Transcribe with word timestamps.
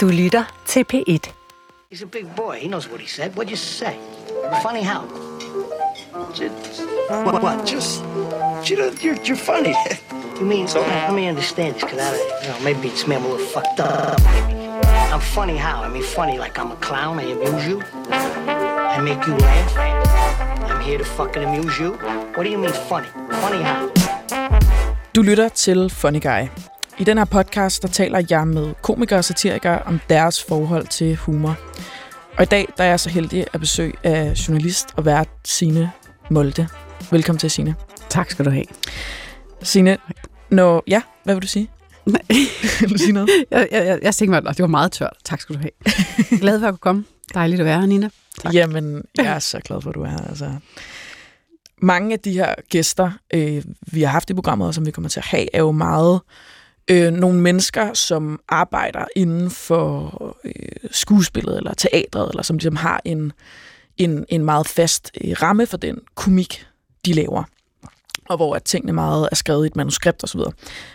Du 0.00 0.08
lytter 0.08 0.44
til 0.66 0.84
P1. 0.92 1.30
He's 1.92 2.02
a 2.02 2.06
big 2.06 2.26
boy. 2.36 2.58
He 2.60 2.68
knows 2.68 2.88
what 2.90 3.00
he 3.00 3.08
said. 3.08 3.30
What'd 3.34 3.50
you 3.50 3.56
say? 3.56 3.94
Funny 4.62 4.82
how? 4.82 5.02
Just, 6.34 6.82
what, 7.24 7.42
what? 7.42 7.66
Just, 7.66 8.02
you 8.70 8.76
know, 8.78 8.90
you're, 9.04 9.18
you're 9.26 9.36
funny. 9.36 9.74
you 10.40 10.46
mean, 10.46 10.68
so, 10.68 10.80
let 10.80 11.12
me 11.12 11.28
understand 11.28 11.74
this, 11.74 11.84
because 11.84 12.00
I, 12.00 12.10
you 12.42 12.48
know, 12.48 12.58
maybe 12.64 12.88
it's 12.88 13.06
me, 13.06 13.16
I'm 13.16 13.24
a 13.24 13.28
little 13.28 13.46
fucked 13.46 13.80
up. 13.80 14.20
I'm 15.12 15.20
funny 15.20 15.58
how? 15.58 15.82
I 15.82 15.88
mean, 15.88 16.02
funny 16.02 16.38
like 16.38 16.58
I'm 16.58 16.72
a 16.72 16.76
clown, 16.76 17.18
I 17.18 17.24
amuse 17.24 17.66
you. 17.68 17.82
I 18.96 19.00
make 19.02 19.26
you 19.26 19.34
laugh. 19.34 19.72
I'm 20.70 20.80
here 20.80 20.98
to 20.98 21.04
fucking 21.04 21.44
amuse 21.44 21.78
you. 21.78 21.90
What 22.34 22.44
do 22.44 22.50
you 22.50 22.58
mean 22.58 22.72
funny? 22.88 23.08
Funny 23.42 23.62
how? 23.62 23.90
Du 25.12 25.22
lytter 25.22 25.48
til 25.48 25.90
Funny 25.90 26.20
Guy. 26.20 26.69
I 27.00 27.04
den 27.04 27.18
her 27.18 27.24
podcast, 27.24 27.82
der 27.82 27.88
taler 27.88 28.22
jeg 28.30 28.48
med 28.48 28.74
komikere 28.82 29.18
og 29.18 29.24
satirikere 29.24 29.82
om 29.82 30.00
deres 30.08 30.44
forhold 30.44 30.86
til 30.86 31.16
humor. 31.16 31.58
Og 32.36 32.42
i 32.42 32.46
dag, 32.46 32.68
der 32.76 32.84
er 32.84 32.88
jeg 32.88 33.00
så 33.00 33.10
heldig 33.10 33.46
at 33.52 33.60
besøge 33.60 33.92
af 34.04 34.32
journalist 34.48 34.86
og 34.96 35.04
vært 35.04 35.28
Sine 35.44 35.92
Molde. 36.30 36.68
Velkommen 37.10 37.38
til, 37.38 37.50
Sine. 37.50 37.74
Tak 38.08 38.30
skal 38.30 38.44
du 38.44 38.50
have. 38.50 38.64
Sine, 39.62 39.98
når... 40.50 40.82
Ja, 40.86 41.02
hvad 41.24 41.34
vil 41.34 41.42
du 41.42 41.48
sige? 41.48 41.70
Nej. 42.06 42.22
vil 42.80 42.92
du 42.92 42.98
sige 42.98 43.12
noget? 43.12 43.30
Jeg, 43.50 43.68
jeg, 43.72 43.86
jeg, 43.86 43.98
jeg 44.02 44.14
tænkte 44.14 44.30
mig, 44.30 44.50
at 44.50 44.56
det 44.56 44.62
var 44.62 44.68
meget 44.68 44.92
tørt. 44.92 45.16
Tak 45.24 45.40
skal 45.40 45.56
du 45.56 45.60
have. 45.60 46.38
Glad 46.40 46.60
for 46.60 46.66
at 46.66 46.72
kunne 46.72 46.78
komme. 46.78 47.04
Dejligt 47.34 47.60
at 47.60 47.66
være 47.66 47.80
her, 47.80 47.86
Nina. 47.86 48.10
Tak. 48.42 48.54
Jamen, 48.54 49.02
jeg 49.16 49.26
er 49.26 49.38
så 49.38 49.60
glad 49.60 49.82
for, 49.82 49.90
at 49.90 49.94
du 49.94 50.02
er 50.02 50.08
her. 50.08 50.28
Altså. 50.28 50.50
Mange 51.82 52.12
af 52.12 52.20
de 52.20 52.32
her 52.32 52.54
gæster, 52.68 53.10
øh, 53.34 53.64
vi 53.92 54.02
har 54.02 54.10
haft 54.10 54.30
i 54.30 54.34
programmet, 54.34 54.68
og 54.68 54.74
som 54.74 54.86
vi 54.86 54.90
kommer 54.90 55.08
til 55.08 55.20
at 55.20 55.26
have, 55.26 55.54
er 55.54 55.60
jo 55.60 55.72
meget 55.72 56.14
øh, 56.14 56.59
Øh, 56.90 57.12
nogle 57.12 57.40
mennesker, 57.40 57.94
som 57.94 58.40
arbejder 58.48 59.04
inden 59.16 59.50
for 59.50 60.36
øh, 60.44 60.52
skuespillet 60.90 61.56
eller 61.56 61.74
teatret, 61.74 62.30
eller 62.30 62.42
som 62.42 62.56
ligesom 62.56 62.76
har 62.76 63.00
en, 63.04 63.32
en, 63.96 64.24
en 64.28 64.44
meget 64.44 64.68
fast 64.68 65.10
øh, 65.24 65.32
ramme 65.42 65.66
for 65.66 65.76
den 65.76 65.98
komik, 66.14 66.66
de 67.04 67.12
laver. 67.12 67.44
Og 68.28 68.36
hvor 68.36 68.54
at 68.54 68.62
tingene 68.62 68.92
meget 68.92 69.28
er 69.32 69.36
skrevet 69.36 69.64
i 69.64 69.66
et 69.66 69.76
manuskript 69.76 70.24
osv. 70.24 70.40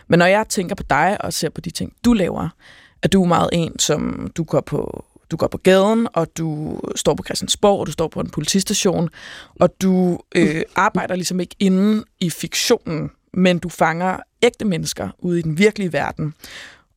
Men 0.08 0.20
når 0.20 0.26
jeg 0.26 0.46
tænker 0.50 0.76
på 0.76 0.84
dig 0.90 1.18
og 1.20 1.34
ser 1.34 1.50
på 1.50 1.62
de 1.62 1.72
ting, 1.72 1.94
du 2.06 2.14
laver, 2.14 2.50
er 3.04 3.08
du 3.08 3.26
meget 3.26 3.50
en, 3.54 3.80
som 3.80 4.32
du 4.38 4.44
går 4.44 4.62
på 4.62 5.06
du 5.32 5.38
går 5.38 5.48
på 5.48 5.58
gaden, 5.58 6.08
og 6.14 6.38
du 6.38 6.80
står 6.96 7.14
på 7.14 7.24
Christiansborg, 7.24 7.80
og 7.80 7.88
du 7.88 7.92
står 7.92 8.08
på 8.08 8.20
en 8.20 8.30
politistation, 8.30 9.10
og 9.60 9.82
du 9.82 10.20
øh, 10.36 10.62
arbejder 10.76 11.16
ligesom 11.16 11.40
ikke 11.40 11.56
inde 11.60 12.04
i 12.20 12.30
fiktionen, 12.30 13.12
men 13.34 13.60
du 13.60 13.70
fanger 13.70 14.18
ægte 14.46 14.66
mennesker 14.66 15.10
ude 15.20 15.40
i 15.40 15.42
den 15.42 15.58
virkelige 15.58 15.94
verden, 15.94 16.34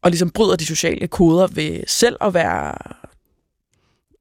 og 0.02 0.10
ligesom 0.10 0.30
bryder 0.30 0.56
de 0.56 0.66
sociale 0.66 1.06
koder 1.08 1.46
ved 1.46 1.80
selv 1.86 2.16
at 2.20 2.34
være 2.34 2.74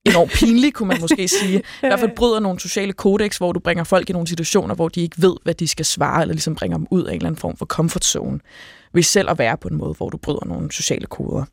enormt 0.06 0.32
pinlig, 0.32 0.74
kunne 0.74 0.88
man 0.88 1.02
måske 1.02 1.28
sige. 1.28 1.58
I 1.84 1.88
hvert 1.88 2.00
fald 2.00 2.16
bryder 2.16 2.40
nogle 2.40 2.60
sociale 2.60 2.94
kodex, 2.94 3.38
hvor 3.38 3.52
du 3.52 3.60
bringer 3.60 3.84
folk 3.84 4.10
i 4.10 4.14
nogle 4.14 4.28
situationer, 4.28 4.76
hvor 4.76 4.90
de 4.90 5.02
ikke 5.02 5.22
ved, 5.22 5.36
hvad 5.44 5.54
de 5.54 5.68
skal 5.68 5.86
svare, 5.86 6.22
eller 6.22 6.34
ligesom 6.34 6.56
bringer 6.56 6.78
dem 6.78 6.88
ud 6.92 7.04
af 7.04 7.10
en 7.10 7.16
eller 7.16 7.28
anden 7.28 7.40
form 7.40 7.58
for 7.58 7.66
comfort 7.66 8.06
zone, 8.06 8.40
ved 8.94 9.04
selv 9.04 9.30
at 9.30 9.40
være 9.40 9.58
på 9.58 9.68
en 9.68 9.78
måde, 9.78 9.94
hvor 9.94 10.10
du 10.10 10.18
bryder 10.18 10.46
nogle 10.46 10.72
sociale 10.72 11.06
koder. 11.06 11.46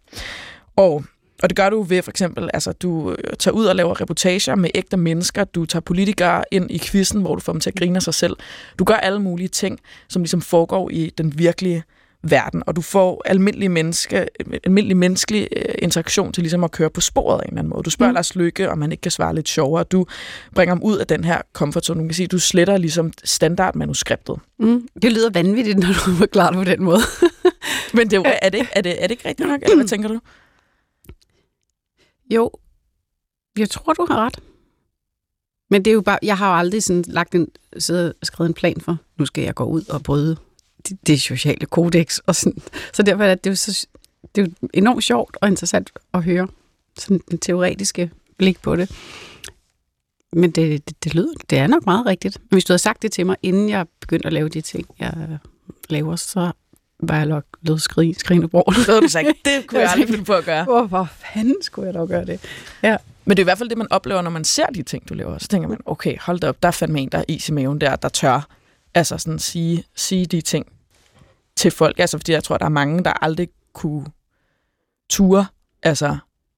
Og 0.76 1.04
og 1.42 1.50
det 1.50 1.56
gør 1.56 1.70
du 1.70 1.82
ved 1.82 2.02
for 2.02 2.10
eksempel, 2.10 2.50
altså 2.54 2.72
du 2.72 3.10
øh, 3.10 3.16
tager 3.38 3.54
ud 3.54 3.64
og 3.64 3.76
laver 3.76 4.00
reportager 4.00 4.54
med 4.54 4.70
ægte 4.74 4.96
mennesker, 4.96 5.44
du 5.44 5.66
tager 5.66 5.80
politikere 5.80 6.44
ind 6.50 6.70
i 6.70 6.78
quizzen, 6.78 7.20
hvor 7.20 7.34
du 7.34 7.40
får 7.40 7.52
dem 7.52 7.60
til 7.60 7.70
at 7.70 7.76
grine 7.76 7.96
af 7.96 8.02
sig 8.02 8.14
selv. 8.14 8.36
Du 8.78 8.84
gør 8.84 8.94
alle 8.94 9.22
mulige 9.22 9.48
ting, 9.48 9.80
som 10.08 10.22
ligesom 10.22 10.40
foregår 10.40 10.90
i 10.90 11.12
den 11.18 11.38
virkelige 11.38 11.82
verden, 12.30 12.62
og 12.66 12.76
du 12.76 12.80
får 12.80 13.22
almindelig, 13.24 13.70
menneske, 13.70 14.28
almindelig 14.64 14.96
menneskelig 14.96 15.48
øh, 15.56 15.74
interaktion 15.78 16.32
til 16.32 16.42
ligesom 16.42 16.64
at 16.64 16.70
køre 16.70 16.90
på 16.90 17.00
sporet 17.00 17.40
af 17.40 17.44
en 17.44 17.48
eller 17.48 17.58
anden 17.58 17.70
måde. 17.70 17.82
Du 17.82 17.90
spørger 17.90 18.12
mm. 18.12 18.14
Lars 18.14 18.36
Lykke, 18.36 18.70
om 18.70 18.80
han 18.80 18.92
ikke 18.92 19.00
kan 19.00 19.10
svare 19.10 19.34
lidt 19.34 19.48
sjovere. 19.48 19.84
Du 19.84 20.06
bringer 20.54 20.74
ham 20.74 20.82
ud 20.82 20.98
af 20.98 21.06
den 21.06 21.24
her 21.24 21.42
comfort 21.52 21.84
zone. 21.84 22.00
Du 22.00 22.06
kan 22.06 22.14
sige, 22.14 22.26
du 22.26 22.38
sletter 22.38 22.76
ligesom 22.76 23.12
standardmanuskriptet. 23.24 24.36
Mm. 24.58 24.88
Det 25.02 25.12
lyder 25.12 25.30
vanvittigt, 25.30 25.78
når 25.78 25.86
du 25.86 26.14
forklarer 26.16 26.50
det 26.50 26.58
på 26.58 26.64
den 26.64 26.82
måde. 26.82 27.00
Men 27.94 28.10
det 28.10 28.16
er, 28.16 28.32
er, 28.42 28.48
det, 28.48 28.66
er, 28.72 28.80
det, 28.80 29.02
er 29.02 29.06
det 29.06 29.10
ikke 29.10 29.28
rigtigt 29.28 29.48
nok, 29.48 29.60
eller 29.64 29.76
hvad 29.76 29.88
tænker 29.88 30.08
du? 30.08 30.20
Jo, 32.30 32.50
jeg 33.58 33.70
tror, 33.70 33.92
du 33.92 34.06
har 34.10 34.26
ret. 34.26 34.38
Men 35.70 35.84
det 35.84 35.90
er 35.90 35.94
jo 35.94 36.00
bare, 36.00 36.18
jeg 36.22 36.38
har 36.38 36.48
jo 36.48 36.58
aldrig 36.58 36.82
sådan 36.82 37.04
lagt 37.06 37.34
en, 37.34 37.48
siddet 37.78 38.14
og 38.20 38.26
skrevet 38.26 38.48
en 38.48 38.54
plan 38.54 38.80
for, 38.80 38.96
nu 39.18 39.26
skal 39.26 39.44
jeg 39.44 39.54
gå 39.54 39.64
ud 39.64 39.84
og 39.90 40.02
bryde 40.02 40.36
det, 40.88 41.06
det 41.06 41.20
sociale 41.20 41.66
kodex. 41.66 42.18
Og 42.18 42.34
sådan. 42.34 42.62
Så 42.92 43.02
derfor 43.02 43.24
er 43.24 43.34
det, 43.34 43.50
jo 43.50 43.56
så, 43.56 43.86
det 44.34 44.42
er 44.42 44.46
jo 44.46 44.68
enormt 44.74 45.04
sjovt 45.04 45.36
og 45.40 45.48
interessant 45.48 45.92
at 46.14 46.24
høre 46.24 46.48
sådan 46.98 47.20
den 47.30 47.38
teoretiske 47.38 48.10
blik 48.38 48.62
på 48.62 48.76
det. 48.76 48.90
Men 50.32 50.50
det, 50.50 50.88
det, 50.88 51.04
det, 51.04 51.14
lyder, 51.14 51.34
det 51.50 51.58
er 51.58 51.66
nok 51.66 51.86
meget 51.86 52.06
rigtigt. 52.06 52.38
Men 52.40 52.48
hvis 52.56 52.64
du 52.64 52.72
havde 52.72 52.82
sagt 52.82 53.02
det 53.02 53.12
til 53.12 53.26
mig, 53.26 53.36
inden 53.42 53.68
jeg 53.68 53.86
begyndte 54.00 54.26
at 54.26 54.32
lave 54.32 54.48
de 54.48 54.60
ting, 54.60 54.86
jeg 54.98 55.38
laver, 55.88 56.16
så 56.16 56.52
var 57.08 57.16
jeg 57.16 57.26
nok 57.26 57.44
lød 57.62 57.78
skrig, 57.78 58.16
skrigende 58.18 58.48
bror. 58.48 58.62
Det 58.62 58.86
havde 58.86 59.00
du 59.00 59.08
sagt, 59.08 59.28
det 59.44 59.66
kunne 59.66 59.80
jeg 59.80 59.90
aldrig 59.90 60.08
finde 60.08 60.24
på 60.24 60.32
at 60.32 60.44
gøre. 60.44 60.64
Hvorfor 60.64 61.08
fanden 61.34 61.56
skulle 61.62 61.86
jeg 61.86 61.94
dog 61.94 62.08
gøre 62.08 62.24
det? 62.24 62.40
Ja. 62.82 62.96
Men 63.24 63.36
det 63.36 63.42
er 63.42 63.44
i 63.44 63.44
hvert 63.44 63.58
fald 63.58 63.68
det, 63.68 63.78
man 63.78 63.86
oplever, 63.90 64.22
når 64.22 64.30
man 64.30 64.44
ser 64.44 64.66
de 64.66 64.82
ting, 64.82 65.08
du 65.08 65.14
laver. 65.14 65.38
Så 65.38 65.48
tænker 65.48 65.68
man, 65.68 65.78
okay, 65.86 66.16
hold 66.20 66.40
da 66.40 66.48
op, 66.48 66.62
der 66.62 66.68
er 66.68 66.72
fandme 66.72 67.00
en, 67.00 67.08
der 67.08 67.18
er 67.18 67.24
is 67.28 67.48
i 67.48 67.52
maven 67.52 67.80
der, 67.80 67.96
der 67.96 68.08
tør 68.08 68.48
altså 68.94 69.18
sådan 69.18 69.38
sige, 69.38 69.84
sige 69.94 70.26
de 70.26 70.40
ting 70.40 70.66
til 71.56 71.70
folk. 71.70 71.98
Altså, 71.98 72.18
fordi 72.18 72.32
jeg 72.32 72.44
tror, 72.44 72.58
der 72.58 72.64
er 72.64 72.68
mange, 72.68 73.04
der 73.04 73.24
aldrig 73.24 73.48
kunne 73.72 74.06
ture, 75.10 75.46
altså, 75.82 76.16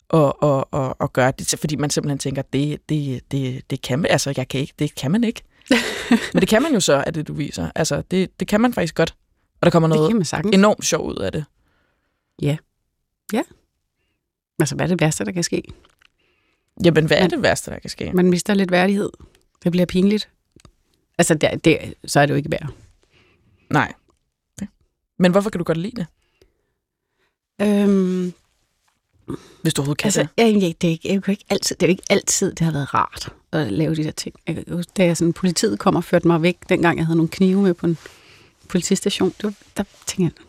og, 0.09 0.43
og, 0.43 0.75
og, 0.75 0.97
og 1.01 1.13
gøre 1.13 1.33
det, 1.39 1.55
fordi 1.61 1.77
man 1.77 1.91
simpelthen 1.91 2.19
tænker, 2.19 2.43
det, 2.43 2.79
det, 2.89 3.21
det, 3.33 3.71
det 3.71 3.83
kan 3.83 3.99
man, 3.99 4.11
altså, 4.11 4.33
jeg 4.37 4.49
kan 4.49 4.61
ikke, 4.61 4.75
det 4.79 4.95
kan 4.95 5.11
man 5.11 5.25
ikke. 5.25 5.43
Men 6.33 6.41
det 6.41 6.49
kan 6.49 6.63
man 6.63 6.73
jo 6.73 6.81
så, 6.81 7.05
at 7.07 7.15
det 7.15 7.29
du 7.29 7.33
viser. 7.33 7.71
Altså, 7.75 8.03
det, 8.11 8.41
det 8.41 8.49
kan 8.49 8.61
man 8.61 8.73
faktisk 8.73 8.95
godt. 8.95 9.15
Og 9.61 9.67
der 9.67 9.71
kommer 9.71 9.89
noget 9.89 10.55
enormt 10.55 10.85
sjov 10.85 11.09
ud 11.09 11.17
af 11.17 11.33
det. 11.33 11.45
Ja. 12.43 12.57
Ja. 13.33 13.43
Altså, 14.59 14.75
hvad 14.75 14.87
er 14.87 14.89
det 14.89 15.01
værste, 15.01 15.25
der 15.25 15.33
kan 15.33 15.43
ske? 15.43 15.63
Jamen, 16.85 17.07
hvad 17.07 17.17
er 17.17 17.27
det 17.27 17.43
værste, 17.43 17.71
der 17.71 17.79
kan 17.79 17.91
ske? 17.91 18.13
Man 18.13 18.31
mister 18.31 18.55
lidt 18.55 18.71
værdighed. 18.71 19.11
Det 19.65 19.73
bliver 19.73 19.87
pinligt. 19.87 20.29
Altså, 21.19 21.35
det, 21.35 21.65
det, 21.65 21.95
så 22.05 22.21
er 22.21 22.27
det 22.27 22.33
jo 22.33 22.37
ikke 22.37 22.51
værd. 22.51 22.73
Nej. 23.71 23.93
Okay. 24.59 24.67
Men 25.19 25.33
hvorfor 25.33 25.51
kan 25.51 25.59
du 25.59 25.65
godt 25.65 25.79
lide 25.79 25.97
det? 25.97 26.07
Øhm, 27.63 28.33
Hvis 29.63 29.75
du 29.75 29.83
overhovedet 29.83 29.99
kan 29.99 30.07
altså, 30.07 30.23
det. 30.23 30.29
Ja, 30.39 30.47
det, 30.47 30.63
er 30.63 30.67
ikke, 30.67 30.77
det, 30.81 31.11
er 31.11 31.31
ikke 31.31 31.45
altid, 31.49 31.77
det 31.77 31.83
er 31.83 31.87
jo 31.87 31.91
ikke 31.91 32.07
altid, 32.11 32.51
det 32.51 32.61
har 32.61 32.73
været 32.73 32.95
rart 32.95 33.33
at 33.53 33.73
lave 33.73 33.95
de 33.95 34.05
der 34.05 34.11
ting. 34.11 34.35
Jeg, 34.47 34.65
da 34.97 35.05
jeg 35.05 35.17
sådan, 35.17 35.33
politiet 35.33 35.79
kom 35.79 35.97
og 35.97 36.05
førte 36.05 36.27
mig 36.27 36.43
væk, 36.43 36.59
dengang 36.69 36.99
jeg 36.99 37.07
havde 37.07 37.17
nogle 37.17 37.29
knive 37.29 37.63
med 37.63 37.75
på 37.75 37.87
en 37.87 37.99
politistation, 38.67 39.29
det 39.29 39.45
var, 39.45 39.53
der 39.77 39.85
tænkte 40.07 40.23
jeg, 40.23 40.47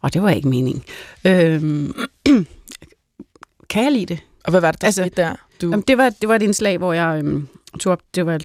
og 0.00 0.14
det 0.14 0.22
var 0.22 0.30
ikke 0.30 0.48
meningen. 0.48 0.84
Øhm, 1.26 1.94
kan 3.70 3.84
jeg 3.84 3.92
lide 3.92 4.06
det? 4.06 4.18
Og 4.44 4.50
hvad 4.50 4.60
var 4.60 4.70
det, 4.70 4.80
der 4.80 4.86
altså, 4.86 5.10
der? 5.16 5.34
Du... 5.60 5.70
Jamen, 5.70 5.84
det, 5.88 5.98
var, 5.98 6.10
det 6.10 6.28
var 6.28 6.36
et 6.36 6.42
indslag, 6.42 6.78
hvor 6.78 6.92
jeg 6.92 7.20
øhm, 7.24 7.48
tog 7.80 7.92
op, 7.92 8.02
det 8.14 8.26
var 8.26 8.40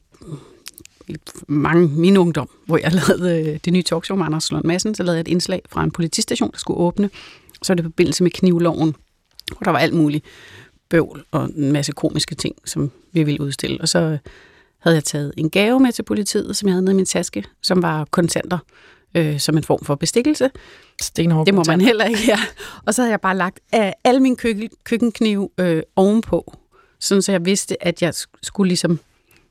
mange 1.48 1.88
min 1.88 2.18
ungdom, 2.18 2.50
hvor 2.66 2.78
jeg 2.78 2.92
lavede 3.08 3.50
øh, 3.50 3.60
det 3.66 3.74
nye 3.74 3.84
talkshow 3.84 4.18
med 4.18 4.26
Anders 4.26 4.52
Lund 4.52 4.66
Madsen, 4.66 4.96
så 4.96 5.04
lavede 5.04 5.18
jeg 5.18 5.22
et 5.22 5.28
indslag 5.28 5.62
fra 5.70 5.84
en 5.84 5.92
politistation, 5.92 6.52
der 6.52 6.58
skulle 6.58 6.80
åbne. 6.80 7.10
Så 7.62 7.74
var 7.74 7.76
det 7.76 7.84
på 7.84 7.90
forbindelse 7.90 8.24
med 8.24 8.32
knivloven, 8.32 8.96
hvor 9.52 9.64
der 9.64 9.72
var 9.72 9.80
alt 9.80 9.94
muligt 9.94 10.26
bøvl 10.90 11.24
og 11.32 11.50
en 11.56 11.72
masse 11.72 11.92
komiske 11.92 12.36
ting, 12.36 12.56
som 12.66 12.92
vi 13.12 13.24
ville 13.24 13.42
udstille. 13.42 13.82
Og 13.82 13.90
så 13.90 14.18
havde 14.86 14.96
jeg 14.96 15.04
taget 15.04 15.34
en 15.38 15.50
gave 15.50 15.80
med 15.80 15.92
til 15.92 16.04
politiet, 16.04 16.56
som 16.56 16.68
jeg 16.68 16.74
havde 16.74 16.86
nede 16.86 16.94
i 16.94 16.96
min 16.96 17.06
taske, 17.06 17.44
som 17.62 17.82
var 17.82 18.06
kontanter 18.12 18.58
øh, 19.16 19.40
som 19.40 19.58
en 19.58 19.64
form 19.64 19.80
for 19.84 19.96
bestikkelse. 19.96 20.50
Stenhård 21.02 21.46
det 21.46 21.54
må 21.54 21.64
man 21.68 21.82
heller 21.82 22.06
ikke, 22.06 22.22
ja. 22.28 22.40
Og 22.86 22.94
så 22.94 23.02
havde 23.02 23.12
jeg 23.12 23.22
bare 23.22 23.38
lagt 23.38 23.60
af 23.72 23.94
alle 24.04 24.20
mine 24.20 24.36
køkken, 24.36 24.70
køkkenknive 24.84 25.50
øh, 25.58 25.84
ovenpå, 25.96 26.58
sådan 27.00 27.22
så 27.22 27.32
jeg 27.32 27.46
vidste, 27.46 27.84
at 27.84 28.02
jeg 28.02 28.14
skulle 28.44 28.68
ligesom 28.68 29.00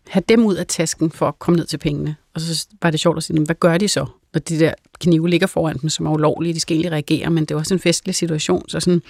have 0.08 0.22
dem 0.28 0.44
ud 0.44 0.54
af 0.54 0.66
tasken 0.66 1.10
for 1.10 1.28
at 1.28 1.38
komme 1.38 1.56
ned 1.56 1.66
til 1.66 1.78
pengene. 1.78 2.16
Og 2.34 2.40
så 2.40 2.66
var 2.82 2.90
det 2.90 3.00
sjovt 3.00 3.16
at 3.16 3.22
sige, 3.22 3.44
hvad 3.44 3.54
gør 3.54 3.78
de 3.78 3.88
så, 3.88 4.06
når 4.34 4.40
de 4.40 4.58
der 4.58 4.74
knive 5.00 5.28
ligger 5.28 5.46
foran 5.46 5.78
dem, 5.78 5.90
som 5.90 6.06
er 6.06 6.10
ulovlige? 6.10 6.54
De 6.54 6.60
skal 6.60 6.74
egentlig 6.74 6.92
reagere, 6.92 7.30
men 7.30 7.44
det 7.44 7.54
var 7.54 7.60
også 7.60 7.74
en 7.74 7.80
festlig 7.80 8.14
situation, 8.14 8.68
så 8.68 8.80
sådan, 8.80 9.02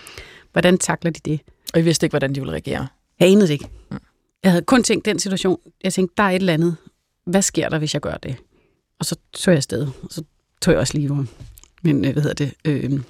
hvordan 0.52 0.78
takler 0.78 1.10
de 1.10 1.20
det? 1.24 1.40
Og 1.74 1.80
I 1.80 1.82
vidste 1.82 2.06
ikke, 2.06 2.12
hvordan 2.12 2.34
de 2.34 2.40
ville 2.40 2.52
reagere? 2.52 2.86
Jeg 3.20 3.28
anede 3.28 3.46
det 3.46 3.52
ikke. 3.52 3.68
Mm. 3.90 3.98
Jeg 4.44 4.52
havde 4.52 4.64
kun 4.64 4.82
tænkt 4.82 5.04
den 5.04 5.18
situation. 5.18 5.58
Jeg 5.84 5.92
tænkte, 5.92 6.14
der 6.16 6.22
er 6.22 6.30
et 6.30 6.34
eller 6.34 6.52
andet. 6.52 6.76
Hvad 7.26 7.42
sker 7.42 7.68
der, 7.68 7.78
hvis 7.78 7.94
jeg 7.94 8.02
gør 8.02 8.14
det? 8.14 8.36
Og 8.98 9.04
så 9.04 9.16
tog 9.32 9.52
jeg 9.52 9.56
afsted. 9.56 9.86
Og 10.02 10.08
så 10.10 10.22
tog 10.62 10.72
jeg 10.72 10.80
også 10.80 10.98
lige 10.98 11.26
men, 11.82 12.04
øh, 12.04 12.12
hvad 12.12 12.22
hedder 12.22 12.44
det, 12.44 12.54
øh, 12.64 13.00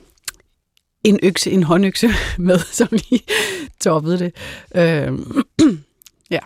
en 1.04 1.20
økse, 1.22 1.50
en 1.50 1.62
håndøkse 1.62 2.08
med, 2.38 2.58
som 2.58 2.88
lige 2.90 3.22
toppede 3.80 4.18
det. 4.18 4.34
Øh, 4.74 5.18
ja. 6.30 6.40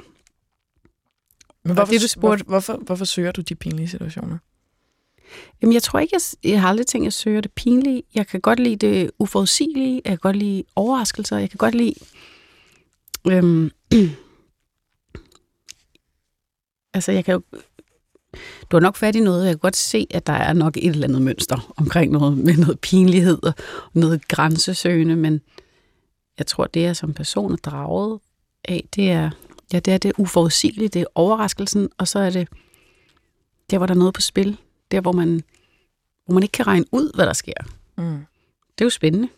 Men 1.64 1.75
hvorfor, 1.75 1.93
det, 1.93 2.02
du 2.02 2.08
spurgte, 2.08 2.44
hvorfor, 2.44 2.76
hvorfor 2.76 3.05
søger 3.05 3.32
du 3.32 3.41
de 3.41 3.55
pinlige 3.55 3.88
situationer? 3.88 4.38
Jamen, 5.62 5.73
jeg 5.73 5.82
tror 5.82 5.99
ikke, 5.99 6.14
jeg, 6.17 6.50
jeg 6.50 6.61
har 6.61 6.69
aldrig 6.69 6.87
tænkt, 6.87 7.02
at 7.02 7.06
jeg 7.06 7.12
søger 7.12 7.41
det 7.41 7.52
pinlige. 7.52 8.02
Jeg 8.14 8.26
kan 8.26 8.41
godt 8.41 8.61
lide 8.61 8.76
det 8.76 9.11
uforudsigelige. 9.19 10.02
Jeg 10.05 10.11
kan 10.11 10.19
godt 10.19 10.37
lide 10.37 10.64
overraskelser. 10.76 11.38
Jeg 11.38 11.50
kan 11.50 11.58
godt 11.58 11.75
lide... 11.75 11.94
Øhm, 13.26 13.70
altså, 16.94 17.12
jeg 17.12 17.25
kan 17.25 17.32
jo... 17.32 17.43
Du 18.70 18.76
har 18.76 18.81
nok 18.81 18.96
fat 18.96 19.17
i 19.17 19.20
noget. 19.20 19.44
Jeg 19.44 19.52
kan 19.52 19.58
godt 19.58 19.76
se, 19.76 20.06
at 20.11 20.26
der 20.26 20.32
er 20.32 20.52
nok 20.52 20.76
et 20.76 20.87
eller 20.87 21.08
andet 21.08 21.23
mønster 21.23 21.75
omkring 21.76 22.12
noget 22.12 22.38
med 22.38 22.56
noget 22.56 22.81
pinlighed 22.81 23.38
og 23.43 23.55
noget 23.93 24.29
grænsesøgende, 24.29 25.17
men 25.17 25.40
jeg 26.38 26.46
tror, 26.46 26.67
det 26.67 26.87
er 26.87 26.93
som 26.93 27.14
person 27.14 27.52
er 27.52 27.56
draget 27.56 28.20
af, 28.64 28.88
det 28.94 29.11
er, 29.11 29.31
ja, 29.73 29.79
det 29.79 29.94
er 29.94 29.99
det 29.99 30.12
uforudsigelige, 30.19 30.88
det 30.88 31.02
er 31.02 31.06
overraskelsen, 31.14 31.88
og 31.99 32.08
så 32.08 32.19
er 32.19 32.31
det 32.31 32.49
der, 33.70 33.79
hvor 33.79 33.87
der 33.87 33.94
er 33.94 33.99
noget 33.99 34.14
på 34.14 34.20
spil. 34.20 34.56
Der, 34.91 35.00
hvor 35.00 35.12
man, 35.12 35.43
hvor 36.26 36.34
man 36.34 36.43
ikke 36.43 36.52
kan 36.52 36.67
regne 36.67 36.84
ud, 36.93 37.12
hvad 37.14 37.26
der 37.26 37.32
sker. 37.32 37.52
Mm. 37.96 38.26
Det 38.79 38.81
er 38.81 38.84
jo 38.84 38.91
spændende. 38.91 39.29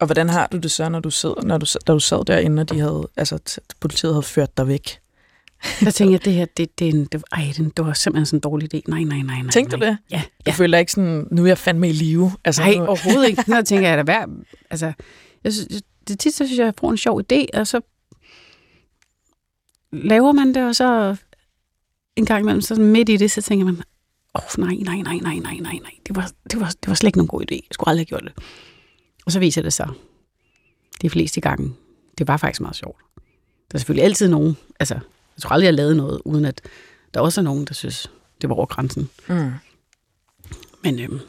Og 0.00 0.06
hvordan 0.06 0.28
har 0.28 0.46
du 0.46 0.56
det 0.56 0.70
så, 0.70 0.88
når 0.88 1.00
du 1.00 1.10
sidder, 1.10 1.42
når 1.42 1.58
du, 1.58 1.66
da 1.86 1.92
du 1.92 2.00
sad 2.00 2.24
derinde, 2.24 2.60
og 2.60 2.70
de 2.70 2.80
havde, 2.80 3.08
altså, 3.16 3.60
politiet 3.80 4.12
havde 4.14 4.22
ført 4.22 4.56
dig 4.56 4.68
væk? 4.68 5.00
Der 5.80 5.90
tænkte 5.90 6.12
jeg, 6.12 6.24
det 6.24 6.32
her, 6.32 6.44
det, 6.44 6.78
det, 6.78 6.88
er 6.88 6.92
en, 6.92 7.04
det, 7.04 7.22
ej, 7.32 7.52
det, 7.56 7.76
det 7.76 7.86
var 7.86 7.92
simpelthen 7.92 8.26
sådan 8.26 8.36
en 8.36 8.40
dårlig 8.40 8.74
idé. 8.74 8.80
Nej, 8.88 9.02
nej, 9.02 9.18
nej, 9.18 9.42
nej. 9.42 9.50
Tænkte 9.50 9.76
du 9.76 9.80
nej. 9.80 9.88
det? 9.88 9.98
Ja. 10.10 10.22
Du 10.22 10.42
ja. 10.46 10.52
føler 10.52 10.78
ikke 10.78 10.92
sådan, 10.92 11.26
nu 11.30 11.42
er 11.42 11.46
jeg 11.46 11.58
fandme 11.58 11.88
i 11.88 11.92
live? 11.92 12.32
Altså, 12.44 12.62
Nej, 12.62 12.74
nu, 12.74 12.86
overhovedet 12.86 13.28
ikke. 13.28 13.44
Nå, 13.50 13.62
tænker 13.62 13.88
jeg, 13.88 13.98
da 13.98 14.02
hver, 14.02 14.26
altså, 14.70 14.92
jeg 15.44 15.52
synes, 15.52 15.82
det 16.08 16.18
tit, 16.18 16.34
så 16.34 16.46
synes 16.46 16.58
jeg, 16.58 16.64
jeg 16.64 16.74
får 16.78 16.90
en 16.90 16.96
sjov 16.96 17.20
idé, 17.20 17.46
og 17.54 17.66
så 17.66 17.80
laver 19.92 20.32
man 20.32 20.54
det, 20.54 20.64
og 20.64 20.76
så 20.76 21.16
en 22.16 22.26
gang 22.26 22.40
imellem, 22.40 22.60
så 22.60 22.74
midt 22.74 23.08
i 23.08 23.16
det, 23.16 23.30
så 23.30 23.42
tænker 23.42 23.64
man, 23.64 23.82
åh, 24.34 24.42
oh, 24.58 24.64
nej, 24.64 24.74
nej, 24.74 24.96
nej, 24.96 25.18
nej, 25.22 25.34
nej, 25.34 25.54
nej, 25.60 25.78
nej, 25.82 25.92
det 26.08 26.16
var, 26.16 26.30
det, 26.50 26.60
var, 26.60 26.66
det 26.66 26.88
var 26.88 26.94
slet 26.94 27.08
ikke 27.08 27.18
nogen 27.18 27.28
god 27.28 27.42
idé. 27.42 27.54
Jeg 27.54 27.68
skulle 27.72 27.90
aldrig 27.90 28.06
have 28.10 28.18
gjort 28.18 28.22
det. 28.24 28.44
Og 29.28 29.32
så 29.32 29.38
viser 29.38 29.62
det 29.62 29.72
sig, 29.72 29.88
de 31.02 31.10
fleste 31.10 31.40
gange, 31.40 31.74
det 32.18 32.28
var 32.28 32.36
faktisk 32.36 32.60
meget 32.60 32.76
sjovt. 32.76 33.00
Der 33.70 33.74
er 33.74 33.78
selvfølgelig 33.78 34.04
altid 34.04 34.28
nogen, 34.28 34.56
altså, 34.80 34.94
jeg 34.94 35.42
tror 35.42 35.50
aldrig, 35.50 35.64
jeg 35.64 35.72
har 35.72 35.76
lavet 35.76 35.96
noget, 35.96 36.20
uden 36.24 36.44
at 36.44 36.60
der 37.14 37.20
også 37.20 37.40
er 37.40 37.42
nogen, 37.42 37.64
der 37.64 37.74
synes, 37.74 38.10
det 38.40 38.48
var 38.48 38.54
over 38.56 38.66
grænsen. 38.66 39.10
mm. 39.28 39.50
Men 40.82 40.98
øhm, 41.00 41.20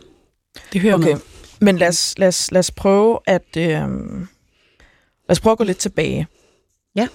det 0.73 0.81
hører 0.81 0.93
Okay. 0.95 1.07
med. 1.13 1.19
Men 1.61 1.77
lad 1.77 1.87
os, 1.87 2.17
lad 2.17 2.27
os, 2.27 2.51
lad 2.51 2.59
os 2.59 2.71
prøve 2.71 3.19
at... 3.25 3.57
Øh, 3.57 3.63
lad 3.63 4.27
os 5.29 5.39
prøve 5.39 5.51
at 5.51 5.57
gå 5.57 5.63
lidt 5.63 5.77
tilbage. 5.77 6.27
Ja. 6.95 7.07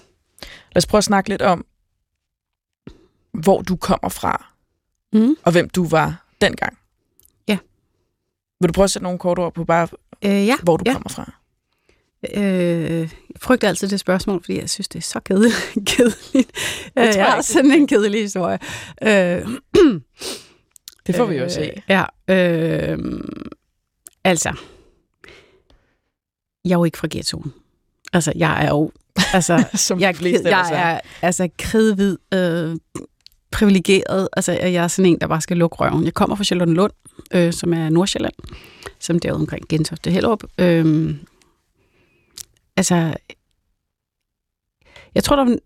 Lad 0.72 0.76
os 0.76 0.86
prøve 0.86 0.98
at 0.98 1.04
snakke 1.04 1.28
lidt 1.30 1.42
om, 1.42 1.66
hvor 3.32 3.62
du 3.62 3.76
kommer 3.76 4.08
fra, 4.08 4.50
Mm. 5.12 5.36
og 5.42 5.52
hvem 5.52 5.68
du 5.68 5.86
var 5.88 6.26
dengang. 6.40 6.78
Ja. 7.48 7.58
Vil 8.60 8.68
du 8.68 8.72
prøve 8.72 8.84
at 8.84 8.90
sætte 8.90 9.02
nogle 9.04 9.18
kort 9.18 9.38
ord 9.38 9.54
på 9.54 9.64
bare, 9.64 9.88
Øh, 10.26 10.46
ja. 10.46 10.56
hvor 10.62 10.76
du 10.76 10.82
ja. 10.86 10.92
kommer 10.92 11.08
fra? 11.08 11.32
Øh, 12.34 13.00
jeg 13.00 13.08
frygter 13.40 13.68
altid 13.68 13.88
det 13.88 14.00
spørgsmål, 14.00 14.42
fordi 14.42 14.58
jeg 14.58 14.70
synes, 14.70 14.88
det 14.88 14.98
er 14.98 15.02
så 15.02 15.20
kedeligt. 15.28 15.54
kedeligt. 15.86 16.50
Øh, 16.98 17.04
jeg 17.04 17.14
jeg 17.16 17.26
har 17.26 17.40
sådan 17.42 17.70
en 17.70 17.86
kedelig 17.86 18.20
historie. 18.20 18.58
Øh, 19.02 19.48
Det 21.06 21.16
får 21.16 21.24
vi 21.24 21.36
jo 21.36 21.48
se. 21.48 21.82
Ja, 21.88 22.04
øh, 22.28 22.98
altså, 24.24 24.52
jeg 26.64 26.74
er 26.74 26.78
jo 26.78 26.84
ikke 26.84 26.98
fra 26.98 27.08
ghettoen. 27.10 27.52
Altså, 28.12 28.32
jeg 28.36 28.64
er 28.64 28.68
jo, 28.68 28.92
altså, 29.32 29.64
Som 29.74 30.00
jeg, 30.00 30.16
jeg 30.22 30.70
er. 30.72 30.76
er 30.76 31.00
altså 31.22 31.48
kridhvid, 31.58 32.18
øh, 32.34 32.76
privilegeret. 33.54 34.28
Altså, 34.32 34.52
jeg 34.52 34.74
er 34.74 34.88
sådan 34.88 35.10
en, 35.12 35.18
der 35.20 35.26
bare 35.26 35.40
skal 35.40 35.56
lukke 35.56 35.76
røven. 35.76 36.04
Jeg 36.04 36.14
kommer 36.14 36.36
fra 36.36 36.44
Charlottenlund, 36.44 36.92
øh, 37.34 37.52
som 37.52 37.72
er 37.74 37.88
Nordsjælland, 37.88 38.34
som 39.00 39.18
derude 39.18 39.40
omkring 39.40 39.68
Gentofte 39.68 40.10
Hellerup. 40.10 40.44
Øh, 40.58 41.14
altså, 42.76 43.14
jeg 45.14 45.24
tror, 45.24 45.36
der 45.36 45.44
er- 45.44 45.58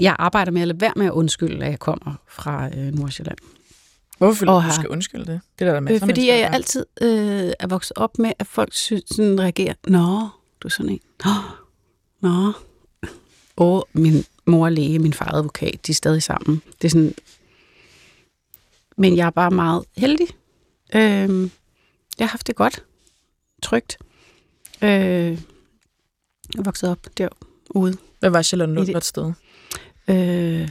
jeg 0.00 0.16
arbejder 0.18 0.52
med 0.52 0.62
at 0.62 0.68
lade 0.68 0.80
være 0.80 0.92
med 0.96 1.06
at 1.06 1.12
undskylde, 1.12 1.64
at 1.64 1.70
jeg 1.70 1.78
kommer 1.78 2.14
fra 2.28 2.66
øh, 2.66 2.94
Nordsjælland. 2.94 3.38
Hvorfor 4.18 4.34
føler 4.34 4.52
du, 4.52 4.56
Og 4.56 4.62
du 4.62 4.66
har- 4.68 4.74
skal 4.74 4.88
undskylde 4.88 5.24
det? 5.26 5.40
Det 5.58 5.68
er 5.68 5.72
der, 5.72 5.72
der 5.72 5.76
Øh, 5.80 5.84
masser 5.84 6.06
af 6.06 6.08
fordi 6.08 6.28
jeg 6.28 6.38
der 6.38 6.48
gør. 6.48 6.54
altid 6.54 6.86
øh, 7.02 7.52
er 7.60 7.66
vokset 7.66 7.92
op 7.96 8.18
med, 8.18 8.32
at 8.38 8.46
folk 8.46 8.74
synes, 8.74 9.02
sådan 9.10 9.40
reagerer, 9.40 9.74
Nå, 9.86 10.28
du 10.60 10.68
er 10.68 10.70
sådan 10.70 10.90
en. 10.92 11.00
Nå, 11.24 11.30
nå. 12.20 12.52
Og 13.56 13.88
min 13.92 14.24
mor 14.46 14.66
er 14.66 14.70
læge, 14.70 14.98
min 14.98 15.12
far 15.12 15.26
er 15.26 15.34
advokat, 15.34 15.86
de 15.86 15.92
er 15.92 15.94
stadig 15.94 16.22
sammen. 16.22 16.62
Det 16.82 16.88
er 16.88 16.90
sådan... 16.90 17.14
Men 18.96 19.16
jeg 19.16 19.26
er 19.26 19.30
bare 19.30 19.50
meget 19.50 19.84
heldig. 19.96 20.26
Øh, 20.94 21.00
jeg 22.18 22.26
har 22.26 22.26
haft 22.26 22.46
det 22.46 22.56
godt. 22.56 22.82
Trygt. 23.62 23.98
Øh, 24.82 24.90
jeg 24.90 26.58
er 26.58 26.62
vokset 26.62 26.90
op 26.90 26.98
derude. 27.18 27.96
Hvad 28.20 28.30
var 28.30 28.42
Charlotte 28.42 28.74
Lund 28.74 28.86
for 28.92 28.98
et 28.98 29.04
sted? 29.04 29.32
Øh, 30.08 30.70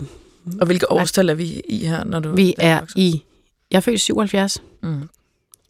Og 0.59 0.65
hvilke 0.65 0.91
årstal 0.91 1.29
er 1.29 1.33
vi 1.33 1.61
i 1.69 1.85
her, 1.85 2.03
når 2.03 2.19
du... 2.19 2.35
vi 2.35 2.55
er 2.57 2.79
voksede? 2.79 3.01
i... 3.05 3.23
Jeg 3.71 3.77
er 3.77 3.81
født 3.81 3.95
i 3.95 3.97
77. 3.97 4.61
Mm. 4.83 5.09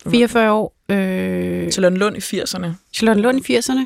44 0.10 0.52
år. 0.52 0.76
Øh, 0.90 1.72
Charlotte 1.72 1.98
Lund 1.98 2.18
i 2.18 2.20
80'erne. 2.20 2.68
Charlotte 2.94 3.22
Lund 3.22 3.50
i 3.50 3.58
80'erne. 3.58 3.86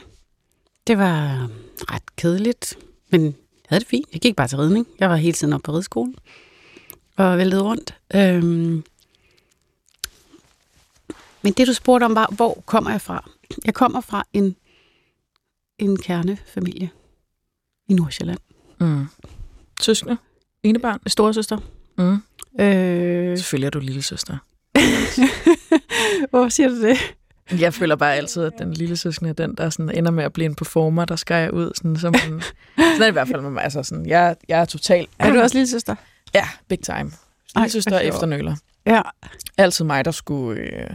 Det 0.87 0.97
var 0.97 1.49
ret 1.91 2.15
kedeligt, 2.15 2.77
men 3.09 3.35
havde 3.69 3.79
det 3.79 3.87
fint. 3.87 4.07
Jeg 4.13 4.21
gik 4.21 4.35
bare 4.35 4.47
til 4.47 4.57
ridning. 4.57 4.87
Jeg 4.99 5.09
var 5.09 5.15
hele 5.15 5.33
tiden 5.33 5.53
oppe 5.53 5.63
på 5.65 5.71
rideskolen 5.71 6.15
og 7.17 7.37
væltede 7.37 7.61
rundt. 7.61 7.95
Øhm. 8.15 8.83
Men 11.41 11.53
det, 11.53 11.67
du 11.67 11.73
spurgte 11.73 12.05
om, 12.05 12.15
var, 12.15 12.33
hvor 12.35 12.63
kommer 12.65 12.91
jeg 12.91 13.01
fra? 13.01 13.29
Jeg 13.65 13.73
kommer 13.73 14.01
fra 14.01 14.23
en, 14.33 14.55
en 15.77 15.97
kernefamilie 15.97 16.89
i 17.87 17.93
Nordsjælland. 17.93 18.39
Mm. 18.79 19.05
Søskende? 19.81 20.17
Ene 20.63 20.79
barn? 20.79 20.99
Storesøster. 21.07 21.57
Mm. 21.97 22.17
Øh. 22.63 23.37
Selvfølgelig 23.37 23.65
er 23.65 23.71
du 23.71 23.79
lille 23.79 24.01
søster. 24.01 24.37
Hvorfor 26.29 26.49
siger 26.49 26.69
du 26.69 26.81
det? 26.81 26.97
Jeg 27.59 27.73
føler 27.73 27.95
bare 27.95 28.15
altid, 28.15 28.43
at 28.43 28.53
den 28.59 28.73
lille 28.73 28.97
søskende 28.97 29.29
er 29.29 29.33
den, 29.33 29.55
der 29.55 29.69
sådan 29.69 29.97
ender 29.97 30.11
med 30.11 30.23
at 30.23 30.33
blive 30.33 30.45
en 30.45 30.55
performer, 30.55 31.05
der 31.05 31.15
skærer 31.15 31.49
ud. 31.49 31.71
Sådan, 31.75 31.97
som 31.97 32.13
en, 32.13 32.21
sådan 32.21 32.41
er 32.77 32.97
det 32.99 33.07
i 33.07 33.11
hvert 33.11 33.27
fald 33.27 33.41
med 33.41 33.49
mig. 33.51 33.63
Altså 33.63 33.83
sådan, 33.83 34.05
jeg, 34.05 34.35
jeg 34.47 34.61
er 34.61 34.65
totalt... 34.65 35.09
Er 35.19 35.31
du 35.33 35.39
også 35.41 35.55
lille 35.55 35.67
søster? 35.67 35.95
Ja, 36.33 36.47
big 36.67 36.79
time. 36.79 37.11
Lille 37.55 37.69
søster 37.69 37.99
efternøler. 37.99 38.55
Ja. 38.85 39.01
Altid 39.57 39.85
mig, 39.85 40.05
der 40.05 40.11
skulle 40.11 40.61
øh, 40.61 40.89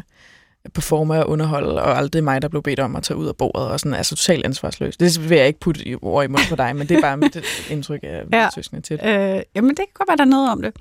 performe 0.75 1.15
og 1.25 1.29
underholde, 1.29 1.83
og 1.83 1.97
aldrig 1.99 2.25
mig, 2.25 2.43
der 2.43 2.49
blev 2.49 2.62
bedt 2.62 2.81
om 2.81 2.97
at 2.97 3.02
tage 3.02 3.17
ud 3.17 3.26
af 3.28 3.37
bordet, 3.37 3.69
og 3.69 3.81
sådan, 3.81 3.95
altså 3.95 4.17
totalt 4.17 4.45
ansvarsløs. 4.45 4.97
Det 4.97 5.28
vil 5.31 5.37
jeg 5.38 5.47
ikke 5.47 5.61
putte 5.61 5.88
i 5.88 5.95
ord 6.02 6.25
i 6.25 6.28
munden 6.28 6.47
på 6.49 6.57
dig, 6.57 6.76
men 6.76 6.88
det 6.88 6.97
er 6.97 7.00
bare 7.00 7.17
mit 7.17 7.37
indtryk 7.71 8.00
af 8.02 8.23
Ja. 8.33 8.43
ja. 8.43 8.49
søskende 8.55 8.83
til. 8.83 8.95
Øh, 9.05 9.43
jamen, 9.55 9.71
det 9.71 9.76
kan 9.78 9.87
godt 9.95 10.09
være, 10.09 10.17
der 10.17 10.25
er 10.25 10.28
noget 10.28 10.50
om 10.50 10.62
det. 10.62 10.73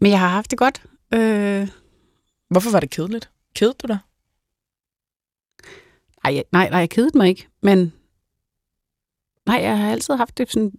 Men 0.00 0.10
jeg 0.12 0.20
har 0.20 0.28
haft 0.28 0.50
det 0.50 0.58
godt. 0.58 0.82
Øh, 1.14 1.68
Hvorfor 2.50 2.70
var 2.70 2.80
det 2.80 2.90
kedeligt? 2.90 3.30
Kedede 3.54 3.74
du 3.82 3.86
dig? 3.86 3.98
Ej, 6.26 6.34
jeg- 6.34 6.44
nej, 6.52 6.68
nej, 6.70 6.78
jeg 6.78 6.90
kedede 6.90 7.18
mig 7.18 7.28
ikke. 7.28 7.48
Men 7.62 7.92
nej, 9.46 9.56
jeg 9.62 9.78
har 9.78 9.90
altid 9.90 10.14
haft 10.14 10.38
det 10.38 10.50
sådan... 10.52 10.72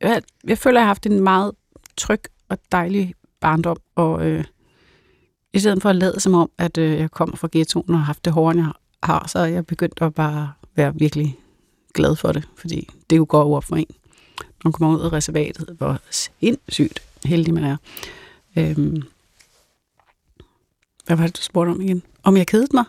Jeg, 0.00 0.22
jeg 0.44 0.58
føler, 0.58 0.80
jeg 0.80 0.84
har 0.84 0.86
haft 0.88 1.06
en 1.06 1.20
meget 1.20 1.52
tryg 1.96 2.20
og 2.48 2.58
dejlig 2.72 3.14
barndom. 3.40 3.76
Og 3.94 4.26
øh, 4.26 4.44
i 5.52 5.58
stedet 5.58 5.82
for 5.82 5.88
at 5.90 5.96
lade 5.96 6.20
som 6.20 6.34
om, 6.34 6.50
at 6.58 6.78
øh, 6.78 6.98
jeg 6.98 7.10
kommer 7.10 7.36
fra 7.36 7.48
ghettoen 7.52 7.90
og 7.90 7.98
har 7.98 8.04
haft 8.04 8.24
det 8.24 8.32
hårdere, 8.32 8.64
jeg 8.64 8.72
har, 9.02 9.26
så 9.28 9.38
er 9.38 9.44
jeg 9.46 9.66
begyndt 9.66 10.02
at 10.02 10.14
bare 10.14 10.52
være 10.74 10.94
virkelig 10.94 11.38
glad 11.94 12.16
for 12.16 12.32
det. 12.32 12.48
Fordi 12.56 12.88
det 13.10 13.16
jo 13.16 13.26
går 13.28 13.42
over 13.42 13.56
op 13.56 13.64
for 13.64 13.76
en. 13.76 13.86
Når 14.38 14.60
man 14.64 14.72
kommer 14.72 14.98
ud 14.98 15.04
af 15.04 15.12
reservatet, 15.12 15.68
hvor 15.78 15.98
sindssygt 16.10 17.02
heldig 17.24 17.54
man 17.54 17.64
er. 17.64 17.76
Øhm, 18.58 19.02
hvad 21.06 21.16
var 21.16 21.26
det, 21.26 21.36
du 21.36 21.42
spurgte 21.42 21.70
om 21.70 21.80
igen? 21.80 22.02
Om 22.22 22.36
jeg 22.36 22.46
kedede 22.46 22.68
mig? 22.74 22.84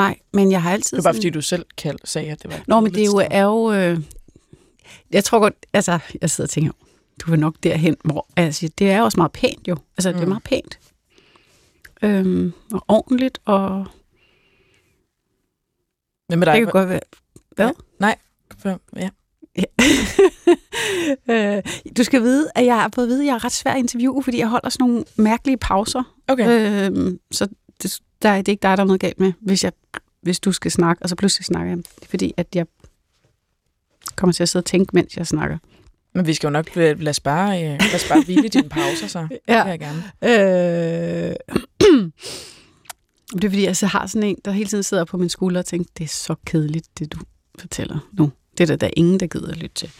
Nej, 0.00 0.18
men 0.32 0.52
jeg 0.52 0.62
har 0.62 0.72
altid... 0.72 0.96
Det 0.96 1.04
var 1.04 1.08
bare, 1.08 1.14
sådan- 1.14 1.18
fordi 1.22 1.30
du 1.30 1.42
selv 1.42 1.66
kald, 1.76 1.98
sagde, 2.04 2.30
at 2.30 2.42
det 2.42 2.50
var 2.50 2.60
Nå, 2.66 2.80
men 2.80 2.94
det 2.94 3.02
er 3.02 3.06
jo, 3.06 3.22
er 3.30 3.42
jo 3.44 3.72
øh, 3.72 3.98
jeg 5.10 5.24
tror 5.24 5.38
godt, 5.38 5.54
altså, 5.72 5.98
jeg 6.20 6.30
sidder 6.30 6.46
og 6.46 6.50
tænker, 6.50 6.72
du 7.20 7.30
vil 7.30 7.40
nok 7.40 7.54
derhen, 7.62 7.96
hvor, 8.04 8.26
altså, 8.36 8.68
det 8.78 8.90
er 8.90 9.02
også 9.02 9.16
meget 9.20 9.32
pænt 9.32 9.68
jo. 9.68 9.76
Altså, 9.96 10.10
mm. 10.10 10.14
det 10.14 10.22
er 10.22 10.26
Mm. 10.26 10.28
meget 10.28 10.42
pænt. 10.42 10.78
Øhm, 12.02 12.52
og 12.72 12.84
ordentligt, 12.88 13.38
og 13.44 13.86
Men 16.28 16.38
med 16.38 16.46
det 16.46 16.54
dig, 16.54 16.62
kan 16.64 16.72
godt 16.72 16.88
være... 16.88 17.00
Hvad? 17.56 17.70
for, 18.58 18.80
ja. 18.96 19.10
øh, 21.30 21.62
du 21.96 22.04
skal 22.04 22.22
vide, 22.22 22.50
at 22.54 22.64
jeg 22.66 22.74
har 22.80 22.90
fået 22.94 23.04
at 23.04 23.08
vide, 23.08 23.20
at 23.22 23.26
jeg 23.26 23.34
er 23.34 23.44
ret 23.44 23.52
svær 23.52 23.72
at 23.72 23.78
interviewe, 23.78 24.22
fordi 24.22 24.38
jeg 24.38 24.48
holder 24.48 24.68
sådan 24.68 24.86
nogle 24.88 25.04
mærkelige 25.16 25.56
pauser. 25.56 26.16
Okay. 26.28 26.46
Øhm, 26.90 27.18
så 27.32 27.48
det, 27.82 28.00
der, 28.22 28.28
er- 28.28 28.36
det 28.36 28.48
er 28.48 28.52
ikke 28.52 28.62
dig, 28.62 28.76
der 28.76 28.82
er 28.82 28.86
noget 28.86 29.00
galt 29.00 29.20
med, 29.20 29.32
hvis, 29.40 29.64
jeg, 29.64 29.72
hvis 30.22 30.40
du 30.40 30.52
skal 30.52 30.70
snakke, 30.70 31.02
og 31.02 31.08
så 31.08 31.16
pludselig 31.16 31.44
snakker 31.44 31.68
jeg. 31.70 31.76
Det 31.78 32.02
er 32.02 32.06
fordi, 32.10 32.34
at 32.36 32.46
jeg 32.54 32.66
kommer 34.16 34.32
til 34.32 34.42
at 34.42 34.48
sidde 34.48 34.60
og 34.62 34.66
tænke, 34.66 34.90
mens 34.94 35.16
jeg 35.16 35.26
snakker. 35.26 35.58
Men 36.14 36.26
vi 36.26 36.34
skal 36.34 36.46
jo 36.46 36.50
nok 36.50 36.76
lade 36.76 36.94
lade 36.94 37.10
os 37.10 37.20
bare, 37.20 37.56
øh, 37.64 37.68
lade 37.80 37.94
os 37.94 38.08
bare 38.08 38.22
hvile 38.24 38.48
dine 38.48 38.68
pauser, 38.68 39.06
så. 39.06 39.18
Ja. 39.48 39.58
Det 39.58 39.64
vil 39.64 39.70
jeg 39.70 39.78
gerne. 39.80 40.02
Øh, 40.22 41.34
det 43.32 43.44
er 43.44 43.48
fordi, 43.48 43.64
jeg 43.64 43.76
så 43.76 43.86
har 43.86 44.06
sådan 44.06 44.28
en, 44.28 44.36
der 44.44 44.50
hele 44.50 44.68
tiden 44.68 44.82
sidder 44.84 45.04
på 45.04 45.16
min 45.18 45.28
skulder 45.28 45.60
og 45.60 45.66
tænker, 45.66 45.90
det 45.98 46.04
er 46.04 46.08
så 46.08 46.34
kedeligt, 46.46 46.98
det 46.98 47.12
du 47.12 47.18
fortæller 47.58 47.98
nu. 48.12 48.30
Det 48.58 48.60
er 48.64 48.66
der, 48.66 48.76
der 48.76 48.86
er 48.86 48.90
ingen, 48.96 49.20
der 49.20 49.26
gider 49.26 49.48
at 49.50 49.56
lytte 49.56 49.74
til. 49.74 49.90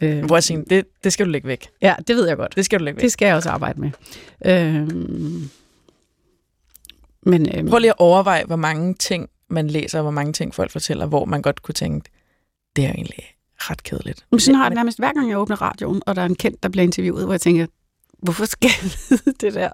Øh, 0.00 0.24
Hvor 0.24 0.36
jeg 0.36 0.42
siger, 0.44 0.62
det, 0.70 0.84
det 1.04 1.12
skal 1.12 1.26
du 1.26 1.30
lægge 1.30 1.48
væk. 1.48 1.68
ja, 1.82 1.94
det 2.08 2.16
ved 2.16 2.28
jeg 2.28 2.36
godt. 2.36 2.56
Det 2.56 2.64
skal 2.64 2.78
du 2.78 2.84
lægge 2.84 2.96
væk. 2.96 3.02
Det 3.02 3.12
skal 3.12 3.26
jeg 3.26 3.36
også 3.36 3.50
arbejde 3.50 3.80
med. 3.80 3.90
Øh, 4.46 4.88
men 7.24 7.48
øh, 7.58 7.68
Prøv 7.68 7.78
lige 7.78 7.90
at 7.90 7.98
overveje, 7.98 8.44
hvor 8.44 8.56
mange 8.56 8.94
ting 8.94 9.28
man 9.48 9.68
læser, 9.68 9.98
og 9.98 10.02
hvor 10.02 10.10
mange 10.10 10.32
ting 10.32 10.54
folk 10.54 10.70
fortæller, 10.70 11.06
hvor 11.06 11.24
man 11.24 11.42
godt 11.42 11.62
kunne 11.62 11.72
tænke, 11.72 12.10
det 12.76 12.84
er 12.84 12.92
egentlig 12.92 13.24
ret 13.58 13.82
kedeligt. 13.82 14.24
Men 14.30 14.40
sådan 14.40 14.54
har 14.54 14.64
jeg 14.64 14.70
det 14.70 14.76
nærmest 14.76 14.98
hver 14.98 15.12
gang, 15.12 15.28
jeg 15.30 15.38
åbner 15.38 15.62
radioen, 15.62 16.02
og 16.06 16.16
der 16.16 16.22
er 16.22 16.26
en 16.26 16.34
kendt, 16.34 16.62
der 16.62 16.68
bliver 16.68 16.82
interviewet, 16.84 17.24
hvor 17.24 17.32
jeg 17.32 17.40
tænker, 17.40 17.66
hvorfor 18.22 18.44
skal 18.44 18.70
jeg 19.10 19.18
det 19.40 19.54
der? 19.54 19.68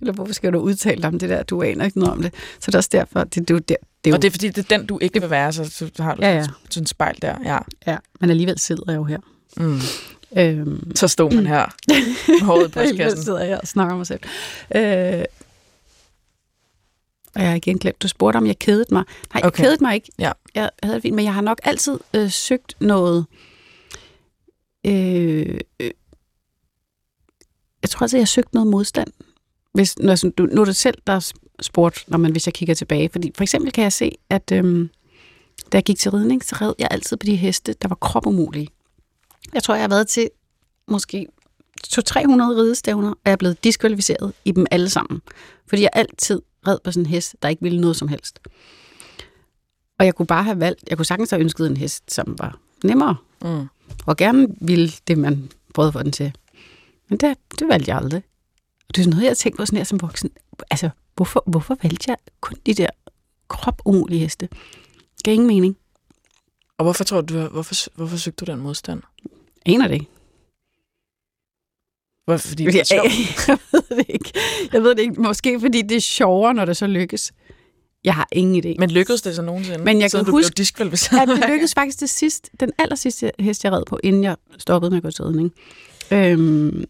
Eller 0.00 0.12
hvorfor 0.12 0.32
skal 0.32 0.52
du 0.52 0.58
udtale 0.58 1.02
dig 1.02 1.08
om 1.08 1.18
det 1.18 1.28
der? 1.28 1.42
Du 1.42 1.62
aner 1.62 1.84
ikke 1.84 1.98
noget 1.98 2.12
om 2.14 2.22
det. 2.22 2.34
Så 2.60 2.66
det 2.70 2.74
er 2.74 2.78
også 2.78 2.90
derfor, 2.92 3.24
det, 3.24 3.48
det, 3.48 3.68
det 3.68 3.70
er 3.70 3.76
jo, 4.06 4.14
Og 4.14 4.22
det 4.22 4.28
er 4.28 4.30
fordi, 4.30 4.48
det 4.48 4.58
er 4.70 4.78
den, 4.78 4.86
du 4.86 4.98
ikke 5.02 5.20
vil 5.20 5.30
være, 5.30 5.52
så, 5.52 5.64
så 5.94 6.02
har 6.02 6.14
du 6.14 6.22
Ja, 6.22 6.34
ja. 6.36 6.44
sådan 6.70 6.82
en 6.82 6.86
spejl 6.86 7.18
der. 7.22 7.34
Ja. 7.44 7.58
ja, 7.86 7.96
men 8.20 8.30
alligevel 8.30 8.58
sidder 8.58 8.82
jeg 8.88 8.96
jo 8.96 9.04
her. 9.04 9.18
Mm. 9.56 9.80
Øhm, 10.38 10.96
Så 10.96 11.08
stod 11.08 11.30
man 11.32 11.46
her 11.46 11.66
med 12.28 12.40
håret 12.42 12.60
i 12.76 12.78
alligevel 12.78 12.96
brystkassen. 12.96 13.22
sidder 13.24 13.38
jeg 13.38 13.48
her 13.48 13.58
og 13.58 13.68
snakker 13.68 13.96
mig 13.96 14.06
selv. 14.06 14.20
Øh, 14.74 15.24
og 17.34 17.40
jeg 17.40 17.48
har 17.48 17.56
igen 17.56 17.78
glemt, 17.78 18.02
du 18.02 18.08
spurgte 18.08 18.36
om 18.36 18.46
jeg 18.46 18.58
kedede 18.58 18.86
mig. 18.90 19.04
Nej, 19.34 19.40
jeg 19.40 19.44
Okay. 19.44 19.62
kedede 19.62 19.84
mig 19.84 19.94
ikke. 19.94 20.12
Ja. 20.18 20.32
Jeg 20.54 20.70
havde 20.82 20.94
det 20.94 21.02
fint, 21.02 21.14
men 21.14 21.24
jeg 21.24 21.34
har 21.34 21.40
nok 21.40 21.60
altid 21.62 21.98
øh, 22.14 22.30
søgt 22.30 22.76
noget... 22.80 23.26
Øh, 24.86 25.58
øh, 25.80 25.90
jeg 27.82 27.90
tror 27.90 28.04
altid, 28.04 28.18
jeg 28.18 28.22
har 28.22 28.26
søgt 28.26 28.54
noget 28.54 28.66
modstand. 28.66 29.08
Hvis, 29.72 29.98
når, 29.98 30.14
sådan, 30.14 30.30
du, 30.38 30.46
nu 30.46 30.60
er 30.60 30.64
det 30.64 30.76
selv, 30.76 30.98
der 31.06 31.32
spurgt, 31.62 32.04
når 32.08 32.18
man, 32.18 32.32
hvis 32.32 32.46
jeg 32.46 32.54
kigger 32.54 32.74
tilbage. 32.74 33.08
Fordi 33.12 33.32
for 33.36 33.42
eksempel 33.42 33.72
kan 33.72 33.82
jeg 33.84 33.92
se, 33.92 34.12
at 34.30 34.52
øhm, 34.52 34.90
da 35.72 35.76
jeg 35.76 35.84
gik 35.84 35.98
til 35.98 36.10
ridning, 36.10 36.44
så 36.44 36.56
red 36.60 36.72
jeg 36.78 36.88
altid 36.90 37.16
på 37.16 37.26
de 37.26 37.36
heste, 37.36 37.72
der 37.82 37.88
var 37.88 37.94
kropumulige. 37.94 38.68
Jeg 39.54 39.62
tror, 39.62 39.74
jeg 39.74 39.82
har 39.82 39.88
været 39.88 40.08
til 40.08 40.30
måske 40.88 41.26
200-300 41.86 42.00
ridestævner, 42.12 43.10
og 43.10 43.18
jeg 43.24 43.32
er 43.32 43.36
blevet 43.36 43.64
diskvalificeret 43.64 44.32
i 44.44 44.52
dem 44.52 44.66
alle 44.70 44.88
sammen. 44.90 45.22
Fordi 45.66 45.82
jeg 45.82 45.90
altid 45.92 46.42
red 46.68 46.78
på 46.84 46.90
sådan 46.92 47.02
en 47.02 47.06
hest, 47.10 47.36
der 47.42 47.48
ikke 47.48 47.62
ville 47.62 47.80
noget 47.80 47.96
som 47.96 48.08
helst. 48.08 48.40
Og 49.98 50.06
jeg 50.06 50.14
kunne 50.14 50.26
bare 50.26 50.44
have 50.44 50.60
valgt, 50.60 50.84
jeg 50.90 50.96
kunne 50.98 51.04
sagtens 51.06 51.30
have 51.30 51.40
ønsket 51.40 51.66
en 51.66 51.76
hest, 51.76 52.12
som 52.14 52.36
var 52.38 52.58
nemmere, 52.84 53.16
Mm. 53.44 53.66
og 54.06 54.16
gerne 54.16 54.48
ville 54.60 54.92
det, 55.08 55.18
man 55.18 55.50
prøvede 55.74 55.92
for 55.92 56.02
den 56.02 56.12
til. 56.12 56.32
Men 57.08 57.18
det, 57.18 57.36
det 57.58 57.68
valgte 57.68 57.90
jeg 57.90 57.96
aldrig. 57.98 58.22
Og 58.88 58.94
det 58.94 58.98
er 58.98 59.02
sådan 59.04 59.10
noget, 59.10 59.22
jeg 59.24 59.30
har 59.30 59.34
tænkt 59.34 59.58
på 59.58 59.66
sådan 59.66 59.76
her 59.76 59.84
som 59.84 60.02
voksen. 60.02 60.30
Altså, 60.70 60.90
hvorfor, 61.16 61.42
hvorfor 61.46 61.76
valgte 61.82 62.04
jeg 62.10 62.16
kun 62.40 62.56
de 62.66 62.74
der 62.74 62.86
kropumulige 63.48 64.20
heste? 64.20 64.48
Det 65.16 65.24
gav 65.24 65.34
ingen 65.34 65.46
mening. 65.48 65.76
Og 66.78 66.84
hvorfor 66.84 67.04
tror 67.04 67.20
du, 67.20 67.40
hvorfor, 67.40 67.74
hvorfor 67.96 68.16
søgte 68.16 68.44
du 68.44 68.52
den 68.52 68.60
modstand? 68.60 69.02
Aner 69.66 69.88
det 69.88 69.94
ikke. 69.94 70.06
Hvorfor, 72.24 72.48
fordi 72.48 72.64
det 72.64 72.74
Jeg, 72.74 72.80
er 72.80 72.84
sjovt. 72.84 73.48
jeg 73.48 73.58
ved 73.72 73.96
det 73.98 74.04
ikke. 74.08 74.32
Jeg 74.72 74.82
ved 74.82 74.90
det 74.94 74.98
ikke. 75.02 75.20
Måske 75.22 75.60
fordi 75.60 75.82
det 75.82 75.96
er 75.96 76.00
sjovere, 76.00 76.54
når 76.54 76.64
det 76.64 76.76
så 76.76 76.86
lykkes. 76.86 77.32
Jeg 78.04 78.14
har 78.14 78.28
ingen 78.32 78.64
idé. 78.64 78.74
Men 78.78 78.90
lykkedes 78.90 79.22
det 79.22 79.36
så 79.36 79.42
nogensinde? 79.42 79.78
Men 79.78 80.00
jeg 80.00 80.10
kan 80.10 80.24
huske-? 80.32 80.54
Ja, 81.12 81.24
det 81.26 81.44
lykkedes 81.50 81.74
faktisk 81.74 81.98
til 81.98 82.08
sidst. 82.08 82.50
Den 82.60 82.70
aller 82.78 82.96
sidste 82.96 83.30
hest, 83.38 83.64
jeg 83.64 83.72
red 83.72 83.82
på, 83.86 83.98
inden 84.02 84.24
jeg 84.24 84.36
stoppede 84.58 84.90
med 84.90 84.96
at 84.96 85.02
gå 85.02 85.10
til 85.10 85.24
ridning. 85.24 85.52
Øhm, 86.10 86.84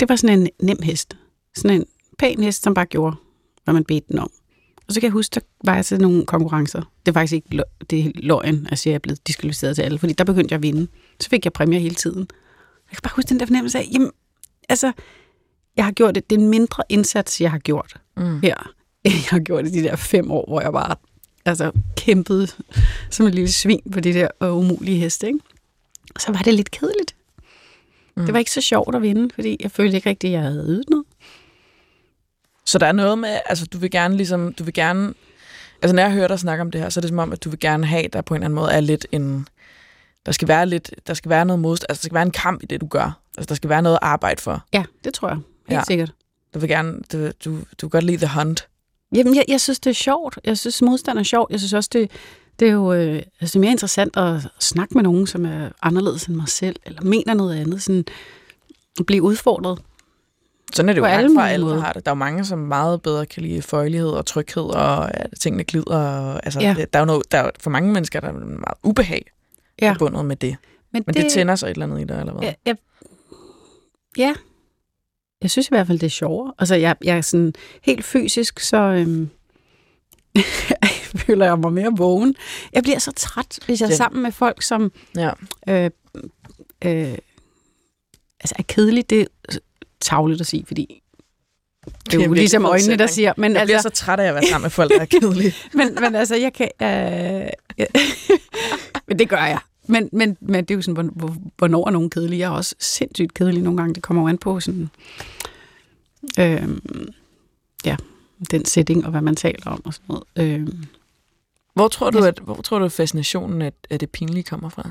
det 0.00 0.08
var 0.08 0.16
sådan 0.16 0.38
en 0.40 0.48
nem 0.62 0.82
hest. 0.82 1.16
Sådan 1.56 1.80
en 1.80 1.86
pæn 2.18 2.42
hest, 2.42 2.62
som 2.62 2.74
bare 2.74 2.86
gjorde, 2.86 3.16
hvad 3.64 3.74
man 3.74 3.84
bedte 3.84 4.06
den 4.08 4.18
om. 4.18 4.30
Og 4.88 4.94
så 4.94 5.00
kan 5.00 5.06
jeg 5.06 5.12
huske, 5.12 5.34
der 5.34 5.40
var 5.64 5.74
jeg 5.74 5.86
til 5.86 6.00
nogle 6.00 6.26
konkurrencer. 6.26 6.82
Det 7.06 7.08
er 7.08 7.12
faktisk 7.12 7.32
ikke 7.32 7.48
lø- 7.62 7.84
det 7.90 7.98
er 8.06 8.10
løgn, 8.14 8.66
at 8.70 8.86
jeg 8.86 8.94
er 8.94 8.98
blevet 8.98 9.26
diskvalificeret 9.26 9.76
til 9.76 9.82
alle, 9.82 9.98
fordi 9.98 10.12
der 10.12 10.24
begyndte 10.24 10.52
jeg 10.52 10.56
at 10.58 10.62
vinde. 10.62 10.86
Så 11.20 11.28
fik 11.28 11.44
jeg 11.44 11.52
præmier 11.52 11.80
hele 11.80 11.94
tiden. 11.94 12.28
Jeg 12.90 12.96
kan 12.96 13.00
bare 13.02 13.12
huske 13.16 13.28
den 13.28 13.40
der 13.40 13.46
fornemmelse 13.46 13.78
af, 13.78 13.88
jamen, 13.92 14.10
altså, 14.68 14.92
jeg 15.76 15.84
har 15.84 15.92
gjort 15.92 16.14
det. 16.14 16.30
Det 16.30 16.36
er 16.38 16.40
en 16.42 16.48
mindre 16.48 16.82
indsats, 16.88 17.40
jeg 17.40 17.50
har 17.50 17.58
gjort 17.58 17.94
Mm. 18.16 18.40
her, 18.40 18.72
end 19.04 19.14
jeg 19.14 19.24
har 19.30 19.38
gjort 19.38 19.66
i 19.66 19.70
de 19.70 19.82
der 19.82 19.96
fem 19.96 20.30
år, 20.30 20.44
hvor 20.48 20.60
jeg 20.60 20.72
bare 20.72 20.96
altså, 21.44 21.72
kæmpede 21.96 22.48
som 23.10 23.26
en 23.26 23.32
lille 23.34 23.52
svin 23.52 23.80
på 23.92 24.00
de 24.00 24.12
der 24.14 24.28
øh, 24.42 24.56
umulige 24.56 24.98
heste. 24.98 25.26
Ikke? 25.26 25.38
Så 26.18 26.32
var 26.32 26.38
det 26.38 26.54
lidt 26.54 26.70
kedeligt. 26.70 27.16
Mm. 28.16 28.24
Det 28.24 28.32
var 28.32 28.38
ikke 28.38 28.50
så 28.50 28.60
sjovt 28.60 28.94
at 28.94 29.02
vinde, 29.02 29.30
fordi 29.34 29.56
jeg 29.60 29.70
følte 29.70 29.96
ikke 29.96 30.10
rigtigt, 30.10 30.28
at 30.30 30.34
jeg 30.34 30.42
havde 30.42 30.64
ydet 30.68 30.90
noget. 30.90 31.04
Så 32.64 32.78
der 32.78 32.86
er 32.86 32.92
noget 32.92 33.18
med, 33.18 33.38
altså 33.46 33.66
du 33.66 33.78
vil 33.78 33.90
gerne 33.90 34.16
ligesom, 34.16 34.52
du 34.52 34.64
vil 34.64 34.74
gerne, 34.74 35.14
altså 35.82 35.94
når 35.94 36.02
jeg 36.02 36.12
hører 36.12 36.28
dig 36.28 36.38
snakke 36.38 36.62
om 36.62 36.70
det 36.70 36.80
her, 36.80 36.88
så 36.88 37.00
er 37.00 37.02
det 37.02 37.08
som 37.08 37.18
om, 37.18 37.32
at 37.32 37.44
du 37.44 37.50
vil 37.50 37.58
gerne 37.58 37.86
have, 37.86 38.08
der 38.12 38.20
på 38.22 38.34
en 38.34 38.38
eller 38.38 38.44
anden 38.44 38.54
måde 38.54 38.72
er 38.72 38.80
lidt 38.80 39.06
en, 39.12 39.48
der 40.26 40.32
skal 40.32 40.48
være 40.48 40.66
lidt, 40.66 40.90
der 41.06 41.14
skal 41.14 41.28
være 41.28 41.44
noget 41.44 41.60
modstand, 41.60 41.86
altså 41.90 42.02
der 42.02 42.06
skal 42.06 42.14
være 42.14 42.22
en 42.22 42.30
kamp 42.30 42.62
i 42.62 42.66
det, 42.66 42.80
du 42.80 42.86
gør. 42.86 43.20
Altså 43.38 43.48
der 43.48 43.54
skal 43.54 43.70
være 43.70 43.82
noget 43.82 43.96
at 43.96 44.02
arbejde 44.02 44.42
for. 44.42 44.64
Ja, 44.72 44.84
det 45.04 45.14
tror 45.14 45.28
jeg. 45.28 45.36
Helt 45.68 45.78
Ja. 45.78 45.82
sikkert. 45.86 46.12
Du 46.54 46.58
vil 46.58 46.68
gerne, 46.68 47.00
du, 47.12 47.26
du, 47.44 47.56
du 47.58 47.64
kan 47.80 47.90
godt 47.90 48.04
lide 48.04 48.26
the 48.26 48.40
hunt. 48.40 48.68
Jamen, 49.14 49.34
jeg, 49.36 49.44
jeg 49.48 49.60
synes, 49.60 49.80
det 49.80 49.90
er 49.90 49.94
sjovt. 49.94 50.38
Jeg 50.44 50.58
synes, 50.58 50.82
modstand 50.82 51.18
er 51.18 51.22
sjovt. 51.22 51.50
Jeg 51.50 51.60
synes 51.60 51.72
også, 51.72 51.90
det, 51.92 52.10
det 52.60 52.68
er 52.68 52.72
jo 52.72 52.92
øh, 52.92 53.14
altså, 53.14 53.24
det 53.40 53.56
er 53.56 53.60
mere 53.60 53.70
interessant 53.70 54.16
at 54.16 54.40
snakke 54.60 54.94
med 54.94 55.02
nogen, 55.02 55.26
som 55.26 55.44
er 55.46 55.68
anderledes 55.82 56.24
end 56.24 56.36
mig 56.36 56.48
selv, 56.48 56.76
eller 56.86 57.02
mener 57.02 57.34
noget 57.34 57.56
andet. 57.56 57.82
Sådan, 57.82 58.04
blive 59.06 59.22
udfordret. 59.22 59.78
Sådan 60.74 60.88
er 60.88 60.92
det 60.92 61.00
jo 61.00 61.04
langt 61.06 61.34
fra 61.38 61.48
alle, 61.50 61.80
har 61.80 61.92
det. 61.92 62.04
Der 62.06 62.10
er 62.10 62.14
jo 62.14 62.18
mange, 62.18 62.44
som 62.44 62.58
meget 62.58 63.02
bedre 63.02 63.26
kan 63.26 63.42
lide 63.42 63.62
føjelighed 63.62 64.08
og 64.10 64.26
tryghed, 64.26 64.62
og 64.62 65.14
at 65.20 65.26
tingene 65.40 65.64
glider. 65.64 65.96
Og, 65.96 66.40
altså, 66.44 66.60
Ja. 66.60 66.74
der 66.78 66.86
er 66.92 66.98
jo 66.98 67.04
noget, 67.06 67.32
der 67.32 67.38
er, 67.38 67.50
for 67.60 67.70
mange 67.70 67.92
mennesker 67.92 68.20
der 68.20 68.28
er 68.28 68.32
meget 68.32 68.74
ubehag 68.82 69.26
Ja. 69.82 69.92
forbundet 69.92 70.24
med 70.24 70.36
det. 70.36 70.56
Men 70.92 71.02
det, 71.02 71.14
det 71.16 71.32
tænder 71.32 71.56
sig 71.56 71.66
et 71.66 71.70
eller 71.70 71.86
andet 71.86 72.00
i 72.00 72.04
dig, 72.04 72.20
eller 72.20 72.32
hvad? 72.32 72.42
Ja, 72.42 72.54
jeg, 72.66 72.76
ja. 74.16 74.34
Jeg 75.42 75.50
synes 75.50 75.66
i 75.66 75.70
hvert 75.70 75.86
fald, 75.86 75.98
det 75.98 76.06
er 76.06 76.10
sjovere. 76.10 76.52
Altså, 76.58 76.74
jeg, 76.74 76.96
jeg 77.04 77.16
er 77.16 77.20
sådan 77.20 77.52
helt 77.82 78.04
fysisk, 78.04 78.60
så 78.60 78.76
øhm, 78.76 79.30
føler 81.26 81.46
jeg 81.46 81.58
mig 81.58 81.72
mere 81.72 81.92
vågen. 81.96 82.34
Jeg 82.72 82.82
bliver 82.82 82.98
så 82.98 83.12
træt, 83.12 83.58
hvis 83.66 83.80
jeg 83.80 83.90
er 83.90 83.94
sammen 83.96 84.22
med 84.22 84.32
folk, 84.32 84.62
som 84.62 84.92
Ja. 85.16 85.30
øh, 85.68 85.90
øh, 86.84 87.18
altså 88.40 88.54
er 88.58 88.62
kedeligt. 88.68 89.10
Det 89.10 89.20
er 89.20 89.54
tavligt 90.00 90.40
at 90.40 90.46
sige, 90.46 90.64
fordi 90.66 91.02
det 92.10 92.20
er 92.20 92.24
jo 92.26 92.32
ligesom 92.32 92.64
øjnene, 92.64 92.96
der 92.96 93.06
siger. 93.06 93.32
Men, 93.36 93.52
Jeg 93.56 93.64
bliver 93.66 93.76
altså, 93.78 93.88
så 93.88 93.94
træt 94.04 94.20
af 94.20 94.28
at 94.28 94.34
være 94.34 94.42
sammen 94.46 94.62
med 94.64 94.70
folk, 94.70 94.92
der 94.92 95.00
er 95.00 95.04
kedelige. 95.04 95.54
men, 95.74 95.94
men 96.00 96.14
altså, 96.14 96.36
jeg 96.36 96.52
kan... 96.52 96.68
Øh, 96.82 96.88
ja. 97.78 97.86
men 99.08 99.18
det 99.18 99.28
gør 99.28 99.44
jeg. 99.44 99.58
Men, 99.90 100.08
men, 100.12 100.36
men 100.40 100.64
det 100.64 100.70
er 100.70 100.74
jo 100.78 100.82
sådan, 100.82 101.06
hvor- 101.06 101.12
hvor- 101.26 101.36
hvornår 101.56 101.86
er 101.86 101.90
nogen 101.90 102.10
kedelige? 102.10 102.38
Jeg 102.40 102.46
er 102.46 102.50
også 102.56 102.74
sindssygt 102.78 103.34
kedelig 103.34 103.62
nogle 103.62 103.76
gange. 103.76 103.94
Det 103.94 104.02
kommer 104.02 104.22
jo 104.22 104.28
an 104.28 104.38
på 104.38 104.60
sådan... 104.60 104.90
Øh, 106.38 106.68
ja, 107.84 107.96
den 108.50 108.64
setting 108.64 109.04
og 109.04 109.10
hvad 109.10 109.20
man 109.20 109.36
taler 109.36 109.66
om 109.66 109.82
og 109.84 109.94
sådan 109.94 110.06
noget. 110.36 110.60
Øh, 110.60 110.68
Hvor 111.74 111.88
tror 111.88 112.10
du, 112.10 112.18
at, 112.18 112.38
hvor 112.38 112.54
tror 112.54 112.78
du, 112.78 112.84
at 112.84 112.92
fascinationen 112.92 113.62
af, 113.62 113.72
af 113.90 113.98
det 113.98 114.10
pinlige 114.10 114.42
kommer 114.42 114.68
fra? 114.68 114.90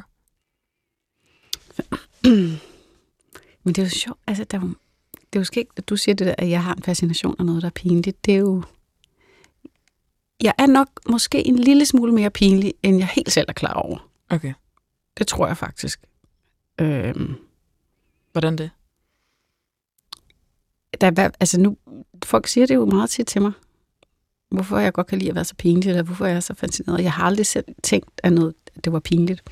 Men 3.63 3.74
det 3.75 3.77
er 3.77 3.84
jo 3.84 3.89
sjovt, 3.89 4.20
altså 4.27 4.44
der 4.44 4.58
er 4.58 4.62
jo, 4.62 4.68
det 5.13 5.36
er 5.36 5.39
jo 5.39 5.44
skægt, 5.44 5.72
at 5.77 5.89
du 5.89 5.98
siger 5.98 6.15
det 6.15 6.27
der, 6.27 6.36
at 6.38 6.50
jeg 6.50 6.63
har 6.63 6.74
en 6.75 6.84
fascination 6.84 7.36
af 7.39 7.46
noget, 7.46 7.62
der 7.62 7.68
er 7.68 7.72
pinligt. 7.75 8.25
Det 8.25 8.34
er 8.34 8.38
jo... 8.38 8.63
Jeg 10.41 10.53
er 10.58 10.65
nok 10.65 10.88
måske 11.10 11.48
en 11.48 11.56
lille 11.60 11.86
smule 11.86 12.13
mere 12.13 12.29
pinlig, 12.29 12.74
end 12.84 12.98
jeg 12.98 13.08
helt 13.08 13.32
selv 13.32 13.46
er 13.50 13.53
klar 13.53 13.74
over. 13.74 14.10
Okay. 14.29 14.53
Det 15.20 15.28
tror 15.28 15.48
jeg 15.48 15.58
faktisk. 15.58 16.00
Øhm, 16.82 17.36
Hvordan 18.32 18.56
det? 18.58 18.72
der 21.02 21.12
er, 21.18 21.30
altså 21.40 21.60
nu, 21.60 21.78
folk 22.26 22.48
siger 22.48 22.68
det 22.68 22.76
jo 22.76 22.86
meget 22.86 23.10
tit 23.10 23.28
til 23.28 23.42
mig. 23.42 23.52
Hvorfor 24.50 24.78
jeg 24.78 24.94
godt 24.94 25.08
kan 25.08 25.20
lide 25.20 25.30
at 25.30 25.36
være 25.36 25.46
så 25.46 25.56
pinlig, 25.56 25.90
eller 25.90 26.04
hvorfor 26.04 26.26
jeg 26.26 26.36
er 26.36 26.40
så 26.40 26.54
fascineret. 26.54 27.04
Jeg 27.04 27.14
har 27.14 27.24
aldrig 27.24 27.46
selv 27.46 27.66
tænkt, 27.84 28.22
at, 28.24 28.34
noget, 28.34 28.54
at 28.76 28.86
det 28.86 28.94
var 28.94 29.00
pinligt. 29.00 29.44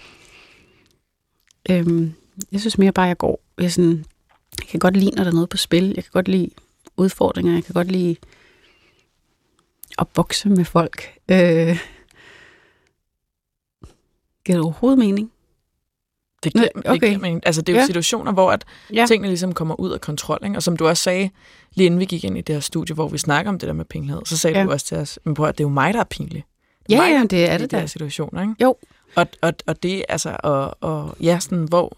Øhm, 1.70 2.14
jeg 2.52 2.60
synes 2.60 2.78
mere 2.78 2.92
bare, 2.92 3.06
at 3.06 3.10
jeg 3.10 3.18
går. 3.18 3.42
Jeg, 3.58 3.72
sådan, 3.72 4.06
jeg 4.60 4.68
kan 4.68 4.80
godt 4.80 4.98
lide, 4.98 5.12
når 5.12 5.24
der 5.24 5.32
er 5.32 5.36
noget 5.36 5.50
på 5.50 5.58
spil. 5.58 5.94
Jeg 5.96 6.04
kan 6.04 6.12
godt 6.12 6.28
lide 6.28 6.50
udfordringer. 6.98 7.54
Jeg 7.54 7.64
kan 7.64 7.74
godt 7.74 7.92
lide 7.92 8.16
at 9.98 10.08
bokse 10.08 10.50
med 10.50 10.66
folk. 10.66 11.20
Øh, 11.30 11.80
giver 14.46 14.58
det 14.58 14.60
overhovedet 14.60 15.00
mening? 15.00 15.32
Det 16.54 16.62
giver, 16.62 16.68
okay. 16.76 16.92
det 16.94 17.02
giver 17.02 17.18
mening. 17.18 17.42
Altså, 17.46 17.62
det 17.62 17.74
er 17.74 17.78
jo 17.78 17.80
Ja. 17.82 17.86
situationer, 17.86 18.32
hvor 18.32 18.52
at 18.52 18.66
Ja. 18.94 19.06
tingene 19.08 19.28
ligesom 19.28 19.54
kommer 19.54 19.80
ud 19.80 19.92
af 19.92 20.02
kontrol. 20.02 20.40
Ikke? 20.44 20.56
Og 20.58 20.64
som 20.64 20.78
du 20.78 20.88
også 20.88 21.04
sagde, 21.04 21.30
lige 21.76 21.86
inden 21.86 22.00
vi 22.00 22.06
gik 22.06 22.24
ind 22.24 22.38
i 22.38 22.42
det 22.42 22.56
her 22.56 22.60
studie, 22.60 22.94
hvor 22.94 23.08
vi 23.08 23.18
snakker 23.18 23.50
om 23.52 23.60
det 23.60 23.68
der 23.68 23.74
med 23.74 23.86
pinlighed, 23.86 24.22
så 24.26 24.38
sagde 24.38 24.60
Ja. 24.60 24.66
du 24.66 24.72
også 24.72 24.86
til 24.86 24.98
os, 24.98 25.20
men 25.24 25.34
prøv 25.34 25.48
at 25.48 25.58
det 25.58 25.64
er 25.64 25.66
jo 25.68 25.74
mig, 25.74 25.94
der 25.94 26.00
er 26.00 26.04
pinlig. 26.04 26.46
Det 26.90 26.94
er 26.94 26.98
Ja, 26.98 27.02
mig, 27.04 27.12
ja, 27.16 27.20
der 27.22 27.28
det 27.28 27.50
er 27.50 27.58
det 27.58 27.72
de 27.72 27.76
her 27.76 27.82
da. 27.84 27.88
situationer. 27.88 28.42
Ikke? 28.42 28.54
Jo. 28.62 28.76
Og, 29.16 29.28
og, 29.42 29.54
og 29.68 29.84
det, 29.84 30.04
altså, 30.10 30.38
og, 30.44 30.78
og 30.82 31.16
ja, 31.22 31.40
sådan, 31.40 31.64
hvor... 31.64 31.98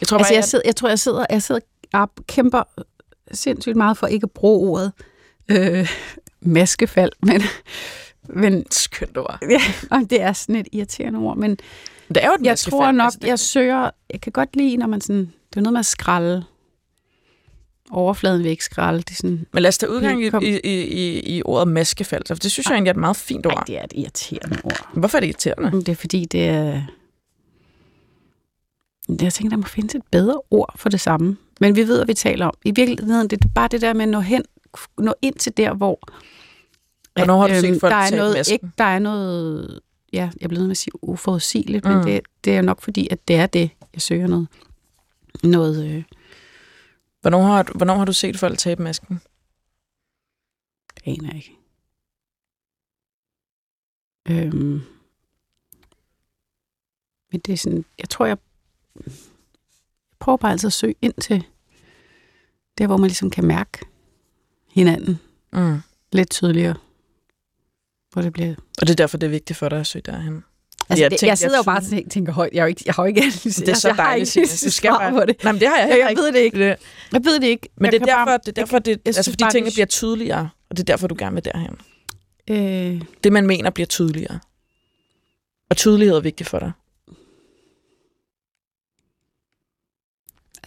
Jeg 0.00 0.08
tror 0.08 0.18
Altså, 0.18 0.30
bare, 0.30 0.36
jeg, 0.36 0.44
sidder, 0.44 0.62
jeg 0.68 0.76
tror, 0.76 0.88
jeg 0.88 0.98
sidder, 0.98 1.24
jeg 1.30 1.42
sidder 1.42 1.60
og 1.92 2.10
kæmper 2.26 2.62
sindssygt 3.32 3.76
meget 3.76 3.96
for 3.96 4.06
ikke 4.06 4.24
at 4.24 4.30
bruge 4.30 4.70
ordet 4.70 4.92
øh, 5.48 5.90
maskefald, 6.40 7.12
men, 7.22 7.42
men 8.28 8.66
skønt 8.70 9.18
ord. 9.18 9.38
ja, 9.50 9.60
og 9.90 10.00
det 10.10 10.20
er 10.22 10.32
sådan 10.32 10.56
et 10.56 10.68
irriterende 10.72 11.18
ord, 11.18 11.36
men 11.36 11.58
Det 12.08 12.24
er 12.24 12.26
jo 12.26 12.32
et 12.40 12.46
jeg 12.46 12.58
tror 12.58 12.92
nok, 12.92 13.04
altså, 13.04 13.18
jeg 13.22 13.38
søger, 13.38 13.90
jeg 14.10 14.20
kan 14.20 14.32
godt 14.32 14.56
lide, 14.56 14.76
når 14.76 14.86
man 14.86 15.00
sådan, 15.00 15.32
det 15.50 15.56
er 15.56 15.60
noget 15.60 15.72
med 15.72 15.80
at 15.80 15.86
skralde 15.86 16.44
overfladen 17.90 18.44
væk, 18.44 18.60
skralde, 18.60 18.98
det 18.98 19.10
er 19.10 19.14
sådan, 19.14 19.46
Men 19.52 19.62
lad 19.62 19.68
os 19.68 19.78
tage 19.78 19.90
udgang 19.90 20.24
i, 20.24 20.26
i, 20.26 20.58
i, 20.64 21.36
i, 21.36 21.42
ordet 21.44 21.68
maskefald, 21.68 22.22
for 22.26 22.34
det 22.34 22.50
synes 22.50 22.66
jeg 22.66 22.74
egentlig 22.74 22.90
er 22.90 22.94
et 22.94 23.00
meget 23.00 23.16
fint 23.16 23.46
ord. 23.46 23.64
det 23.66 23.78
er 23.78 23.84
et 23.84 23.92
irriterende 23.94 24.58
ord. 24.64 24.88
Hvorfor 24.94 25.18
er 25.18 25.20
det 25.20 25.26
irriterende? 25.26 25.78
Det 25.80 25.88
er 25.88 25.94
fordi, 25.94 26.24
det 26.24 26.48
er... 26.48 26.82
Jeg 29.20 29.32
tænker, 29.32 29.50
der 29.50 29.56
må 29.56 29.62
findes 29.62 29.94
et 29.94 30.02
bedre 30.10 30.40
ord 30.50 30.74
for 30.76 30.88
det 30.88 31.00
samme. 31.00 31.36
Men 31.60 31.76
vi 31.76 31.88
ved, 31.88 31.96
hvad 31.96 32.06
vi 32.06 32.14
taler 32.14 32.46
om. 32.46 32.54
I 32.64 32.72
virkeligheden, 32.76 33.28
det 33.28 33.44
er 33.44 33.48
bare 33.54 33.68
det 33.68 33.80
der 33.80 33.92
med 33.92 34.02
at 34.02 34.08
nå, 34.08 34.20
hen, 34.20 34.44
nå 34.98 35.14
ind 35.22 35.34
til 35.34 35.56
der, 35.56 35.74
hvor... 35.74 35.98
Hvornår 37.14 37.40
har 37.40 37.48
du 37.48 37.60
set 37.60 37.80
folk 37.80 37.90
der 37.90 37.96
er 37.96 38.16
noget, 38.16 38.50
ikke, 38.50 38.68
der 38.78 38.84
er 38.84 38.98
noget... 38.98 39.80
Ja, 40.12 40.30
jeg 40.40 40.48
bliver 40.48 40.58
nødt 40.60 40.68
med 40.68 40.70
at 40.70 40.76
sige 40.76 41.04
uforudsigeligt. 41.04 41.84
Mm. 41.84 41.90
men 41.90 42.06
det, 42.06 42.20
det 42.44 42.56
er 42.56 42.60
nok 42.62 42.80
fordi, 42.80 43.08
at 43.10 43.28
det 43.28 43.36
er 43.36 43.46
det, 43.46 43.70
jeg 43.94 44.02
søger 44.02 44.26
noget. 44.26 44.48
Noget... 45.44 45.90
Øh, 45.90 46.04
Hvornår 47.20 47.42
har, 47.42 47.66
hvornår 47.76 47.94
har 47.94 48.04
du 48.04 48.12
set 48.12 48.38
folk 48.38 48.58
tabe 48.58 48.82
masken? 48.82 49.20
det 50.94 51.02
aner 51.06 51.26
jeg 51.28 51.36
ikke. 51.36 51.56
Øhm, 54.28 54.80
men 57.32 57.40
det 57.40 57.52
er 57.52 57.56
sådan, 57.56 57.84
jeg 57.98 58.08
tror, 58.10 58.26
jeg, 58.26 58.36
jeg 59.06 59.12
prøver 60.18 60.36
bare 60.36 60.52
altid 60.52 60.66
at 60.66 60.72
søge 60.72 60.94
ind 61.02 61.14
til 61.20 61.44
der, 62.78 62.86
hvor 62.86 62.96
man 62.96 63.08
ligesom 63.08 63.30
kan 63.30 63.46
mærke 63.46 63.78
hinanden 64.68 65.18
Mm. 65.52 65.78
lidt 66.12 66.30
tydeligere. 66.30 66.74
Hvor 68.16 68.22
det 68.22 68.32
bliver... 68.32 68.54
Og 68.80 68.86
det 68.86 68.90
er 68.90 68.94
derfor, 68.94 69.18
det 69.18 69.26
er 69.26 69.30
vigtigt 69.30 69.56
for 69.58 69.68
dig 69.68 69.80
at 69.80 69.86
søge 69.86 70.02
derhen. 70.06 70.44
Altså, 70.90 71.04
Jeg 71.04 71.10
det, 71.10 71.18
tænker, 71.18 71.30
jeg 71.30 71.38
sidder 71.38 71.54
jo 71.56 71.58
jeg 71.58 71.64
bare 71.64 71.76
og 71.78 71.84
tænker, 71.84 72.08
tænker 72.10 72.32
højt. 72.32 72.52
Jeg 72.52 72.60
har 72.62 72.66
jo 72.66 72.68
ikke, 72.68 72.82
jeg 72.86 72.94
har 72.94 73.02
jo 73.02 73.06
ikke 73.06 73.20
analyseret. 73.22 73.66
Det 73.66 73.68
er 73.68 73.74
så 73.76 73.88
jeg 73.88 73.94
har 73.96 74.04
dejligt, 74.04 74.36
ikke. 74.36 74.48
Du 74.50 74.56
skal 74.56 74.72
svar 74.72 74.98
bare- 74.98 75.12
på 75.12 75.24
det. 75.24 75.44
Nej, 75.44 75.52
men 75.52 75.60
det 75.60 75.68
har 75.68 75.76
jeg 75.78 75.88
Jeg, 75.90 75.98
jeg 75.98 76.10
ikke. 76.10 76.22
ved 76.22 76.32
det 76.32 76.38
ikke. 76.38 76.58
Det, 76.58 76.76
Jeg 77.12 77.24
ved 77.24 77.40
det 77.40 77.46
ikke. 77.46 77.68
men 77.76 77.84
jeg 77.84 77.92
det 77.92 78.02
er 78.02 78.06
derfor, 78.06 78.24
bare- 78.24 78.38
det 78.38 78.48
er 78.48 78.52
derfor, 78.52 78.78
det, 78.78 79.00
altså, 79.06 79.22
synes 79.22 79.32
fordi 79.34 79.44
bare, 79.44 79.50
tingene 79.52 79.72
bliver 79.74 79.86
tydeligere, 79.86 80.48
og 80.70 80.76
det 80.76 80.82
er 80.82 80.84
derfor, 80.84 81.06
du 81.06 81.16
gerne 81.18 81.34
vil 81.34 81.44
derhen. 81.44 81.76
Øh, 82.50 83.02
Det, 83.24 83.32
man 83.32 83.46
mener, 83.46 83.70
bliver 83.70 83.86
tydeligere. 83.86 84.40
Og 85.70 85.76
tydelighed 85.76 86.16
er 86.16 86.20
vigtigt 86.20 86.48
for 86.48 86.58
dig. 86.58 86.72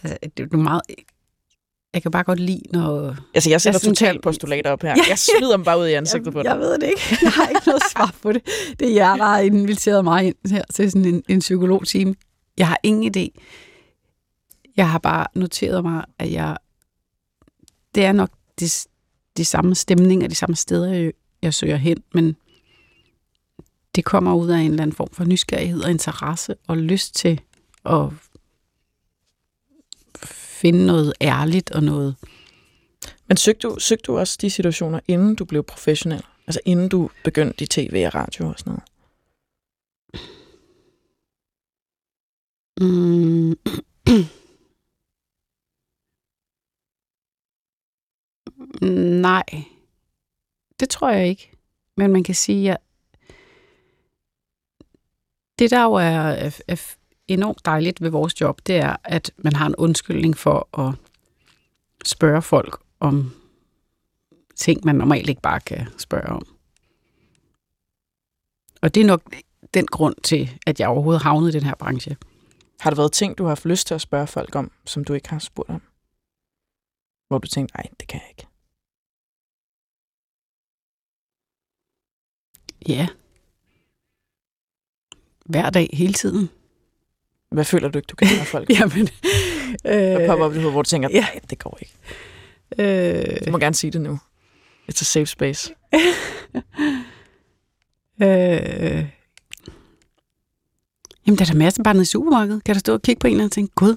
altså, 0.02 0.18
det 0.36 0.42
er 0.44 0.48
jo 0.52 0.58
meget... 0.58 0.82
Jeg 1.94 2.02
kan 2.02 2.10
bare 2.10 2.24
godt 2.24 2.40
lide, 2.40 2.62
når... 2.72 3.16
Altså, 3.34 3.50
jeg 3.50 3.60
sætter 3.60 3.80
totalt 3.80 4.12
kan- 4.12 4.20
postulater 4.22 4.70
op 4.70 4.82
her. 4.82 4.90
Ja. 4.96 5.02
Jeg 5.08 5.18
smider 5.18 5.56
dem 5.56 5.64
bare 5.64 5.78
ud 5.78 5.86
i 5.86 5.92
ansigtet 5.92 6.32
på 6.32 6.38
jeg, 6.38 6.44
dig. 6.44 6.50
jeg 6.50 6.58
ved 6.60 6.78
det 6.78 6.86
ikke. 6.86 7.00
Jeg 7.22 7.30
har 7.32 7.48
ikke 7.48 7.62
noget 7.66 7.82
svar 7.92 8.14
på 8.22 8.32
det. 8.32 8.42
Det 8.80 8.88
er 8.90 8.94
jer, 8.94 9.16
der 9.16 9.24
har 9.24 9.38
inviteret 9.38 10.04
mig 10.04 10.24
ind 10.26 10.34
her 10.50 10.62
til 10.74 10.90
sådan 10.90 11.04
en, 11.14 11.22
en 11.28 11.38
psykologteam. 11.40 12.14
Jeg 12.58 12.68
har 12.68 12.78
ingen 12.82 13.12
idé. 13.16 13.40
Jeg 14.76 14.90
har 14.90 14.98
bare 14.98 15.26
noteret 15.34 15.82
mig, 15.84 16.04
at 16.18 16.32
jeg... 16.32 16.56
Det 17.94 18.04
er 18.04 18.12
nok 18.12 18.30
de, 18.60 18.68
de 19.36 19.44
samme 19.44 19.74
stemninger, 19.74 20.28
de 20.28 20.34
samme 20.34 20.56
steder, 20.56 20.92
jeg, 20.92 21.12
jeg 21.42 21.54
søger 21.54 21.76
hen, 21.76 21.96
men 22.14 22.36
det 23.94 24.04
kommer 24.04 24.34
ud 24.34 24.48
af 24.48 24.58
en 24.58 24.70
eller 24.70 24.82
anden 24.82 24.96
form 24.96 25.08
for 25.12 25.24
nysgerrighed 25.24 25.82
og 25.82 25.90
interesse 25.90 26.54
og 26.68 26.76
lyst 26.78 27.14
til 27.14 27.40
at 27.84 28.00
finde 30.60 30.86
noget 30.86 31.12
ærligt 31.20 31.70
og 31.70 31.82
noget 31.82 32.16
Men 33.28 33.36
søgte 33.36 33.68
du, 33.68 33.78
søgte 33.78 34.06
du 34.06 34.18
også 34.18 34.38
de 34.40 34.50
situationer, 34.50 35.00
inden 35.08 35.34
du 35.34 35.44
blev 35.44 35.62
professionel? 35.62 36.24
Altså 36.46 36.60
inden 36.64 36.88
du 36.88 37.10
begyndte 37.24 37.64
i 37.64 37.66
tv 37.66 38.02
og 38.06 38.14
radio 38.14 38.48
og 38.48 38.58
sådan 38.58 38.70
noget? 38.70 38.84
Mm. 42.80 43.56
Nej, 49.22 49.44
det 50.80 50.90
tror 50.90 51.10
jeg 51.10 51.28
ikke. 51.28 51.52
Men 51.96 52.12
man 52.12 52.24
kan 52.24 52.34
sige, 52.34 52.72
at 52.72 52.78
det 55.58 55.70
der 55.70 55.82
jo 55.82 55.92
er, 55.92 56.00
er, 56.00 56.60
er 56.68 56.96
enormt 57.34 57.64
dejligt 57.64 58.00
ved 58.00 58.10
vores 58.10 58.40
job, 58.40 58.60
det 58.66 58.76
er, 58.76 58.96
at 59.04 59.30
man 59.36 59.52
har 59.56 59.66
en 59.66 59.76
undskyldning 59.76 60.36
for 60.36 60.78
at 60.78 60.94
spørge 62.04 62.42
folk 62.42 62.82
om 63.00 63.34
ting, 64.56 64.84
man 64.84 64.94
normalt 64.94 65.28
ikke 65.28 65.40
bare 65.42 65.60
kan 65.60 65.86
spørge 65.98 66.28
om. 66.28 66.56
Og 68.82 68.94
det 68.94 69.00
er 69.00 69.06
nok 69.06 69.34
den 69.74 69.86
grund 69.86 70.14
til, 70.22 70.50
at 70.66 70.80
jeg 70.80 70.88
overhovedet 70.88 71.22
havnede 71.22 71.50
i 71.50 71.52
den 71.52 71.62
her 71.62 71.74
branche. 71.74 72.16
Har 72.80 72.90
der 72.90 72.96
været 72.96 73.12
ting, 73.12 73.38
du 73.38 73.42
har 73.42 73.48
haft 73.48 73.64
lyst 73.64 73.86
til 73.86 73.94
at 73.94 74.00
spørge 74.00 74.26
folk 74.26 74.54
om, 74.54 74.70
som 74.86 75.04
du 75.04 75.12
ikke 75.12 75.28
har 75.28 75.38
spurgt 75.38 75.70
om? 75.70 75.82
Hvor 77.28 77.38
du 77.38 77.48
tænkte, 77.48 77.76
nej, 77.76 77.86
det 78.00 78.08
kan 78.08 78.20
jeg 78.20 78.28
ikke. 78.28 78.46
Ja. 82.88 83.08
Hver 85.44 85.70
dag, 85.70 85.90
hele 85.92 86.12
tiden. 86.12 86.50
Hvad 87.50 87.64
føler 87.64 87.88
du 87.88 87.98
ikke, 87.98 88.06
du 88.06 88.16
kan 88.16 88.28
spørge 88.28 88.44
folk? 88.46 88.70
Jamen, 88.80 89.08
Hvad 89.82 90.20
øh, 90.20 90.26
popper 90.28 90.44
op 90.44 90.52
i 90.52 90.54
dit 90.54 90.62
hoved, 90.62 90.72
hvor 90.74 90.82
du 90.82 90.88
tænker, 90.88 91.08
ja. 91.12 91.20
nej, 91.20 91.40
det 91.50 91.58
går 91.58 91.78
ikke. 91.80 91.94
øh, 92.78 93.46
Du 93.46 93.50
må 93.50 93.58
gerne 93.58 93.74
sige 93.74 93.90
det 93.90 94.00
nu. 94.00 94.18
It's 94.92 95.00
a 95.00 95.04
safe 95.04 95.26
space. 95.26 95.74
øh, 98.22 99.06
jamen, 101.26 101.38
der 101.38 101.44
er 101.44 101.46
der 101.50 101.54
masser 101.54 101.82
bare 101.82 101.94
nede 101.94 102.02
i 102.02 102.06
supermarkedet. 102.06 102.64
Kan 102.64 102.74
der 102.74 102.78
stå 102.78 102.92
og 102.92 103.02
kigge 103.02 103.20
på 103.20 103.26
en 103.26 103.30
eller 103.32 103.40
anden 103.44 103.48
og 103.48 103.52
tænke, 103.52 103.74
gud, 103.74 103.96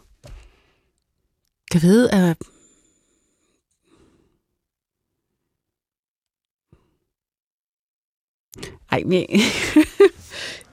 kan 1.71 1.81
vide, 1.81 2.11
at 2.11 2.37
Ej, 8.91 9.03
men 9.05 9.25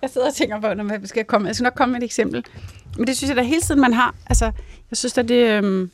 jeg 0.02 0.10
sidder 0.10 0.26
og 0.26 0.34
tænker 0.34 0.60
på, 0.60 0.74
når 0.74 0.92
jeg 0.92 1.00
skal 1.04 1.24
komme. 1.24 1.46
Jeg 1.48 1.54
skal 1.56 1.64
nok 1.64 1.74
komme 1.74 1.92
med 1.92 2.00
et 2.00 2.04
eksempel. 2.04 2.44
Men 2.96 3.06
det 3.06 3.16
synes 3.16 3.28
jeg 3.28 3.36
da 3.36 3.42
hele 3.42 3.60
tiden, 3.60 3.80
man 3.80 3.92
har. 3.92 4.14
Altså, 4.26 4.44
jeg 4.90 4.96
synes 4.96 5.12
da, 5.12 5.22
det... 5.22 5.46
Øhm, 5.46 5.90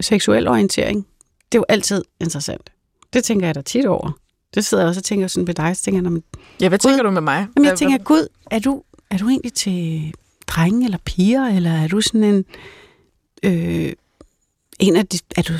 seksuel 0.00 0.48
orientering, 0.48 1.06
det 1.52 1.58
er 1.58 1.60
jo 1.60 1.64
altid 1.68 2.04
interessant. 2.20 2.72
Det 3.12 3.24
tænker 3.24 3.46
jeg 3.46 3.54
da 3.54 3.60
tit 3.62 3.86
over. 3.86 4.10
Det 4.54 4.64
sidder 4.64 4.82
jeg 4.84 4.88
også 4.88 5.00
og 5.00 5.04
tænker 5.04 5.26
sådan 5.26 5.46
ved 5.46 5.54
dig, 5.54 5.76
så 5.76 5.82
tænker 5.82 5.96
jeg, 5.98 6.02
"Nå, 6.02 6.10
men 6.10 6.22
Ja, 6.60 6.68
hvad 6.68 6.78
tænker 6.78 7.02
du 7.02 7.10
med 7.10 7.20
mig? 7.20 7.46
Jamen, 7.56 7.68
jeg 7.68 7.78
tænker, 7.78 7.98
gud, 7.98 8.28
er 8.50 8.58
du, 8.58 8.82
er 9.10 9.18
du 9.18 9.28
egentlig 9.28 9.52
til 9.52 10.14
drenge 10.46 10.84
eller 10.84 10.98
piger, 11.04 11.44
eller 11.46 11.70
er 11.70 11.88
du 11.88 12.00
sådan 12.00 12.24
en, 12.24 12.44
øh, 13.42 13.92
en 14.78 14.96
af 14.96 15.06
de, 15.06 15.18
er 15.36 15.42
du, 15.42 15.52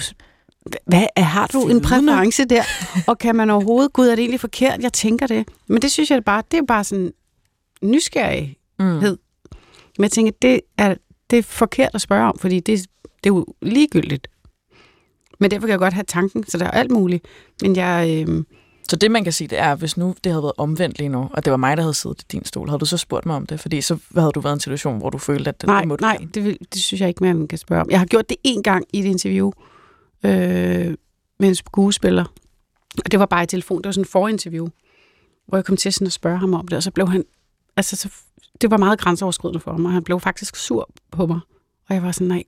hvad, 0.86 1.06
er, 1.16 1.22
har 1.22 1.46
du 1.46 1.68
en 1.68 1.80
præference 1.80 2.44
der? 2.44 2.62
Og 3.06 3.18
kan 3.18 3.36
man 3.36 3.50
overhovedet, 3.50 3.92
gud, 3.92 4.06
er 4.06 4.10
det 4.14 4.22
egentlig 4.22 4.40
forkert? 4.40 4.80
Jeg 4.82 4.92
tænker 4.92 5.26
det. 5.26 5.48
Men 5.66 5.82
det 5.82 5.90
synes 5.92 6.10
jeg 6.10 6.24
bare, 6.24 6.42
det 6.50 6.58
er 6.58 6.62
bare 6.68 6.84
sådan 6.84 7.12
nysgerrig. 7.82 8.56
Mm. 8.78 8.84
Men 8.84 9.18
jeg 9.98 10.10
tænker, 10.10 10.32
det 10.42 10.60
er, 10.78 10.94
det 11.30 11.38
er 11.38 11.42
forkert 11.42 11.90
at 11.94 12.00
spørge 12.00 12.28
om, 12.28 12.38
fordi 12.38 12.60
det, 12.60 12.78
det 13.24 13.30
er 13.30 13.34
jo 13.34 13.46
ligegyldigt. 13.62 14.28
Men 15.40 15.50
derfor 15.50 15.66
kan 15.66 15.70
jeg 15.70 15.78
godt 15.78 15.94
have 15.94 16.04
tanken, 16.08 16.46
så 16.48 16.58
der 16.58 16.64
er 16.64 16.70
alt 16.70 16.90
muligt. 16.90 17.24
Men 17.62 17.76
jeg, 17.76 18.24
øh, 18.28 18.44
Så 18.88 18.96
det, 18.96 19.10
man 19.10 19.24
kan 19.24 19.32
sige, 19.32 19.48
det 19.48 19.58
er, 19.58 19.74
hvis 19.74 19.96
nu 19.96 20.14
det 20.24 20.32
havde 20.32 20.42
været 20.42 20.52
omvendt 20.58 20.98
lige 20.98 21.08
nu, 21.08 21.28
og 21.32 21.44
det 21.44 21.50
var 21.50 21.56
mig, 21.56 21.76
der 21.76 21.82
havde 21.82 21.94
siddet 21.94 22.22
i 22.22 22.24
din 22.32 22.44
stol, 22.44 22.68
havde 22.68 22.80
du 22.80 22.86
så 22.86 22.96
spurgt 22.96 23.26
mig 23.26 23.36
om 23.36 23.46
det? 23.46 23.60
Fordi 23.60 23.80
så 23.80 23.98
havde 24.16 24.32
du 24.34 24.40
været 24.40 24.52
i 24.52 24.56
en 24.56 24.60
situation, 24.60 24.98
hvor 24.98 25.10
du 25.10 25.18
følte, 25.18 25.48
at 25.48 25.60
det, 25.60 25.66
Nej, 25.66 25.84
må 25.84 25.96
du 25.96 26.04
nej 26.04 26.16
gerne. 26.16 26.30
det, 26.34 26.44
vil, 26.44 26.58
det 26.74 26.82
synes 26.82 27.00
jeg 27.00 27.08
ikke, 27.08 27.24
man 27.24 27.48
kan 27.48 27.58
spørge 27.58 27.80
om. 27.82 27.90
Jeg 27.90 27.98
har 27.98 28.06
gjort 28.06 28.28
det 28.28 28.36
en 28.44 28.62
gang 28.62 28.84
i 28.92 28.98
et 29.00 29.04
interview 29.04 29.50
øh, 30.24 30.94
med 31.38 31.48
en 31.48 31.54
skuespiller. 31.54 32.24
Og 33.04 33.10
det 33.10 33.20
var 33.20 33.26
bare 33.26 33.42
i 33.42 33.46
telefon. 33.46 33.78
Det 33.78 33.86
var 33.86 33.92
sådan 33.92 34.02
en 34.02 34.08
forinterview, 34.08 34.68
hvor 35.46 35.58
jeg 35.58 35.64
kom 35.64 35.76
til 35.76 35.92
sådan 35.92 36.06
at 36.06 36.12
spørge 36.12 36.38
ham 36.38 36.54
om 36.54 36.68
det. 36.68 36.76
Og 36.76 36.82
så 36.82 36.90
blev 36.90 37.08
han... 37.08 37.24
Altså, 37.76 37.96
så, 37.96 38.08
det 38.60 38.70
var 38.70 38.76
meget 38.76 38.98
grænseoverskridende 39.00 39.60
for 39.60 39.72
ham, 39.72 39.84
og 39.84 39.92
han 39.92 40.04
blev 40.04 40.20
faktisk 40.20 40.56
sur 40.56 40.90
på 41.10 41.26
mig. 41.26 41.40
Og 41.88 41.94
jeg 41.94 42.02
var 42.02 42.12
sådan, 42.12 42.28
nej, 42.28 42.44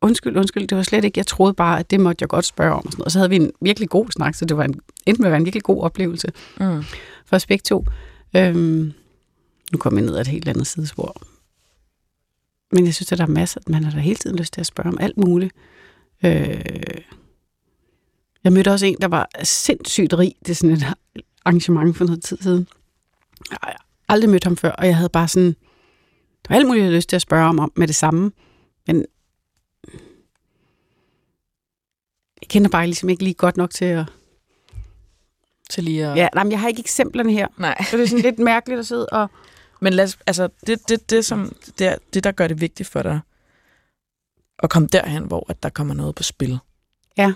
undskyld, 0.00 0.36
undskyld, 0.36 0.68
det 0.68 0.76
var 0.76 0.82
slet 0.82 1.04
ikke... 1.04 1.18
Jeg 1.18 1.26
troede 1.26 1.54
bare, 1.54 1.78
at 1.78 1.90
det 1.90 2.00
måtte 2.00 2.22
jeg 2.22 2.28
godt 2.28 2.44
spørge 2.44 2.72
om. 2.72 2.86
Og, 2.86 2.92
sådan 2.92 2.98
noget. 2.98 3.06
og 3.06 3.12
så 3.12 3.18
havde 3.18 3.30
vi 3.30 3.36
en 3.36 3.50
virkelig 3.60 3.88
god 3.88 4.06
snak, 4.10 4.34
så 4.34 4.44
det 4.44 4.56
var 4.56 4.64
en, 4.64 4.80
endte 5.06 5.22
med 5.22 5.28
at 5.28 5.30
være 5.32 5.38
en 5.40 5.44
virkelig 5.44 5.62
god 5.62 5.82
oplevelse 5.82 6.28
Mm. 6.60 6.82
for 7.26 7.36
os 7.36 7.46
begge 7.46 7.62
to. 7.62 7.84
Øhm, 8.36 8.92
nu 9.72 9.78
kommer 9.78 10.00
jeg 10.00 10.06
ned 10.06 10.14
ad 10.16 10.20
et 10.20 10.26
helt 10.26 10.48
andet 10.48 10.66
sidespor. 10.66 11.22
Men 12.72 12.86
jeg 12.86 12.94
synes, 12.94 13.12
at 13.12 13.18
der 13.18 13.24
er 13.24 13.28
masser, 13.28 13.60
man 13.66 13.84
har 13.84 13.90
da 13.90 13.98
hele 13.98 14.16
tiden 14.16 14.36
lyst 14.36 14.52
til 14.52 14.60
at 14.60 14.66
spørge 14.66 14.88
om 14.88 14.98
alt 15.00 15.16
muligt. 15.16 15.52
Øh, 16.24 16.64
Jeg 18.44 18.52
mødte 18.52 18.70
også 18.72 18.86
en, 18.86 18.96
der 19.00 19.08
var 19.08 19.28
sindssygt 19.42 20.14
rig. 20.14 20.34
Det 20.40 20.50
er 20.50 20.54
sådan 20.54 20.76
et 20.76 20.84
arrangement 21.44 21.96
for 21.96 22.04
noget 22.04 22.22
tid 22.24 22.38
siden. 22.40 22.68
Jeg 23.50 23.58
har 23.62 23.86
aldrig 24.08 24.30
mødt 24.30 24.44
ham 24.44 24.56
før, 24.56 24.70
og 24.70 24.86
jeg 24.86 24.96
havde 24.96 25.08
bare 25.08 25.28
sådan... 25.28 25.56
Der 26.42 26.48
var 26.48 26.56
alt 26.56 26.66
muligt, 26.66 26.80
jeg 26.80 26.86
havde 26.86 26.96
lyst 26.96 27.08
til 27.08 27.16
at 27.16 27.22
spørge 27.22 27.48
om, 27.48 27.58
om 27.58 27.72
med 27.76 27.86
det 27.86 27.96
samme. 27.96 28.32
Men 28.86 29.04
jeg 32.40 32.48
kender 32.48 32.68
bare 32.70 32.86
ligesom 32.86 33.08
ikke 33.08 33.22
lige 33.22 33.34
godt 33.34 33.56
nok 33.56 33.70
til 33.70 33.84
at... 33.84 34.04
Til 35.70 35.84
lige 35.84 36.06
at... 36.06 36.16
Ja, 36.16 36.28
nej, 36.34 36.44
men 36.44 36.50
jeg 36.50 36.60
har 36.60 36.68
ikke 36.68 36.80
eksemplerne 36.80 37.32
her. 37.32 37.48
Nej. 37.58 37.84
Så 37.90 37.96
det 37.96 38.02
er 38.02 38.08
sådan 38.08 38.22
lidt 38.22 38.38
mærkeligt 38.38 38.80
at 38.80 38.86
sidde 38.86 39.06
og... 39.06 39.30
Men 39.80 39.92
lad 39.92 40.04
os, 40.04 40.18
altså, 40.26 40.48
det, 40.66 40.88
det, 40.88 41.10
det, 41.10 41.24
som, 41.24 41.56
det, 41.78 41.98
det, 42.14 42.24
der 42.24 42.32
gør 42.32 42.48
det 42.48 42.60
vigtigt 42.60 42.88
for 42.88 43.02
dig, 43.02 43.20
at 44.64 44.70
komme 44.70 44.88
derhen, 44.88 45.24
hvor 45.24 45.46
at 45.48 45.62
der 45.62 45.68
kommer 45.68 45.94
noget 45.94 46.14
på 46.14 46.22
spil. 46.22 46.58
Ja. 47.16 47.32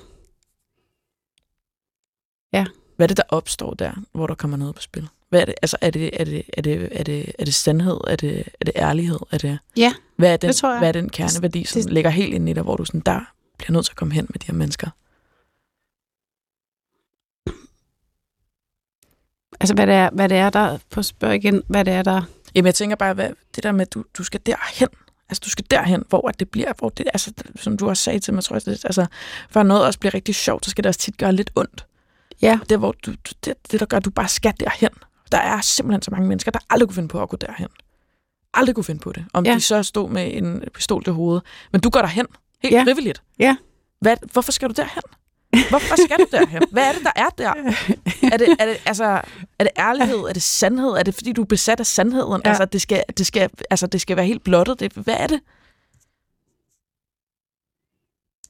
Ja. 2.53 2.67
Hvad 2.97 3.05
er 3.05 3.09
det, 3.09 3.17
der 3.17 3.23
opstår 3.29 3.75
der, 3.75 3.93
hvor 4.13 4.27
der 4.27 4.35
kommer 4.35 4.57
noget 4.57 4.75
på 4.75 4.83
spil? 4.83 5.09
Hvad 5.29 5.41
er 5.41 5.45
det? 5.45 5.55
Altså, 5.63 5.77
er 5.81 5.91
det, 5.91 6.21
er 6.21 6.25
det, 6.25 6.43
er 6.53 6.63
det, 6.63 6.89
er 7.01 7.05
det, 7.05 7.33
er 7.39 7.45
det 7.45 7.55
sandhed? 7.55 8.01
Er 8.07 8.17
det, 8.17 8.49
er 8.61 8.65
det 8.65 8.73
ærlighed? 8.77 9.19
Er 9.31 9.39
det, 9.39 9.59
Ja, 9.77 9.95
hvad, 10.17 10.33
er 10.33 10.37
den, 10.37 10.49
det 10.49 10.57
tror 10.57 10.71
jeg. 10.71 10.79
hvad 10.79 10.89
er 10.89 10.93
den 10.93 11.09
kerneværdi, 11.11 11.65
som 11.65 11.83
Det- 11.83 11.93
ligger 11.93 12.11
helt 12.11 12.35
inde 12.35 12.51
i 12.51 12.55
dig, 12.55 12.63
hvor 12.63 12.77
du 12.77 12.85
sådan, 12.85 13.01
der 13.01 13.21
bliver 13.59 13.73
nødt 13.73 13.85
til 13.85 13.93
at 13.93 13.97
komme 13.97 14.15
hen 14.15 14.27
med 14.31 14.39
de 14.41 14.47
her 14.47 14.55
mennesker? 14.55 14.91
altså 19.61 19.75
hvad 19.75 19.87
det 19.87 19.95
er, 19.95 20.11
hvad 20.13 20.29
det 20.29 20.37
er 20.37 20.51
der... 20.51 20.79
På 20.91 21.03
spørg 21.03 21.35
igen, 21.35 21.63
hvad 21.69 21.85
det 21.85 21.93
er, 21.95 22.03
der... 22.03 22.23
Jamen, 22.55 22.67
jeg 22.67 22.75
tænker 22.75 22.97
bare, 22.97 23.15
hvad, 23.15 23.31
det 23.55 23.63
der 23.63 23.73
med, 23.73 23.81
at 23.81 23.95
du, 23.95 24.05
du 24.19 24.25
skal 24.25 24.41
derhen. 24.47 24.89
Altså, 25.29 25.43
du 25.45 25.51
skal 25.51 25.65
derhen, 25.71 26.05
hvor 26.09 26.29
at 26.29 26.41
det 26.41 26.49
bliver, 26.51 26.73
hvor 26.79 26.89
det, 26.89 27.07
altså, 27.15 27.33
som 27.57 27.77
du 27.77 27.89
også 27.89 28.03
sagde 28.03 28.19
til 28.19 28.35
mig, 28.35 28.45
tror 28.45 28.57
jeg, 28.57 28.65
det, 28.65 28.85
altså, 28.85 29.07
for 29.51 29.63
noget 29.63 29.85
også 29.85 29.99
bliver 29.99 30.15
rigtig 30.15 30.35
sjovt, 30.35 30.65
så 30.65 30.71
skal 30.71 30.85
det 30.85 30.89
også 30.89 31.01
tit 31.01 31.19
gøre 31.19 31.33
lidt 31.33 31.51
ondt. 31.57 31.87
Ja. 32.43 32.59
Det, 32.69 32.79
hvor 32.79 32.93
du, 33.07 33.13
det, 33.45 33.55
det, 33.73 33.81
der 33.81 33.87
gør, 33.87 33.97
at 33.97 34.05
du 34.05 34.11
bare 34.11 34.29
skal 34.29 34.53
derhen. 34.61 34.91
Der 35.33 35.39
er 35.39 35.61
simpelthen 35.61 36.03
så 36.03 36.11
mange 36.11 36.29
mennesker, 36.29 36.51
der 36.51 36.59
aldrig 36.71 36.89
kunne 36.89 36.95
finde 36.95 37.09
på 37.09 37.23
at 37.23 37.29
gå 37.29 37.37
derhen. 37.37 37.69
Aldrig 38.55 38.75
kunne 38.75 38.85
finde 38.85 39.01
på 39.01 39.13
det. 39.13 39.25
Om 39.33 39.47
Ja. 39.47 39.55
de 39.55 39.61
så 39.61 39.83
stod 39.83 40.11
med 40.11 40.31
en 40.35 40.63
pistol 40.75 41.05
til 41.05 41.13
hovedet. 41.13 41.43
Men 41.73 41.81
du 41.81 41.91
går 41.91 42.01
derhen. 42.01 42.27
Helt 42.63 42.75
ja. 42.75 42.83
frivilligt. 42.85 43.23
Ja. 43.39 43.57
Hvad, 44.01 44.17
hvorfor 44.33 44.53
skal 44.53 44.69
du 44.69 44.75
derhen? 44.77 45.03
Hvorfor 45.51 46.05
skal 46.07 46.19
du 46.19 46.27
derhen? 46.31 46.63
Hvad 46.71 46.89
er 46.89 46.93
det, 46.93 47.03
der 47.03 47.13
er 47.17 47.29
der? 47.29 47.53
Er 48.33 48.37
det, 48.37 48.57
er 48.59 48.67
det, 48.67 48.77
altså, 48.87 49.05
er 49.59 49.65
det 49.65 49.71
ærlighed? 49.79 50.19
Er 50.19 50.33
det 50.33 50.43
sandhed? 50.43 50.91
Er 50.91 51.03
det, 51.03 51.15
fordi 51.15 51.33
du 51.33 51.43
er 51.43 51.47
besat 51.47 51.81
af 51.81 51.87
sandheden? 51.87 52.43
Ja. 52.45 52.49
Altså, 52.49 52.65
det 52.65 52.81
skal, 52.81 53.03
det, 53.19 53.27
skal, 53.27 53.51
altså, 53.71 53.87
det 53.87 54.01
skal 54.01 54.17
være 54.17 54.27
helt 54.27 54.45
blottet. 54.45 54.81
Det, 54.81 54.93
hvad 54.93 55.15
er 55.19 55.27
det? 55.27 55.41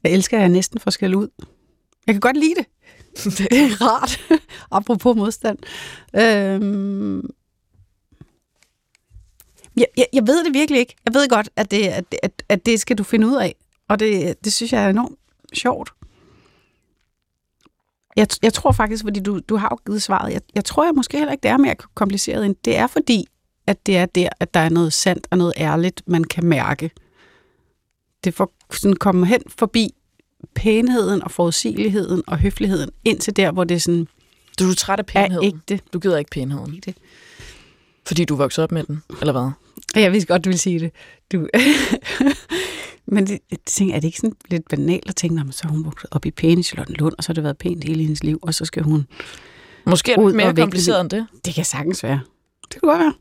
Jeg 0.05 0.13
elsker, 0.13 0.37
at 0.37 0.41
jeg 0.41 0.49
næsten 0.49 0.81
får 0.81 0.91
skæld 0.91 1.15
ud. 1.15 1.29
Jeg 2.07 2.15
kan 2.15 2.21
godt 2.21 2.37
lide 2.37 2.55
det. 2.55 2.67
Det 3.39 3.53
er 3.53 3.83
rart. 3.83 4.21
Apropos 4.71 5.17
modstand. 5.17 5.59
Øhm... 6.17 7.31
Jeg, 9.77 9.87
jeg, 9.97 10.07
jeg 10.13 10.27
ved 10.27 10.45
det 10.45 10.55
virkelig 10.55 10.81
ikke. 10.81 10.97
Jeg 11.05 11.15
ved 11.15 11.29
godt, 11.29 11.51
at 11.57 11.71
det, 11.71 11.87
at, 11.87 12.05
at, 12.23 12.43
at 12.49 12.67
det 12.67 12.81
skal 12.81 12.99
du 12.99 13.03
finde 13.03 13.27
ud 13.27 13.37
af. 13.37 13.55
Og 13.89 14.01
det, 14.01 14.45
det 14.45 14.53
synes 14.53 14.73
jeg 14.73 14.85
er 14.85 14.89
enormt 14.89 15.19
sjovt. 15.55 15.93
Jeg, 18.18 18.26
jeg 18.42 18.52
tror 18.52 18.72
faktisk, 18.72 19.04
fordi 19.04 19.20
du, 19.20 19.40
du 19.48 19.57
har 19.57 19.68
jo 19.72 19.78
givet 19.87 20.02
svaret, 20.02 20.33
jeg, 20.33 20.40
jeg 20.54 20.64
tror 20.64 20.85
jeg 20.85 20.92
måske 20.96 21.18
heller 21.18 21.33
ikke, 21.33 21.42
det 21.42 21.50
er 21.50 21.57
mere 21.57 21.74
kompliceret 21.94 22.46
end 22.46 22.57
det 22.64 22.76
er 22.76 22.87
fordi, 22.87 23.24
at 23.66 23.87
det 23.87 23.96
er 23.96 24.07
der, 24.07 24.28
at 24.40 24.54
der 24.54 24.61
er 24.61 24.68
noget 24.68 24.92
sandt 24.92 25.26
og 25.31 25.38
noget 25.38 25.52
ærligt, 25.57 26.02
man 26.07 26.24
kan 26.24 26.44
mærke. 26.46 26.90
Det 28.24 28.35
får 28.35 28.52
sådan 28.72 28.96
komme 28.96 29.26
hen 29.26 29.40
forbi 29.59 29.94
pænheden 30.54 31.22
og 31.22 31.31
forudsigeligheden 31.31 32.22
og 32.26 32.38
høfligheden 32.38 32.90
ind 33.04 33.20
til 33.20 33.37
der, 33.37 33.52
hvor 33.52 33.64
det 33.64 33.83
sådan 33.83 34.09
Du 34.59 34.70
er 34.70 34.74
træt 34.74 34.98
af 34.98 35.02
er 35.02 35.07
pænheden. 35.07 35.46
ægte. 35.46 35.81
Du 35.92 35.98
gider 35.98 36.18
ikke 36.18 36.31
pænheden. 36.31 36.74
Ikke 36.74 36.85
det? 36.87 36.96
Fordi 38.07 38.24
du 38.24 38.35
er 38.35 38.38
vokset 38.38 38.64
op 38.64 38.72
med 38.72 38.85
den, 38.85 39.02
eller 39.20 39.33
hvad? 39.33 39.50
Jeg 40.02 40.12
vidste 40.12 40.26
godt, 40.33 40.44
du 40.44 40.48
ville 40.48 40.59
sige 40.59 40.81
det. 40.81 40.92
Du. 41.33 41.48
Men 43.12 43.27
det, 43.27 43.38
det 43.51 43.59
tænker, 43.66 43.92
jeg, 43.92 43.97
er 43.97 44.01
det 44.01 44.09
ikke 44.09 44.18
sådan 44.18 44.37
lidt 44.51 44.68
banalt 44.68 45.09
at 45.09 45.16
tænke, 45.16 45.37
"Nå, 45.37 45.42
men 45.44 45.53
så 45.53 45.68
hun 45.68 45.85
vokset 45.85 46.09
op 46.11 46.27
i 46.27 46.31
pæne 46.31 46.62
Charlottenlund, 46.62 47.14
og 47.18 47.25
så 47.25 47.29
har 47.29 47.35
det 47.35 47.44
været 47.44 47.59
pænt 47.59 47.85
hele 47.85 48.03
hendes 48.03 48.25
liv, 48.25 48.38
og 48.42 48.55
så 48.55 48.64
skal 48.64 48.83
hun... 48.83 49.07
Måske 49.87 50.12
er 50.12 50.16
det 50.16 50.35
mere 50.35 50.55
kompliceret 50.57 51.01
end 51.01 51.11
det. 51.11 51.27
Det 51.44 51.55
kan 51.55 51.64
sagtens 51.64 52.03
være. 52.03 52.21
Det 52.62 52.81
kan 52.81 52.88
godt 52.88 52.99
være. 52.99 53.14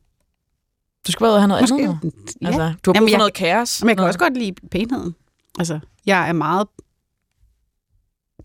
Du 1.07 1.11
skal 1.11 1.23
bare 1.23 1.39
have 1.39 1.47
noget 1.47 1.61
Måske. 1.63 1.73
andet. 1.83 1.99
Ja. 2.41 2.47
Altså, 2.47 2.73
du 2.85 2.91
har 2.93 2.99
brug 2.99 3.07
for 3.07 3.09
jeg- 3.09 3.17
noget 3.17 3.33
kaos. 3.33 3.81
men 3.83 3.89
jeg 3.89 3.95
kan 3.97 4.01
noget. 4.01 4.07
også 4.07 4.19
godt 4.19 4.37
lide 4.37 4.53
pænheden. 4.71 5.15
Altså, 5.59 5.79
jeg 6.05 6.29
er 6.29 6.33
meget 6.33 6.67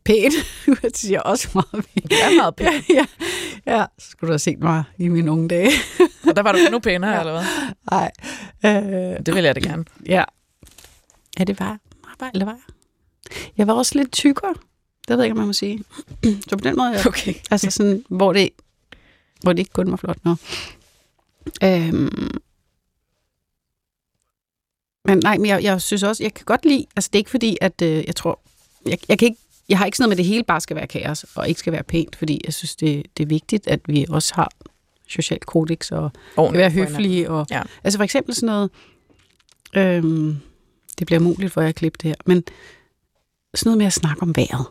pæn. 0.05 0.33
Jeg 0.83 0.91
siger 0.95 1.21
også 1.21 1.49
meget 1.55 1.85
pæn. 1.95 2.03
Du 2.11 2.15
er 2.23 2.37
meget 2.37 2.57
pæn. 2.57 2.67
Ja, 2.89 2.95
ja, 2.95 3.07
ja. 3.79 3.85
Så 3.99 4.11
skulle 4.11 4.29
du 4.29 4.33
have 4.33 4.39
set 4.39 4.59
mig 4.61 4.85
i 4.99 5.09
mine 5.09 5.31
unge 5.33 5.49
dage. 5.49 5.71
Og 6.29 6.37
der 6.37 6.43
var 6.43 6.53
du 6.53 6.59
endnu 6.59 6.79
pænere, 6.79 7.11
ja. 7.15 7.21
eller 7.21 7.33
hvad? 7.33 7.45
Nej. 7.91 8.11
Øh, 8.65 9.27
Det 9.27 9.35
vil 9.35 9.45
jeg 9.45 9.55
da 9.55 9.61
gerne. 9.61 9.85
Ja. 10.07 10.25
Ja, 11.39 11.45
det 11.45 11.61
var 11.61 11.67
jeg. 11.67 11.79
Eller 12.35 12.45
var 12.45 12.59
jeg? 13.57 13.67
Var 13.67 13.73
også 13.75 13.99
lidt 13.99 14.13
tykkere. 14.13 14.55
Det 15.09 15.17
ved 15.17 15.17
jeg 15.17 15.25
ikke, 15.25 15.33
om 15.33 15.39
man 15.39 15.47
må 15.47 15.53
sige. 15.53 15.85
Så 16.49 16.57
på 16.57 16.65
den 16.65 16.77
måde, 16.77 16.91
ja. 16.91 17.07
Okay. 17.07 17.35
altså 17.51 17.71
sådan, 17.71 18.05
hvor 18.09 18.33
det, 18.33 18.49
hvor 19.43 19.53
det 19.53 19.59
ikke 19.59 19.73
kun 19.73 19.91
var 19.91 19.97
flot. 19.97 20.19
Nå. 20.25 20.37
Øhm. 21.65 22.31
Men 25.05 25.19
nej, 25.19 25.39
men 25.39 25.47
jeg, 25.47 25.63
jeg 25.63 25.83
synes 25.83 26.03
også, 26.03 26.23
jeg 26.23 26.35
kan 26.35 26.45
godt 26.45 26.65
lide, 26.65 26.87
altså 26.97 27.11
det 27.13 27.19
er 27.19 27.21
ikke 27.21 27.31
fordi, 27.31 27.57
at 27.61 27.83
øh, 27.83 28.05
jeg 28.07 28.17
tror, 28.17 28.41
jeg, 28.87 28.99
jeg 29.09 29.19
kan 29.19 29.27
ikke, 29.27 29.41
jeg 29.69 29.79
har 29.79 29.87
ikke 29.87 29.97
sådan 29.97 30.05
noget 30.05 30.09
med, 30.09 30.25
at 30.25 30.25
det 30.25 30.33
hele 30.33 30.45
bare 30.45 30.61
skal 30.61 30.77
være 30.77 30.87
kaos, 30.87 31.25
og 31.35 31.49
ikke 31.49 31.61
skal 31.61 31.73
være 31.73 31.83
pænt, 31.83 32.17
fordi 32.17 32.41
jeg 32.45 32.55
synes, 32.55 32.77
det, 32.77 33.07
det 33.17 33.23
er 33.23 33.27
vigtigt, 33.27 33.69
at 33.69 33.81
vi 33.87 34.07
også 34.09 34.35
har 34.35 34.51
social 35.09 35.41
kodex 35.41 35.93
og 35.93 36.11
Ordentligt 36.37 36.59
være 36.59 36.71
høflige. 36.71 37.31
Og, 37.31 37.47
Ja. 37.51 37.63
Altså 37.85 37.99
for 37.99 38.05
eksempel 38.05 38.35
sådan 38.35 38.47
noget, 38.47 38.71
øhm, 39.75 40.37
det 41.03 41.07
bliver 41.07 41.21
muligt 41.21 41.53
for 41.53 41.61
jer 41.61 41.69
at 41.69 41.75
klippe 41.75 41.99
det 42.03 42.09
her, 42.09 42.15
men 42.27 42.45
sådan 43.55 43.69
noget 43.69 43.79
med 43.79 43.87
at 43.87 43.93
snakke 43.93 44.23
om 44.23 44.37
vejret, 44.37 44.67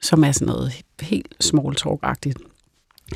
som 0.00 0.24
er 0.24 0.32
sådan 0.32 0.46
noget 0.46 0.72
helt 1.00 1.34
small 1.40 1.76
talk-agtigt. 1.76 2.38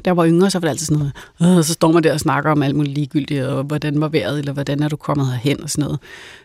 Var 0.05 0.27
yngre, 0.27 0.51
så 0.51 0.59
var 0.59 0.61
det 0.61 0.71
altid 0.71 0.87
sådan 0.87 1.13
noget, 1.39 1.59
øh, 1.59 1.65
så 1.65 1.73
står 1.73 1.93
man 1.93 2.03
der 2.03 2.13
og 2.13 2.21
snakker 2.21 2.51
om 2.51 2.63
alt 2.63 2.77
muligt 2.77 2.95
ligegyldigt, 2.95 3.45
og 3.45 3.65
hvordan 3.65 4.01
var 4.01 4.09
vejret, 4.09 4.39
eller 4.39 4.53
hvordan 4.53 4.83
er 4.83 4.89
du 4.89 4.97
kommet 4.97 5.27
herhen, 5.27 5.63
og 5.63 5.71
sådan 5.71 5.85
noget. 5.85 6.01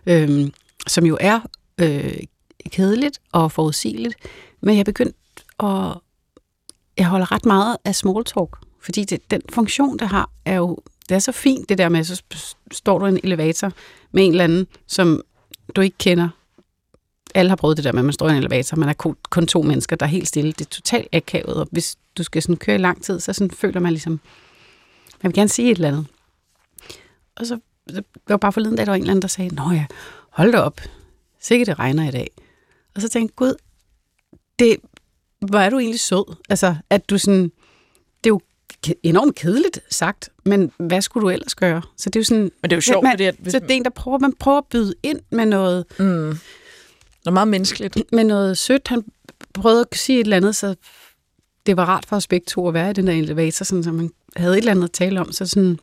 Øhm, 0.06 0.54
som 0.88 1.06
jo 1.06 1.18
er 1.22 1.40
øh, 1.78 2.18
kedeligt 2.70 3.20
og 3.32 3.52
forudsigeligt, 3.52 4.16
men 4.62 4.76
jeg 4.76 4.80
er 4.80 4.84
begyndt 4.84 5.16
at... 5.60 5.98
Jeg 6.98 7.08
holder 7.08 7.32
ret 7.32 7.46
meget 7.46 7.78
af 7.86 7.96
small 7.96 8.26
talk, 8.26 8.58
fordi 8.82 9.04
det, 9.04 9.32
den 9.32 9.42
funktion, 9.50 10.00
det 10.00 10.08
har, 10.08 10.30
er 10.46 10.56
jo... 10.56 10.78
Det 11.10 11.16
er 11.16 11.20
så 11.20 11.32
fint, 11.32 11.70
det 11.70 11.78
der 11.78 11.90
med, 11.90 12.04
så 12.04 12.24
står 12.72 13.00
du 13.00 13.06
i 13.06 13.10
en 13.10 13.20
elevator 13.24 13.72
med 14.12 14.26
en 14.26 14.32
eller 14.32 14.44
anden, 14.44 14.68
som 14.88 15.22
du 15.76 15.82
ikke 15.82 15.98
kender. 15.98 16.30
Alle 17.36 17.50
har 17.50 17.56
prøvet 17.56 17.78
det 17.78 17.84
der 17.84 17.92
med, 17.92 18.00
at 18.00 18.06
man 18.06 18.14
står 18.14 18.30
i 18.30 18.32
en 18.32 18.38
elevator, 18.38 18.78
man 18.78 18.90
er 18.90 18.94
kun, 18.94 19.18
kun 19.30 19.48
to 19.48 19.62
mennesker, 19.62 19.96
der 19.96 20.06
er 20.06 20.10
helt 20.10 20.28
stille. 20.28 20.52
Det 20.52 20.66
er 20.66 20.70
totalt 20.70 21.08
akavet, 21.14 21.56
og 21.56 21.68
hvis 21.72 21.98
du 22.18 22.24
skal 22.24 22.42
sådan 22.42 22.58
køre 22.58 22.76
i 22.76 22.80
lang 22.80 23.04
tid, 23.04 23.20
så 23.20 23.34
sådan 23.34 23.52
føler 23.52 23.80
man 23.80 23.92
ligesom, 23.92 24.20
man 25.24 25.30
vil 25.30 25.34
gerne 25.34 25.50
sige 25.50 25.72
et 25.72 25.76
eller 25.76 25.88
andet. 25.88 26.08
Og 27.36 27.46
så 27.46 27.60
det 27.88 28.04
var 28.28 28.38
bare 28.38 28.54
forleden 28.54 28.76
dag, 28.76 28.86
der 28.86 28.92
var 28.92 28.96
en 28.96 29.02
eller 29.02 29.12
anden, 29.12 29.22
der 29.22 29.28
sagde, 29.28 29.56
Nå 29.56 29.72
ja, 29.72 29.86
hold 30.30 30.52
da 30.52 30.60
op, 30.60 30.82
sikkert 31.40 31.68
det 31.68 31.80
regner 31.80 32.08
i 32.08 32.12
dag. 32.12 32.32
Og 32.96 33.02
så 33.02 33.10
tænkte 33.10 33.32
jeg, 33.32 33.36
gud, 33.36 33.56
det, 34.60 34.78
hvor 35.40 35.60
er 35.60 35.70
du 35.70 35.80
egentlig 35.80 36.00
sød. 36.00 36.36
Altså, 36.50 36.76
at 36.90 37.10
du 37.10 37.18
sådan, 37.18 37.44
det 38.24 38.30
er 38.30 38.30
jo 38.30 38.42
enormt 39.04 39.36
kedeligt 39.36 39.80
sagt, 39.90 40.30
men 40.46 40.72
hvad 40.78 41.02
skulle 41.02 41.24
du 41.24 41.30
ellers 41.30 41.56
gøre? 41.56 41.82
Så 41.98 42.10
det 42.10 42.16
er 42.16 42.20
jo 42.20 42.24
sådan, 42.24 42.44
Men 42.44 42.52
det 42.64 42.72
er 42.72 42.78
jo 42.78 42.82
sjovt, 42.82 43.04
man, 43.04 43.12
fordi 43.12 43.24
at, 43.24 43.36
hvis, 43.40 43.52
så 43.52 43.60
det 43.60 43.72
er 43.72 43.76
en, 43.76 43.84
der 43.84 43.90
prøver, 43.90 44.18
man 44.20 44.34
prøver 44.40 44.58
at 44.58 44.66
byde 44.66 44.94
ind 45.04 45.20
med 45.30 45.46
noget, 45.46 45.86
mm, 46.00 46.06
noget 46.06 47.34
meget 47.34 47.48
menneskeligt. 47.48 47.98
med 48.12 48.24
noget 48.24 48.58
sødt. 48.58 48.88
Han 48.88 49.04
prøvede 49.54 49.86
at 49.92 49.98
sige 49.98 50.20
et 50.20 50.24
eller 50.24 50.38
andet, 50.38 50.56
så 50.56 50.76
det 51.66 51.78
var 51.78 51.86
rart 51.86 52.06
for 52.06 52.16
os 52.16 52.28
begge 52.28 52.46
to 52.46 52.68
at 52.68 52.74
være 52.74 52.90
i 52.90 52.94
den 52.94 53.08
der 53.08 53.14
elevator, 53.14 53.64
sådan, 53.64 53.84
så 53.84 53.92
man 53.92 54.10
havde 54.36 54.54
et 54.54 54.58
eller 54.58 54.72
andet 54.72 54.84
at 54.84 54.92
tale 54.92 55.20
om. 55.20 55.32
Så 55.32 55.46
sådan, 55.46 55.80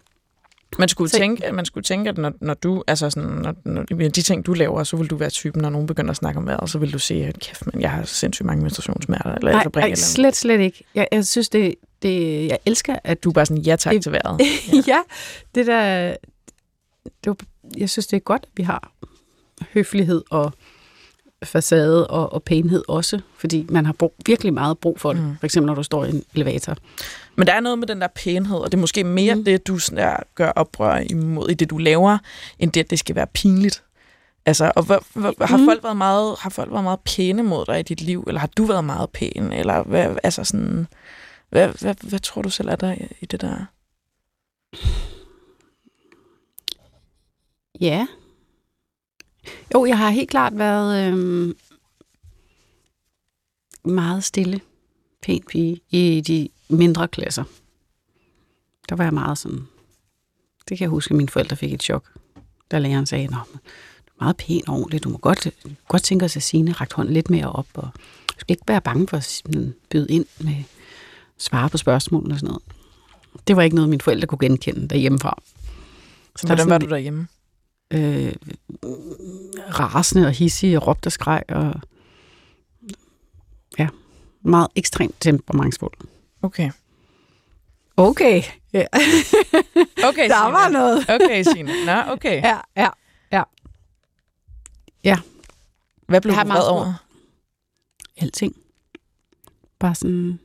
Man 0.78 0.88
skulle, 0.88 1.10
Så- 1.10 1.18
tænke, 1.18 1.52
man 1.52 1.64
skulle 1.64 1.84
tænke, 1.84 2.08
at 2.10 2.18
når, 2.18 2.32
når 2.40 2.54
du, 2.54 2.84
altså 2.87 3.10
sådan, 3.10 3.28
når, 3.30 3.54
når, 3.64 3.82
de 3.82 4.08
ting, 4.22 4.46
du 4.46 4.52
laver, 4.54 4.84
så 4.84 4.96
vil 4.96 5.10
du 5.10 5.16
være 5.16 5.30
typen, 5.30 5.62
når 5.62 5.70
nogen 5.70 5.87
begynder 5.87 6.10
at 6.10 6.16
snakke 6.16 6.38
om 6.38 6.46
vejret, 6.46 6.70
så 6.70 6.78
vil 6.78 6.92
du 6.92 6.98
sige, 6.98 7.26
at 7.26 7.38
kæft, 7.40 7.66
men 7.72 7.80
jeg 7.82 7.90
har 7.90 8.04
sindssygt 8.04 8.46
mange 8.46 8.62
menstruationssmerter, 8.62 9.34
eller 9.34 9.52
nej, 9.52 9.64
nej, 9.74 9.94
slet, 9.94 10.37
slet 10.37 10.60
ikke. 10.60 10.84
Jeg, 10.94 11.08
jeg 11.12 11.26
synes, 11.26 11.48
det, 11.48 11.74
det, 12.02 12.46
jeg 12.48 12.58
elsker, 12.66 12.96
at 13.04 13.24
Du 13.24 13.28
er 13.28 13.32
bare 13.32 13.46
sådan, 13.46 13.62
ja 13.62 13.76
tak 13.76 13.92
Det- 13.94 14.02
til 14.02 14.12
vejret. 14.12 14.40
ja. 14.72 14.82
ja, 14.87 14.98
det 15.54 15.66
der, 15.66 16.16
det 17.04 17.26
var, 17.26 17.37
jeg 17.76 17.90
synes, 17.90 18.06
det 18.06 18.16
er 18.16 18.20
godt, 18.20 18.42
at 18.42 18.48
vi 18.56 18.62
har 18.62 18.92
høflighed 19.74 20.22
og 20.30 20.52
facade 21.44 22.07
og, 22.07 22.33
og 22.33 22.42
pænhed 22.42 22.85
også, 22.88 23.20
fordi 23.37 23.66
man 23.68 23.87
har 23.87 23.92
brug, 23.92 24.14
virkelig 24.26 24.54
meget 24.54 24.78
brug 24.78 25.00
for 25.00 25.12
det. 25.12 25.22
Mm. 25.22 25.28
Mm. 25.28 25.37
For 25.40 25.44
eksempel, 25.46 25.66
når 25.66 25.74
du 25.74 25.83
står 25.83 26.04
i 26.04 26.11
en 26.11 26.22
elevator. 26.35 26.76
Men 27.37 27.46
der 27.46 27.52
er 27.52 27.61
noget 27.61 27.78
med 27.78 27.87
den 27.88 28.00
der 28.00 28.09
pænhed, 28.14 28.57
og 28.57 28.72
det 28.72 28.78
er 28.78 28.80
måske 28.80 29.04
mere 29.04 29.35
mm. 29.35 29.38
Mm. 29.38 29.44
det, 29.44 29.66
du 29.66 29.78
sådan 29.78 30.16
gør 30.35 30.50
oprør 30.50 30.96
imod 31.11 31.48
i 31.50 31.54
det, 31.54 31.70
du 31.70 31.78
laver, 31.78 32.18
end 32.59 32.72
det, 32.72 32.80
at 32.80 32.90
det 32.90 32.98
skal 32.98 33.16
være 33.16 33.26
pinligt. 33.26 33.83
Altså, 34.46 34.72
og 34.76 34.83
hvor, 34.85 35.04
hvor, 35.12 35.46
har, 35.46 35.57
Mhm. 35.57 35.66
folk 35.66 35.83
været 35.83 35.96
meget, 35.96 36.37
har 36.38 36.50
folk 36.50 36.70
været 36.72 36.85
meget 36.85 37.00
pæne 37.00 37.42
mod 37.42 37.64
dig 37.66 37.80
i 37.80 37.83
dit 37.83 38.00
liv, 38.00 38.24
eller 38.28 38.40
har 38.40 38.50
du 38.57 38.64
været 38.64 38.85
meget 38.85 39.11
pæn, 39.11 39.52
eller 39.52 39.83
hvad, 39.83 40.16
altså 40.22 40.44
sådan, 40.44 40.87
hvad, 41.50 41.68
hvad, 41.80 41.94
hvad 42.02 42.18
tror 42.18 42.42
du 42.42 42.50
selv 42.50 42.68
er 42.68 42.76
der 42.76 42.92
i, 42.92 43.07
i 43.20 43.26
det 43.26 43.40
der? 43.40 43.64
Ja. 47.80 48.07
Jo, 49.74 49.84
jeg 49.84 49.98
har 49.98 50.10
helt 50.10 50.30
klart 50.30 50.58
været 50.58 51.08
øhm, 51.08 51.56
meget 53.84 54.24
stille, 54.24 54.60
pæn 55.22 55.42
pige 55.48 55.80
i 55.90 56.20
de 56.20 56.48
mindre 56.68 57.08
klasser. 57.08 57.44
Der 58.88 58.96
var 58.96 59.04
jeg 59.04 59.14
meget 59.14 59.38
sådan... 59.38 59.66
Det 60.68 60.78
kan 60.78 60.84
jeg 60.84 60.88
huske, 60.88 61.12
at 61.12 61.16
mine 61.16 61.28
forældre 61.28 61.56
fik 61.56 61.72
et 61.72 61.82
chok, 61.82 62.04
da 62.70 62.78
læreren 62.78 63.06
sagde, 63.06 63.26
Nå, 63.26 63.37
du 64.06 64.12
er 64.20 64.24
meget 64.24 64.37
pæn 64.37 64.62
og 64.68 64.74
ordentlig. 64.74 65.04
Du 65.04 65.08
må 65.08 65.18
godt, 65.18 65.44
du 65.44 65.68
må 65.68 65.74
godt 65.88 66.02
tænke 66.02 66.24
os 66.24 66.37
at 66.37 66.42
Signe 66.42 66.72
rakt 66.72 66.92
hånden 66.92 67.14
lidt 67.14 67.30
mere 67.30 67.52
op, 67.52 67.66
og 67.74 67.88
du 68.28 68.34
skal 68.38 68.52
ikke 68.52 68.68
være 68.68 68.80
bange 68.80 69.08
for 69.08 69.16
at 69.16 69.42
byde 69.90 70.06
ind 70.08 70.26
med 70.40 70.64
svare 71.38 71.70
på 71.70 71.76
spørgsmål 71.76 72.32
og 72.32 72.38
sådan 72.38 72.46
noget. 72.46 72.62
Det 73.46 73.56
var 73.56 73.62
ikke 73.62 73.76
noget, 73.76 73.88
mine 73.88 74.00
forældre 74.00 74.26
kunne 74.26 74.38
genkende 74.38 74.88
derhjemmefra. 74.88 75.42
Så 76.37 76.46
der 76.46 76.54
Hvordan 76.54 76.70
var 76.70 76.78
du 76.78 76.87
derhjemme? 76.87 77.28
Øh, 77.90 78.33
rasende 79.81 80.27
og 80.27 80.33
hissige 80.33 80.79
og 80.79 80.87
råbte 80.87 81.07
og 81.07 81.12
skreg 81.12 81.42
og 81.49 81.75
ja, 83.79 83.88
meget 84.42 84.68
ekstremt 84.77 85.14
temperamentsfuld. 85.20 85.92
Okay. 86.42 86.70
Okay. 87.97 88.42
Ja. 88.73 88.85
Okay, 90.09 90.29
Der 90.29 90.37
Signe. 90.37 90.53
var 90.53 90.68
noget. 90.68 91.11
Okay, 91.11 91.42
Signe. 91.42 91.73
Nå, 91.87 92.12
okay. 92.12 92.42
Ja, 92.42 92.59
ja. 95.05 95.16
Hvad 96.07 96.20
blev 96.20 96.31
Jeg 96.33 96.38
har 96.38 96.44
du 96.44 96.49
meget 96.49 96.61
vred 96.62 96.68
over? 96.70 96.94
Alting. 98.16 98.57
Bare 99.79 99.94
sådan... 99.94 100.40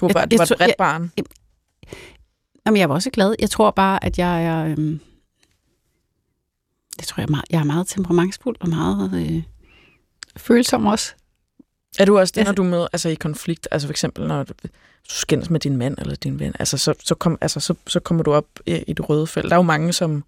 Du 0.00 0.06
var, 0.06 0.08
Jeg- 0.08 0.14
bare, 0.14 0.26
du 0.26 0.28
jeg 0.30 0.38
var 0.38 0.42
et 0.44 0.48
tror- 0.48 0.56
bredt 0.56 0.68
jeg- 0.68 0.74
barn. 0.78 1.12
Jamen, 2.66 2.80
jeg 2.80 2.88
var 2.88 2.94
også 2.94 3.10
glad. 3.10 3.34
Jeg 3.38 3.50
tror 3.50 3.70
bare, 3.70 4.04
at 4.04 4.18
jeg 4.18 4.44
er... 4.44 4.64
Øhm, 4.64 5.00
jeg 6.98 7.06
tror, 7.06 7.20
jeg 7.20 7.28
meget, 7.30 7.44
jeg 7.50 7.60
er 7.60 7.64
meget 7.64 7.86
temperamentsfuld 7.86 8.56
og 8.60 8.68
meget 8.68 9.26
øh, 9.26 9.42
følsom 10.36 10.86
også. 10.86 11.12
Er 11.98 12.04
du 12.04 12.18
også 12.18 12.32
det, 12.36 12.44
når 12.44 12.52
du 12.52 12.62
møder 12.62 12.86
altså 12.92 13.08
i 13.08 13.14
konflikt, 13.14 13.68
altså 13.70 13.88
for 13.88 13.92
eksempel 13.92 14.26
når 14.26 14.42
du, 14.42 14.54
skændes 15.08 15.50
med 15.50 15.60
din 15.60 15.76
mand 15.76 15.98
eller 15.98 16.14
din 16.16 16.38
ven, 16.38 16.52
altså 16.58 16.78
så, 16.78 16.94
så, 17.04 17.14
kom, 17.14 17.38
altså, 17.40 17.60
så, 17.60 17.74
så 17.86 18.00
kommer 18.00 18.22
du 18.22 18.32
op 18.32 18.46
i, 18.66 18.92
det 18.92 19.08
røde 19.08 19.26
felt. 19.26 19.44
Der 19.44 19.52
er 19.52 19.56
jo 19.56 19.62
mange, 19.62 19.92
som 19.92 20.24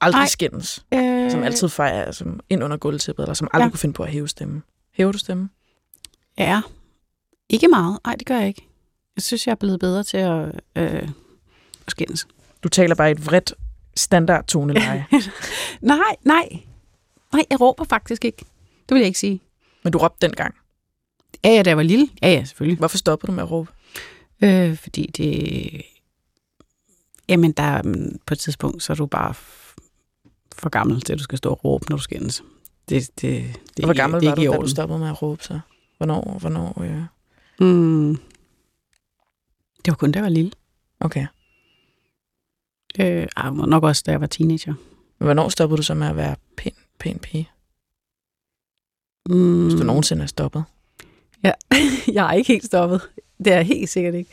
aldrig 0.00 0.20
Nej. 0.20 0.26
skændes, 0.26 0.84
Øh, 0.94 1.30
som 1.30 1.42
altid 1.42 1.68
fejrer 1.68 2.04
altså, 2.04 2.24
ind 2.50 2.64
under 2.64 2.76
gulvtæppet, 2.76 3.22
eller 3.22 3.34
som 3.34 3.48
aldrig 3.52 3.66
Ja. 3.66 3.70
kunne 3.70 3.78
finde 3.78 3.92
på 3.92 4.02
at 4.02 4.10
hæve 4.10 4.28
stemmen. 4.28 4.62
Hæver 4.92 5.12
du 5.12 5.18
stemmen? 5.18 5.50
Ja. 6.38 6.60
Ikke 7.48 7.68
meget. 7.68 7.98
Nej, 8.04 8.14
det 8.14 8.26
gør 8.26 8.38
jeg 8.38 8.48
ikke. 8.48 8.68
Jeg 9.16 9.22
synes, 9.22 9.46
jeg 9.46 9.52
er 9.52 9.56
blevet 9.56 9.80
bedre 9.80 10.02
til 10.04 10.16
at, 10.16 10.60
øh, 10.76 11.08
skændes. 11.88 12.26
Du 12.62 12.68
taler 12.68 12.94
bare 12.94 13.10
et 13.10 13.26
vredt 13.26 13.54
standard 13.98 14.44
toneleje. 14.46 15.06
Nej, 15.80 16.16
nej. 16.22 16.48
Nej, 17.32 17.44
jeg 17.50 17.60
råber 17.60 17.84
faktisk 17.84 18.24
ikke. 18.24 18.44
Det 18.88 18.94
vil 18.94 18.98
jeg 18.98 19.06
ikke 19.06 19.18
sige. 19.18 19.40
Men 19.82 19.92
du 19.92 19.98
råbte 19.98 20.26
dengang. 20.26 20.54
Ja, 21.44 21.50
ja, 21.50 21.62
da 21.62 21.70
jeg 21.70 21.76
var 21.76 21.82
lille. 21.82 22.08
Ja, 22.22 22.28
ja, 22.28 22.44
selvfølgelig. 22.44 22.78
Hvorfor 22.78 22.98
stoppede 22.98 23.26
du 23.26 23.34
med 23.34 23.42
at 23.42 23.50
råbe? 23.50 23.70
Øh, 24.42 24.76
fordi 24.76 25.06
det... 25.06 25.82
Jamen, 27.28 27.52
der 27.52 27.82
på 28.26 28.34
et 28.34 28.38
tidspunkt, 28.38 28.82
så 28.82 28.92
er 28.92 28.94
du 28.94 29.06
bare 29.06 29.34
for 30.58 30.68
gammel 30.68 31.00
til, 31.00 31.12
at 31.12 31.18
du 31.18 31.24
skal 31.24 31.38
stå 31.38 31.50
og 31.50 31.64
råbe, 31.64 31.84
når 31.90 31.96
du 31.96 32.02
skændes. 32.02 32.42
Det, 32.88 33.10
det, 33.20 33.60
det, 33.76 33.84
Og 33.84 33.84
hvor 33.84 33.94
gammel 33.94 34.24
var 34.24 34.34
det 34.34 34.44
er 34.44 34.50
du, 34.50 34.56
da 34.56 34.62
du 34.62 34.68
stoppede 34.68 34.98
med 34.98 35.08
at 35.08 35.22
råbe 35.22 35.44
så? 35.44 35.60
Hvornår? 35.96 36.38
hvornår 36.40 36.82
øh... 36.82 37.02
Mm. 37.68 38.16
Det 39.84 39.92
var 39.92 39.94
kun, 39.94 40.12
da 40.12 40.16
jeg 40.16 40.24
var 40.24 40.30
lille. 40.30 40.50
Okay. 41.00 41.26
Øh, 43.00 43.26
ej, 43.36 43.50
nok 43.50 43.84
også, 43.84 44.02
da 44.06 44.10
jeg 44.10 44.20
var 44.20 44.26
teenager. 44.26 44.74
Men 45.18 45.24
hvornår 45.24 45.48
stoppede 45.48 45.76
du 45.76 45.82
så 45.82 45.94
med 45.94 46.06
at 46.06 46.16
være 46.16 46.36
pæn, 46.56 46.72
pæn 46.98 47.18
pige? 47.18 47.50
Mm. 49.28 49.62
Hvis 49.66 49.80
du 49.80 49.84
nogensinde 49.86 50.22
er 50.22 50.26
stoppet. 50.26 50.64
jeg 52.12 52.28
er 52.28 52.32
ikke 52.32 52.52
helt 52.52 52.64
stoppet. 52.64 53.00
Det 53.44 53.52
er 53.52 53.60
helt 53.60 53.90
sikkert 53.90 54.14
ikke. 54.14 54.30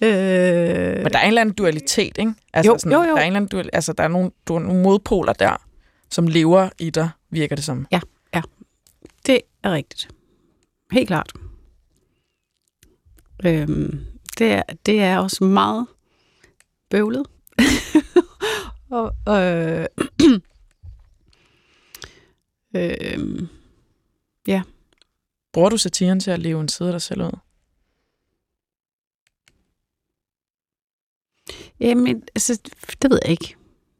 Øh, 0.00 1.02
Men 1.02 1.12
der 1.12 1.18
er 1.18 1.22
en 1.22 1.28
eller 1.28 1.40
anden 1.40 1.54
dualitet, 1.54 2.18
ikke? 2.18 2.34
Altså, 2.52 2.88
Jo, 2.90 2.90
jo, 2.92 3.02
jo. 3.02 3.14
Der 3.14 3.20
er 3.20 3.22
en 3.22 3.26
eller 3.26 3.36
anden 3.36 3.48
dual, 3.48 3.70
altså, 3.72 3.92
der 3.92 4.04
er 4.04 4.08
nogle, 4.08 4.30
du 4.48 4.58
nogle 4.58 4.82
modpoler 4.82 5.32
der, 5.32 5.56
som 6.10 6.26
lever 6.26 6.68
i 6.78 6.90
dig, 6.90 7.10
virker 7.30 7.56
det 7.56 7.64
som. 7.64 7.86
Det 9.26 9.40
er 9.62 9.72
rigtigt. 9.72 10.08
Helt 10.92 11.06
klart. 11.06 11.32
Øhm, 13.44 14.00
det, 14.38 14.52
er, 14.52 14.62
det 14.86 15.00
er 15.00 15.18
også 15.18 15.44
meget 15.44 15.86
bøvlet. 16.90 17.26
og, 19.26 19.42
øh, 19.42 19.86
øhm, 22.76 23.48
Bruger 25.52 25.68
du 25.68 25.76
satiren 25.76 26.20
til 26.20 26.30
at 26.30 26.38
leve 26.40 26.60
en 26.60 26.68
side 26.68 26.88
af 26.88 26.92
dig 26.92 27.02
selv 27.02 27.22
ud? 27.22 27.30
jamen, 31.80 32.22
altså, 32.34 32.60
det 33.02 33.10
ved 33.10 33.18
jeg 33.22 33.30
ikke. 33.30 33.54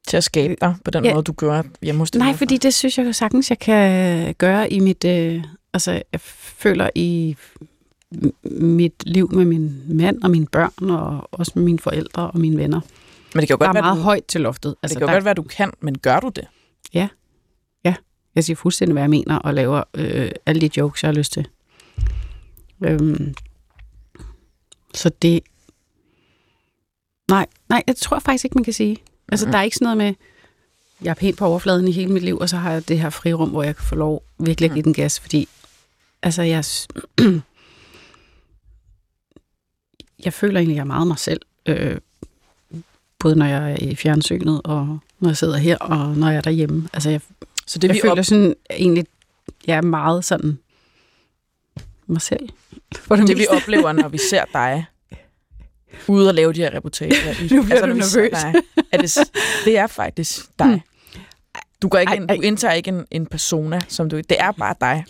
Til 0.07 0.17
at 0.17 0.25
skabe 0.25 0.57
dig 0.61 0.77
på 0.85 0.91
den 0.91 1.05
Ja. 1.05 1.13
måde, 1.15 1.23
du 1.23 1.33
gør 1.33 1.63
hjemme 1.83 1.99
hos 1.99 2.11
dig? 2.11 2.19
Nej, 2.19 2.33
fordi 2.33 2.57
det 2.57 2.75
synes 2.75 2.99
jeg 2.99 3.15
sagtens, 3.15 3.51
jeg 3.51 3.59
kan 3.59 4.35
gøre 4.35 4.73
i 4.73 4.81
mit... 4.81 5.05
Øh, 5.05 5.45
altså, 5.73 6.03
jeg 6.13 6.21
føler 6.21 6.91
i 6.95 7.37
mit 8.45 9.07
liv 9.07 9.33
med 9.33 9.45
min 9.45 9.97
mand 9.97 10.23
og 10.23 10.31
mine 10.31 10.47
børn, 10.47 10.91
og 10.91 11.29
også 11.33 11.53
med 11.55 11.63
mine 11.65 11.79
forældre 11.79 12.31
og 12.31 12.39
mine 12.41 12.57
venner. 12.57 12.81
Men 13.35 13.41
det 13.41 13.49
kan 13.49 13.55
jo 13.55 13.59
Der 13.59 13.67
godt 13.67 13.69
er 13.69 13.73
være, 13.73 13.83
meget 13.83 13.97
du, 13.97 14.03
højt 14.03 14.25
til 14.25 14.41
loftet. 14.41 14.71
det 14.71 14.77
Altså, 14.83 14.99
kan 14.99 15.01
jo 15.03 15.07
der, 15.07 15.13
godt 15.15 15.25
være, 15.25 15.35
du 15.35 15.43
kan, 15.43 15.71
men 15.81 15.99
gør 15.99 16.21
du 16.21 16.29
det? 16.29 16.47
Jeg 18.37 18.45
siger 18.45 18.57
fuldstændig, 18.57 18.93
hvad 18.93 19.03
jeg 19.03 19.11
mener, 19.11 19.37
og 19.39 19.55
laver 19.55 19.83
øh, 19.95 20.31
alle 20.47 20.61
de 20.61 20.71
jokes, 20.77 21.03
jeg 21.03 21.09
har 21.09 21.15
lyst 21.15 21.33
til. 21.33 21.49
Øhm, 22.85 23.35
så 24.95 25.09
det... 25.23 25.41
Nej, 27.31 27.47
nej, 27.69 27.83
jeg 27.87 27.97
tror 27.97 28.19
faktisk 28.19 28.45
ikke, 28.45 28.55
man 28.55 28.65
kan 28.65 28.73
sige. 28.73 28.97
Altså, 29.29 29.47
Mhm. 29.47 29.53
der 29.53 29.59
er 29.59 29.63
ikke 29.63 29.77
sådan 29.77 29.85
noget 29.85 29.97
med, 29.97 30.15
jeg 31.03 31.11
er 31.11 31.15
pænt 31.15 31.39
på 31.39 31.45
overfladen 31.47 31.89
i 31.89 31.93
hele 31.93 32.13
mit 32.13 32.23
liv, 32.23 32.39
og 32.39 32.49
så 32.49 32.57
har 32.57 32.73
jeg 32.73 32.89
det 32.89 32.99
her 33.01 33.11
frirum, 33.11 33.51
hvor 33.51 33.63
jeg 33.63 33.77
kan 33.77 33.85
få 33.85 33.95
lov 33.95 34.23
virkelig 34.39 34.71
at 34.71 34.75
give 34.75 34.83
den 34.85 34.95
gas, 34.95 35.21
fordi 35.21 35.49
altså, 36.23 36.43
jeg, 36.43 36.65
jeg 40.25 40.33
føler 40.33 40.61
egentlig, 40.61 40.75
at 40.75 40.77
jeg 40.77 40.81
er 40.83 40.85
meget 40.85 41.07
mig 41.07 41.19
selv. 41.19 41.41
Øh, 41.67 41.97
både 43.25 43.37
når 43.37 43.47
jeg 43.47 43.73
er 43.73 43.77
i 43.77 43.95
fjernsynet, 43.95 44.61
og 44.65 44.99
når 45.21 45.29
jeg 45.29 45.37
sidder 45.37 45.57
her, 45.57 45.77
og 45.77 46.17
når 46.17 46.29
jeg 46.29 46.37
er 46.37 46.41
derhjemme. 46.41 46.89
Altså, 46.93 47.11
jeg 47.11 47.21
Så 47.67 47.79
det, 47.79 47.83
det, 47.83 47.91
vi 47.91 47.95
jeg 47.95 48.03
føler 48.03 48.19
op, 48.19 48.25
sådan 48.25 48.55
egentlig, 48.71 49.07
jeg 49.67 49.77
er 49.77 49.83
meget 49.83 50.25
sådan 50.25 50.59
mig 52.07 52.23
selv. 52.23 52.49
For 52.97 53.17
det, 53.17 53.29
det, 53.29 53.39
vi 53.39 53.47
oplever, 53.51 53.93
når 53.93 54.09
vi 54.09 54.19
ser 54.19 54.45
dig 54.53 54.87
ude 56.09 56.29
og 56.29 56.35
lave 56.35 56.53
de 56.53 56.61
her 56.61 56.75
reportager. 56.75 57.15
I, 57.43 57.55
Nu 57.55 57.63
bliver 57.63 57.87
du 57.87 57.95
vi 57.95 58.03
ser 58.03 58.21
nervøs. 58.21 58.31
Dig, 58.31 58.55
er 58.93 58.99
det, 58.99 59.19
det 59.65 59.79
er 59.79 59.87
faktisk 59.87 60.59
dig. 60.59 60.83
Du, 61.83 61.89
går 61.89 61.99
ikke 61.99 62.11
Ej, 62.11 62.17
ind, 62.17 62.31
ej. 62.31 62.37
du 62.37 62.41
indtager 62.43 62.75
ikke 62.75 62.89
en, 62.89 63.05
en 63.11 63.27
persona, 63.27 63.81
som 63.89 64.11
du... 64.11 64.17
Det 64.17 64.37
er 64.39 64.53
bare 64.53 64.75
dig. 64.81 65.05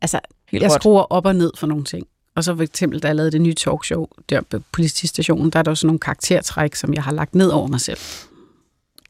Altså, 0.00 0.20
Helt 0.48 0.62
jeg 0.62 0.70
råt. 0.70 0.80
skruer 0.80 1.02
op 1.02 1.26
og 1.26 1.36
ned 1.36 1.52
for 1.56 1.66
nogle 1.66 1.84
ting. 1.84 2.06
Og 2.38 2.44
så 2.44 2.56
for 2.56 2.62
eksempel, 2.62 3.00
da 3.00 3.06
jeg 3.06 3.16
lavede 3.16 3.30
det 3.30 3.40
nye 3.40 3.54
talkshow 3.54 4.06
der 4.28 4.40
på 4.40 4.58
politistationen, 4.72 5.50
der 5.50 5.58
er 5.58 5.62
der 5.62 5.70
også 5.70 5.86
nogle 5.86 5.98
karaktertræk, 5.98 6.74
som 6.74 6.94
jeg 6.94 7.02
har 7.02 7.12
lagt 7.12 7.34
ned 7.34 7.48
over 7.48 7.66
mig 7.66 7.80
selv. 7.80 7.98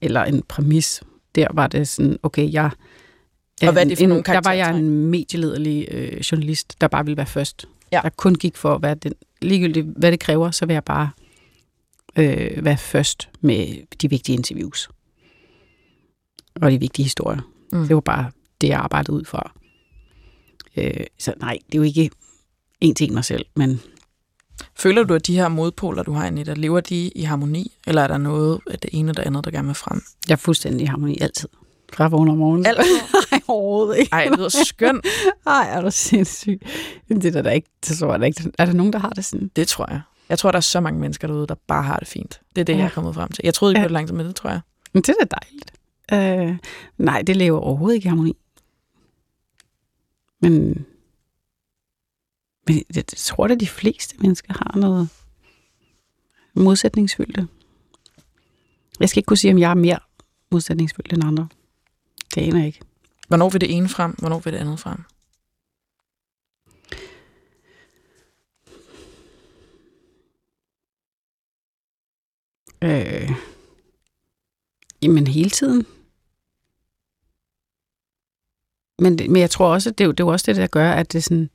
Eller 0.01 0.25
en 0.25 0.43
præmis. 0.43 1.03
Der 1.35 1.47
var 1.51 1.67
det 1.67 1.88
sådan, 1.88 2.19
okay, 2.23 2.53
jeg... 2.53 2.71
Og 3.62 3.73
hvad 3.73 3.83
er 3.83 3.88
det 3.88 3.99
for 3.99 4.03
en, 4.03 4.09
nogle 4.09 4.25
Der 4.25 4.41
var 4.45 4.53
jeg 4.53 4.79
en 4.79 4.91
medielederlig 4.91 5.88
øh, 5.91 6.21
journalist, 6.21 6.81
der 6.81 6.88
bare 6.88 7.05
ville 7.05 7.17
være 7.17 7.27
først. 7.27 7.67
Ja. 7.93 8.01
Der 8.03 8.09
kun 8.09 8.35
gik 8.35 8.57
for, 8.57 8.79
hvad 8.79 8.97
den, 8.97 9.12
ligegyldigt 9.43 9.87
hvad 9.97 10.12
det 10.12 10.21
kræver, 10.21 10.51
så 10.51 10.67
vil 10.67 10.75
jeg 10.75 10.85
bare 10.85 11.11
øh, 12.17 12.64
være 12.64 12.79
først 12.79 13.29
med 13.41 13.77
de 14.03 14.11
vigtige 14.11 14.37
interviews. 14.37 14.88
Og 16.61 16.71
de 16.71 16.81
vigtige 16.81 17.05
historier. 17.05 17.41
Mm. 17.73 17.87
Det 17.87 17.95
var 17.95 18.01
bare 18.01 18.31
det, 18.61 18.69
jeg 18.69 18.79
arbejdede 18.79 19.12
ud 19.12 19.25
fra. 19.25 19.53
Øh, 20.77 21.07
så 21.19 21.35
nej, 21.41 21.59
det 21.67 21.75
er 21.75 21.79
jo 21.79 21.83
ikke 21.83 22.11
en 22.81 22.95
til 22.95 23.09
en 23.09 23.14
mig 23.14 23.25
selv, 23.25 23.47
men 23.57 23.81
Føler 24.77 25.05
du, 25.05 25.14
at 25.14 25.27
de 25.27 25.35
her 25.37 25.49
modpoler, 25.49 26.03
du 26.03 26.12
har 26.12 26.27
inde 26.27 26.41
i 26.41 26.45
dig, 26.45 26.59
lever 26.59 26.81
de 26.81 27.09
i 27.14 27.23
harmoni? 27.23 27.77
Eller 27.87 28.03
er 28.03 28.07
der 28.07 28.19
noget 28.19 28.61
af 28.71 28.79
det 28.79 28.91
ene 28.93 29.12
og 29.12 29.17
det 29.17 29.23
andet, 29.23 29.45
der 29.45 29.51
gerne 29.51 29.67
vil 29.67 29.75
frem? 29.75 30.03
jeg 30.29 30.33
er 30.35 30.37
fuldstændig 30.37 30.83
i 30.83 30.87
harmoni 30.87 31.19
altid. 31.21 31.49
Fra 31.93 32.09
vågner 32.09 32.33
om 32.33 32.38
morgenen. 32.38 32.67
Altid? 32.67 32.85
Nej, 33.33 33.41
overhovedet 33.49 33.99
ikke. 33.99 34.12
Ej, 34.12 34.25
det 34.25 34.38
lyder 34.38 34.49
skønt. 34.64 35.07
Ej, 35.47 35.69
er 35.73 35.81
du 35.81 35.91
sindssyg. 35.91 36.61
Det 37.09 37.25
er 37.25 37.31
der, 37.31 37.43
der 37.43 37.51
ikke, 37.51 37.69
det 37.88 37.99
tror 37.99 38.17
jeg 38.17 38.27
ikke. 38.27 38.53
Er 38.59 38.64
der 38.67 38.73
nogen, 38.73 38.93
der 38.93 38.99
har 38.99 39.11
det 39.11 39.25
sådan? 39.25 39.51
Det 39.57 39.69
tror 39.69 39.87
jeg. 39.91 40.01
Jeg 40.29 40.38
tror, 40.38 40.51
der 40.51 40.57
er 40.57 40.61
så 40.61 40.81
mange 40.81 41.01
mennesker 41.01 41.29
derude, 41.29 41.47
der 41.47 41.55
bare 41.67 41.83
har 41.83 41.97
det 41.97 42.09
fint. 42.09 42.41
Det 42.55 42.61
er 42.61 42.64
det, 42.64 42.73
Ja. 42.73 42.79
jeg 42.79 42.85
er 42.85 42.91
kommet 42.91 43.14
frem 43.14 43.29
til. 43.33 43.41
Jeg 43.45 43.55
troede 43.55 43.73
ikke 43.73 43.81
Ja. 43.81 43.85
det 43.85 43.91
langt, 43.93 44.12
men 44.12 44.27
det 44.27 44.37
tror 44.37 44.51
jeg. 44.51 44.61
Men 44.93 45.03
det 45.03 45.14
er 45.21 45.25
da 45.25 45.37
dejligt. 45.41 45.73
Øh, 46.53 46.57
nej, 46.99 47.23
det 47.23 47.37
lever 47.37 47.59
overhovedet 47.59 47.95
ikke 47.97 48.07
i 48.07 48.09
harmoni. 48.09 48.37
Men, 50.43 50.87
men 52.69 52.85
jeg, 52.95 53.05
tror, 53.07 53.45
at 53.49 53.61
de 53.61 53.67
fleste 53.67 54.17
mennesker 54.19 54.53
har 54.53 54.79
noget 54.79 55.09
modsætningsfyldte. 56.55 57.49
Jeg 59.01 59.09
skal 59.09 59.19
ikke 59.21 59.27
kunne 59.27 59.37
sige, 59.37 59.53
om 59.53 59.59
jeg 59.59 59.71
er 59.71 59.75
mere 59.75 59.99
modsætningsfyldt 60.51 61.13
end 61.13 61.25
andre. 61.25 61.49
Det 62.35 62.41
aner 62.41 62.59
jeg 62.59 62.67
ikke. 62.67 62.81
Hvornår 63.29 63.49
vil 63.51 63.61
det 63.61 63.77
ene 63.77 63.89
frem? 63.89 64.11
Hvornår 64.19 64.39
vil 64.39 64.53
det 64.53 64.59
andet 64.59 64.81
frem? 64.81 64.99
Øh, 72.83 73.31
jamen 75.03 75.27
hele 75.27 75.51
tiden. 75.51 75.87
Men, 78.99 79.17
men 79.33 79.37
jeg 79.37 79.51
tror 79.51 79.73
også, 79.73 79.91
at 79.91 79.99
det, 79.99 80.05
er 80.05 80.07
jo- 80.07 80.13
det 80.13 80.21
er 80.21 80.25
jo 80.25 80.33
også 80.33 80.47
det, 80.47 80.57
der 80.57 80.67
gør, 80.67 80.91
at 80.93 81.13
det 81.13 81.25
sådan... 81.25 81.51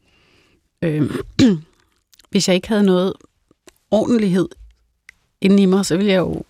Øh, 0.83 1.11
hvis 2.31 2.47
jeg 2.47 2.55
ikke 2.55 2.67
havde 2.67 2.83
noget 2.83 3.13
ordentlighed 3.91 4.49
inde 5.41 5.63
i 5.63 5.65
mig, 5.65 5.85
så 5.85 5.97
ville 5.97 6.11
jeg 6.11 6.19
jo 6.19 6.43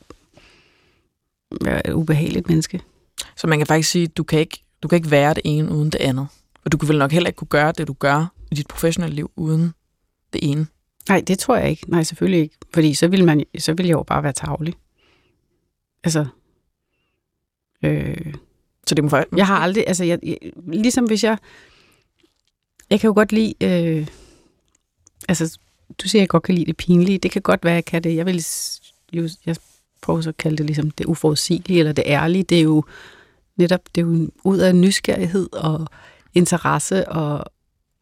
være 1.61 1.87
et 1.87 1.93
ubehageligt 1.93 2.47
menneske. 2.47 2.81
Så 3.35 3.47
man 3.47 3.59
kan 3.59 3.67
faktisk 3.67 3.89
sige, 3.89 4.03
at 4.03 4.17
du 4.17 4.23
kan 4.23 4.39
ikke, 4.39 4.63
du 4.83 4.87
kan 4.87 4.95
ikke 4.95 5.11
være 5.11 5.33
det 5.33 5.41
ene 5.45 5.71
uden 5.71 5.89
det 5.89 5.99
andet. 6.01 6.27
Og 6.65 6.71
du 6.71 6.77
kan 6.77 6.89
vel 6.89 6.97
nok 6.97 7.11
heller 7.11 7.29
ikke 7.29 7.37
kunne 7.37 7.47
gøre 7.47 7.71
det, 7.71 7.87
du 7.87 7.93
gør 7.93 8.33
i 8.51 8.55
dit 8.55 8.67
professionelle 8.67 9.15
liv 9.15 9.31
uden 9.35 9.73
det 10.33 10.51
ene. 10.51 10.67
Nej, 11.09 11.23
det 11.27 11.39
tror 11.39 11.57
jeg 11.57 11.69
ikke. 11.69 11.91
Nej, 11.91 12.03
selvfølgelig 12.03 12.41
ikke. 12.41 12.55
Fordi 12.73 12.93
så 12.93 13.07
ville, 13.07 13.25
man, 13.25 13.43
så 13.57 13.73
ville 13.73 13.89
jeg 13.89 13.93
jo 13.93 14.03
bare 14.03 14.23
være 14.23 14.33
tavlig. 14.33 14.73
Altså... 16.03 16.25
Øh, 17.83 18.33
Så 18.87 18.95
det 18.95 19.03
må 19.03 19.09
faktisk... 19.09 19.37
Jeg 19.37 19.47
har 19.47 19.57
aldrig, 19.57 19.83
altså 19.87 20.03
jeg, 20.03 20.19
jeg, 20.23 20.37
ligesom 20.67 21.05
hvis 21.05 21.23
jeg, 21.23 21.37
jeg 22.89 22.99
kan 22.99 23.07
jo 23.07 23.13
godt 23.13 23.31
lide, 23.31 23.53
øh, 23.63 24.07
altså 25.29 25.57
du 26.03 26.07
siger, 26.07 26.21
jeg 26.21 26.29
godt 26.29 26.43
kan 26.43 26.55
lide 26.55 26.65
det 26.65 26.77
pinlige, 26.77 27.17
det 27.17 27.31
kan 27.31 27.41
godt 27.41 27.65
være, 27.65 27.73
jeg 27.73 27.85
kan 27.85 28.03
det, 28.03 28.15
jeg 28.15 28.25
vil 28.25 28.45
jo, 29.13 29.29
jeg 29.45 29.55
prøver 30.01 30.21
så 30.21 30.29
at 30.29 30.37
kalde 30.37 30.57
det 30.57 30.65
ligesom 30.65 30.91
det 30.91 31.05
uforudsigelige, 31.05 31.79
eller 31.79 31.91
det 31.91 32.03
ærlige, 32.07 32.43
det 32.43 32.57
er 32.57 32.63
jo 32.63 32.83
netop, 33.55 33.81
det 33.95 34.01
er 34.01 34.05
jo 34.05 34.29
ud 34.43 34.57
af 34.57 34.75
nysgerrighed 34.75 35.53
og 35.53 35.87
interesse 36.33 37.09
og 37.09 37.45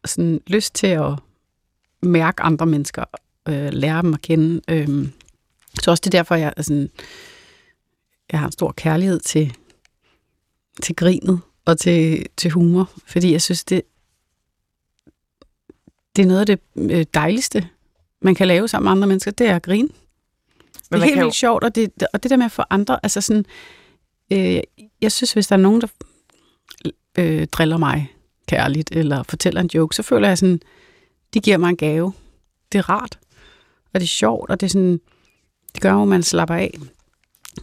sådan 0.04 0.40
lyst 0.46 0.74
til 0.74 0.86
at 0.86 1.12
mærke 2.02 2.42
andre 2.42 2.66
mennesker, 2.66 3.04
øh, 3.48 3.72
lære 3.72 4.02
dem 4.02 4.14
at 4.14 4.22
kende. 4.22 4.60
Øh, 4.68 5.08
så 5.82 5.90
også 5.90 6.00
det 6.00 6.14
er 6.14 6.18
derfor, 6.18 6.34
jeg, 6.34 6.52
altså, 6.56 6.68
sådan, 6.68 6.90
jeg 8.32 8.40
har 8.40 8.46
en 8.46 8.52
stor 8.52 8.72
kærlighed 8.72 9.20
til 9.20 9.56
til 10.82 10.96
grinet 10.96 11.40
og 11.64 11.78
til, 11.78 12.26
til 12.36 12.50
humor, 12.50 12.90
fordi 13.06 13.32
jeg 13.32 13.42
synes, 13.42 13.64
det, 13.64 13.82
det 16.16 16.22
er 16.22 16.26
noget 16.26 16.40
af 16.40 16.46
det 16.46 16.58
øh, 16.76 17.06
dejligste, 17.14 17.68
man 18.22 18.34
kan 18.34 18.48
lave 18.48 18.68
sammen 18.68 18.84
med 18.84 18.92
andre 18.92 19.08
mennesker, 19.08 19.30
det 19.30 19.46
er 19.46 19.56
at 19.56 19.62
grine. 19.62 19.88
Det 19.88 19.94
er 20.90 20.96
helt 20.98 21.08
kan 21.08 21.18
jo- 21.18 21.24
vildt 21.24 21.34
sjovt, 21.36 21.64
og 21.64 21.74
det, 21.74 21.92
og 22.12 22.22
det 22.22 22.30
der 22.30 22.36
med 22.36 22.44
at 22.46 22.52
få 22.52 22.62
andre, 22.70 22.98
altså 23.02 23.20
sådan, 23.20 23.44
øh, 24.32 24.60
jeg 25.00 25.12
synes, 25.12 25.32
hvis 25.32 25.46
der 25.46 25.56
er 25.56 25.60
nogen, 25.60 25.80
der 25.80 25.86
øh, 27.18 27.46
driller 27.46 27.76
mig 27.76 28.12
kærligt, 28.46 28.90
eller 28.92 29.22
fortæller 29.22 29.60
en 29.60 29.70
joke, 29.74 29.96
så 29.96 30.02
føler 30.02 30.28
jeg 30.28 30.38
sådan, 30.38 30.60
de 31.34 31.40
giver 31.40 31.56
mig 31.56 31.68
en 31.68 31.76
gave. 31.76 32.12
Det 32.72 32.78
er 32.78 32.88
rart, 32.90 33.18
og 33.94 34.00
det 34.00 34.06
er 34.06 34.08
sjovt, 34.08 34.50
og 34.50 34.60
det 34.60 34.66
er 34.66 34.70
sådan, 34.70 35.00
det 35.74 35.82
gør 35.82 35.92
jo, 35.92 36.02
at 36.02 36.08
man 36.08 36.22
slapper 36.22 36.54
af. 36.54 36.78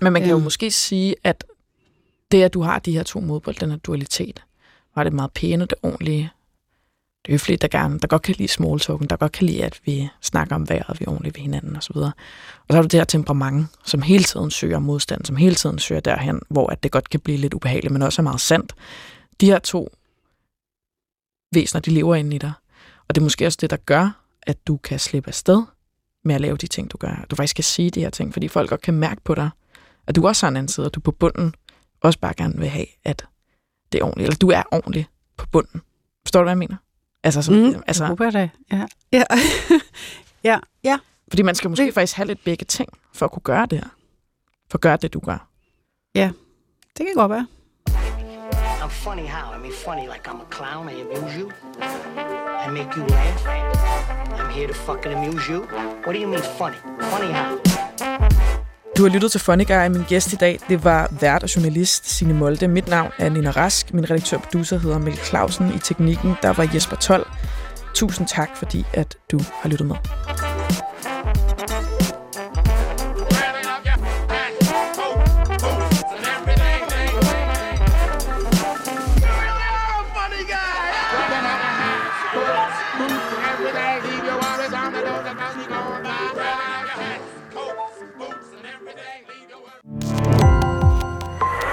Men 0.01 0.13
man 0.13 0.21
kan 0.21 0.29
jo 0.31 0.35
Øhm. 0.37 0.43
måske 0.43 0.71
sige, 0.71 1.15
at 1.23 1.43
det, 2.31 2.43
at 2.43 2.53
du 2.53 2.61
har 2.61 2.79
de 2.79 2.91
her 2.91 3.03
to 3.03 3.19
modpol, 3.19 3.55
den 3.59 3.69
her 3.69 3.77
dualitet, 3.77 4.43
var 4.95 5.03
det 5.03 5.13
meget 5.13 5.31
pæne, 5.33 5.61
det 5.65 5.73
ordentlige, 5.83 6.29
det 7.25 7.31
høflige, 7.31 7.57
der, 7.57 7.67
gerne, 7.67 7.99
der 7.99 8.07
godt 8.07 8.21
kan 8.21 8.35
lide 8.37 8.47
small 8.47 8.79
talken, 8.79 9.07
der 9.07 9.15
godt 9.15 9.31
kan 9.31 9.47
lide, 9.47 9.63
at 9.63 9.81
vi 9.85 10.09
snakker 10.21 10.55
om 10.55 10.69
vejret, 10.69 10.99
vi 10.99 11.05
er 11.05 11.09
ordentligt 11.09 11.35
ved 11.35 11.41
hinanden 11.41 11.75
osv. 11.75 11.97
Og 11.97 12.13
så 12.69 12.75
har 12.75 12.81
du 12.81 12.87
det 12.87 12.99
her 12.99 13.03
temperament, 13.03 13.67
som 13.85 14.01
hele 14.01 14.23
tiden 14.23 14.51
søger 14.51 14.79
modstand, 14.79 15.25
som 15.25 15.35
hele 15.35 15.55
tiden 15.55 15.79
søger 15.79 16.01
derhen, 16.01 16.41
hvor 16.49 16.67
at 16.67 16.83
det 16.83 16.91
godt 16.91 17.09
kan 17.09 17.19
blive 17.19 17.37
lidt 17.37 17.53
ubehageligt, 17.53 17.93
men 17.93 18.01
også 18.01 18.21
er 18.21 18.23
meget 18.23 18.41
sandt. 18.41 18.73
De 19.41 19.45
her 19.45 19.59
to 19.59 19.89
væsener, 21.53 21.81
de 21.81 21.91
lever 21.91 22.15
inde 22.15 22.35
i 22.35 22.39
dig. 22.39 22.51
Og 23.07 23.15
det 23.15 23.21
er 23.21 23.23
måske 23.23 23.45
også 23.45 23.57
det, 23.61 23.69
der 23.69 23.77
gør, 23.77 24.21
at 24.41 24.67
du 24.67 24.77
kan 24.77 24.99
slippe 24.99 25.27
afsted 25.27 25.63
med 26.23 26.35
at 26.35 26.41
lave 26.41 26.57
de 26.57 26.67
ting, 26.67 26.91
du 26.91 26.97
gør. 26.97 27.25
Du 27.29 27.35
faktisk 27.35 27.55
kan 27.55 27.63
sige 27.63 27.89
de 27.89 27.99
her 27.99 28.09
ting, 28.09 28.33
fordi 28.33 28.47
folk 28.47 28.69
godt 28.69 28.81
kan 28.81 28.93
mærke 28.93 29.21
på 29.23 29.35
dig, 29.35 29.49
at 30.07 30.15
du 30.15 30.27
også 30.27 30.45
har 30.45 30.49
en 30.49 30.57
anden 30.57 30.67
side, 30.67 30.85
og 30.85 30.95
du 30.95 30.99
på 30.99 31.11
bunden 31.11 31.55
også 32.01 32.19
bare 32.19 32.33
gerne 32.37 32.57
vil 32.57 32.69
have, 32.69 32.85
at 33.03 33.25
det 33.91 34.01
er 34.01 34.05
ordentligt. 34.05 34.27
Eller 34.27 34.37
du 34.37 34.49
er 34.49 34.63
ordentlig 34.71 35.07
på 35.37 35.45
bunden. 35.51 35.81
Forstår 36.25 36.39
du, 36.39 36.43
hvad 36.43 36.51
jeg 36.51 36.57
mener? 36.57 36.75
Altså, 37.23 37.41
som, 37.41 37.55
Mm, 37.55 37.83
altså, 37.87 38.03
jeg 38.03 38.07
håber 38.09 38.29
det. 38.31 38.49
Ja. 38.71 38.85
Ja. 39.11 39.23
ja. 40.49 40.59
ja. 40.83 40.99
fordi 41.29 41.41
man 41.41 41.55
skal 41.55 41.69
måske 41.69 41.85
Det- 41.85 41.93
faktisk 41.93 42.15
have 42.17 42.27
lidt 42.27 42.43
begge 42.43 42.65
ting, 42.65 42.89
for 43.13 43.25
at 43.25 43.31
kunne 43.31 43.43
gøre 43.43 43.65
det 43.65 43.77
her. 43.79 43.87
For 44.71 44.77
at 44.77 44.81
gøre 44.81 44.97
det, 44.97 45.13
du 45.13 45.19
gør. 45.19 45.47
Det 46.97 47.05
kan 47.05 47.15
godt 47.15 47.31
være. 47.31 47.47
I'm 48.81 48.89
funny 48.89 49.27
how? 49.27 49.55
I 49.55 49.59
mean, 49.61 49.73
funny 49.73 50.01
like 50.13 50.27
I'm 50.27 50.41
a 50.41 50.45
clown. 50.51 50.89
I 50.89 51.01
amuse 51.01 51.39
you. 51.39 51.51
I 52.65 52.69
make 52.71 52.89
you 52.97 53.05
laugh. 53.07 53.47
I'm 54.39 54.49
here 54.53 54.67
to 54.67 54.73
fucking 54.73 55.13
amuse 55.13 55.51
you. 55.51 55.59
What 56.05 56.13
do 56.15 56.19
you 56.21 56.27
mean 56.27 56.41
funny? 56.57 56.77
Funny 57.01 57.31
how? 57.31 57.68
Du 58.99 59.03
har 59.03 59.09
lyttet 59.09 59.31
til 59.31 59.39
Funny 59.39 59.67
Guy. 59.67 59.87
Min 59.87 60.03
gæst 60.09 60.33
i 60.33 60.35
dag, 60.35 60.59
det 60.69 60.83
var 60.83 61.07
vært 61.21 61.43
og 61.43 61.55
journalist 61.55 62.09
Signe 62.09 62.33
Molde. 62.33 62.67
Mit 62.67 62.87
navn 62.87 63.11
er 63.17 63.29
Nina 63.29 63.51
Rask. 63.51 63.93
Min 63.93 64.09
redaktør 64.09 64.37
og 64.37 64.43
producer 64.43 64.77
hedder 64.77 64.97
Mel 64.97 65.17
Clausen. 65.17 65.73
I 65.75 65.79
teknikken, 65.79 66.35
der 66.41 66.53
var 66.53 66.69
Jesper 66.73 66.95
Tol. 66.95 67.25
Tusind 67.95 68.27
tak, 68.27 68.49
fordi 68.55 68.85
at 68.93 69.17
du 69.31 69.39
har 69.61 69.69
lyttet 69.69 69.87
med. 69.87 69.95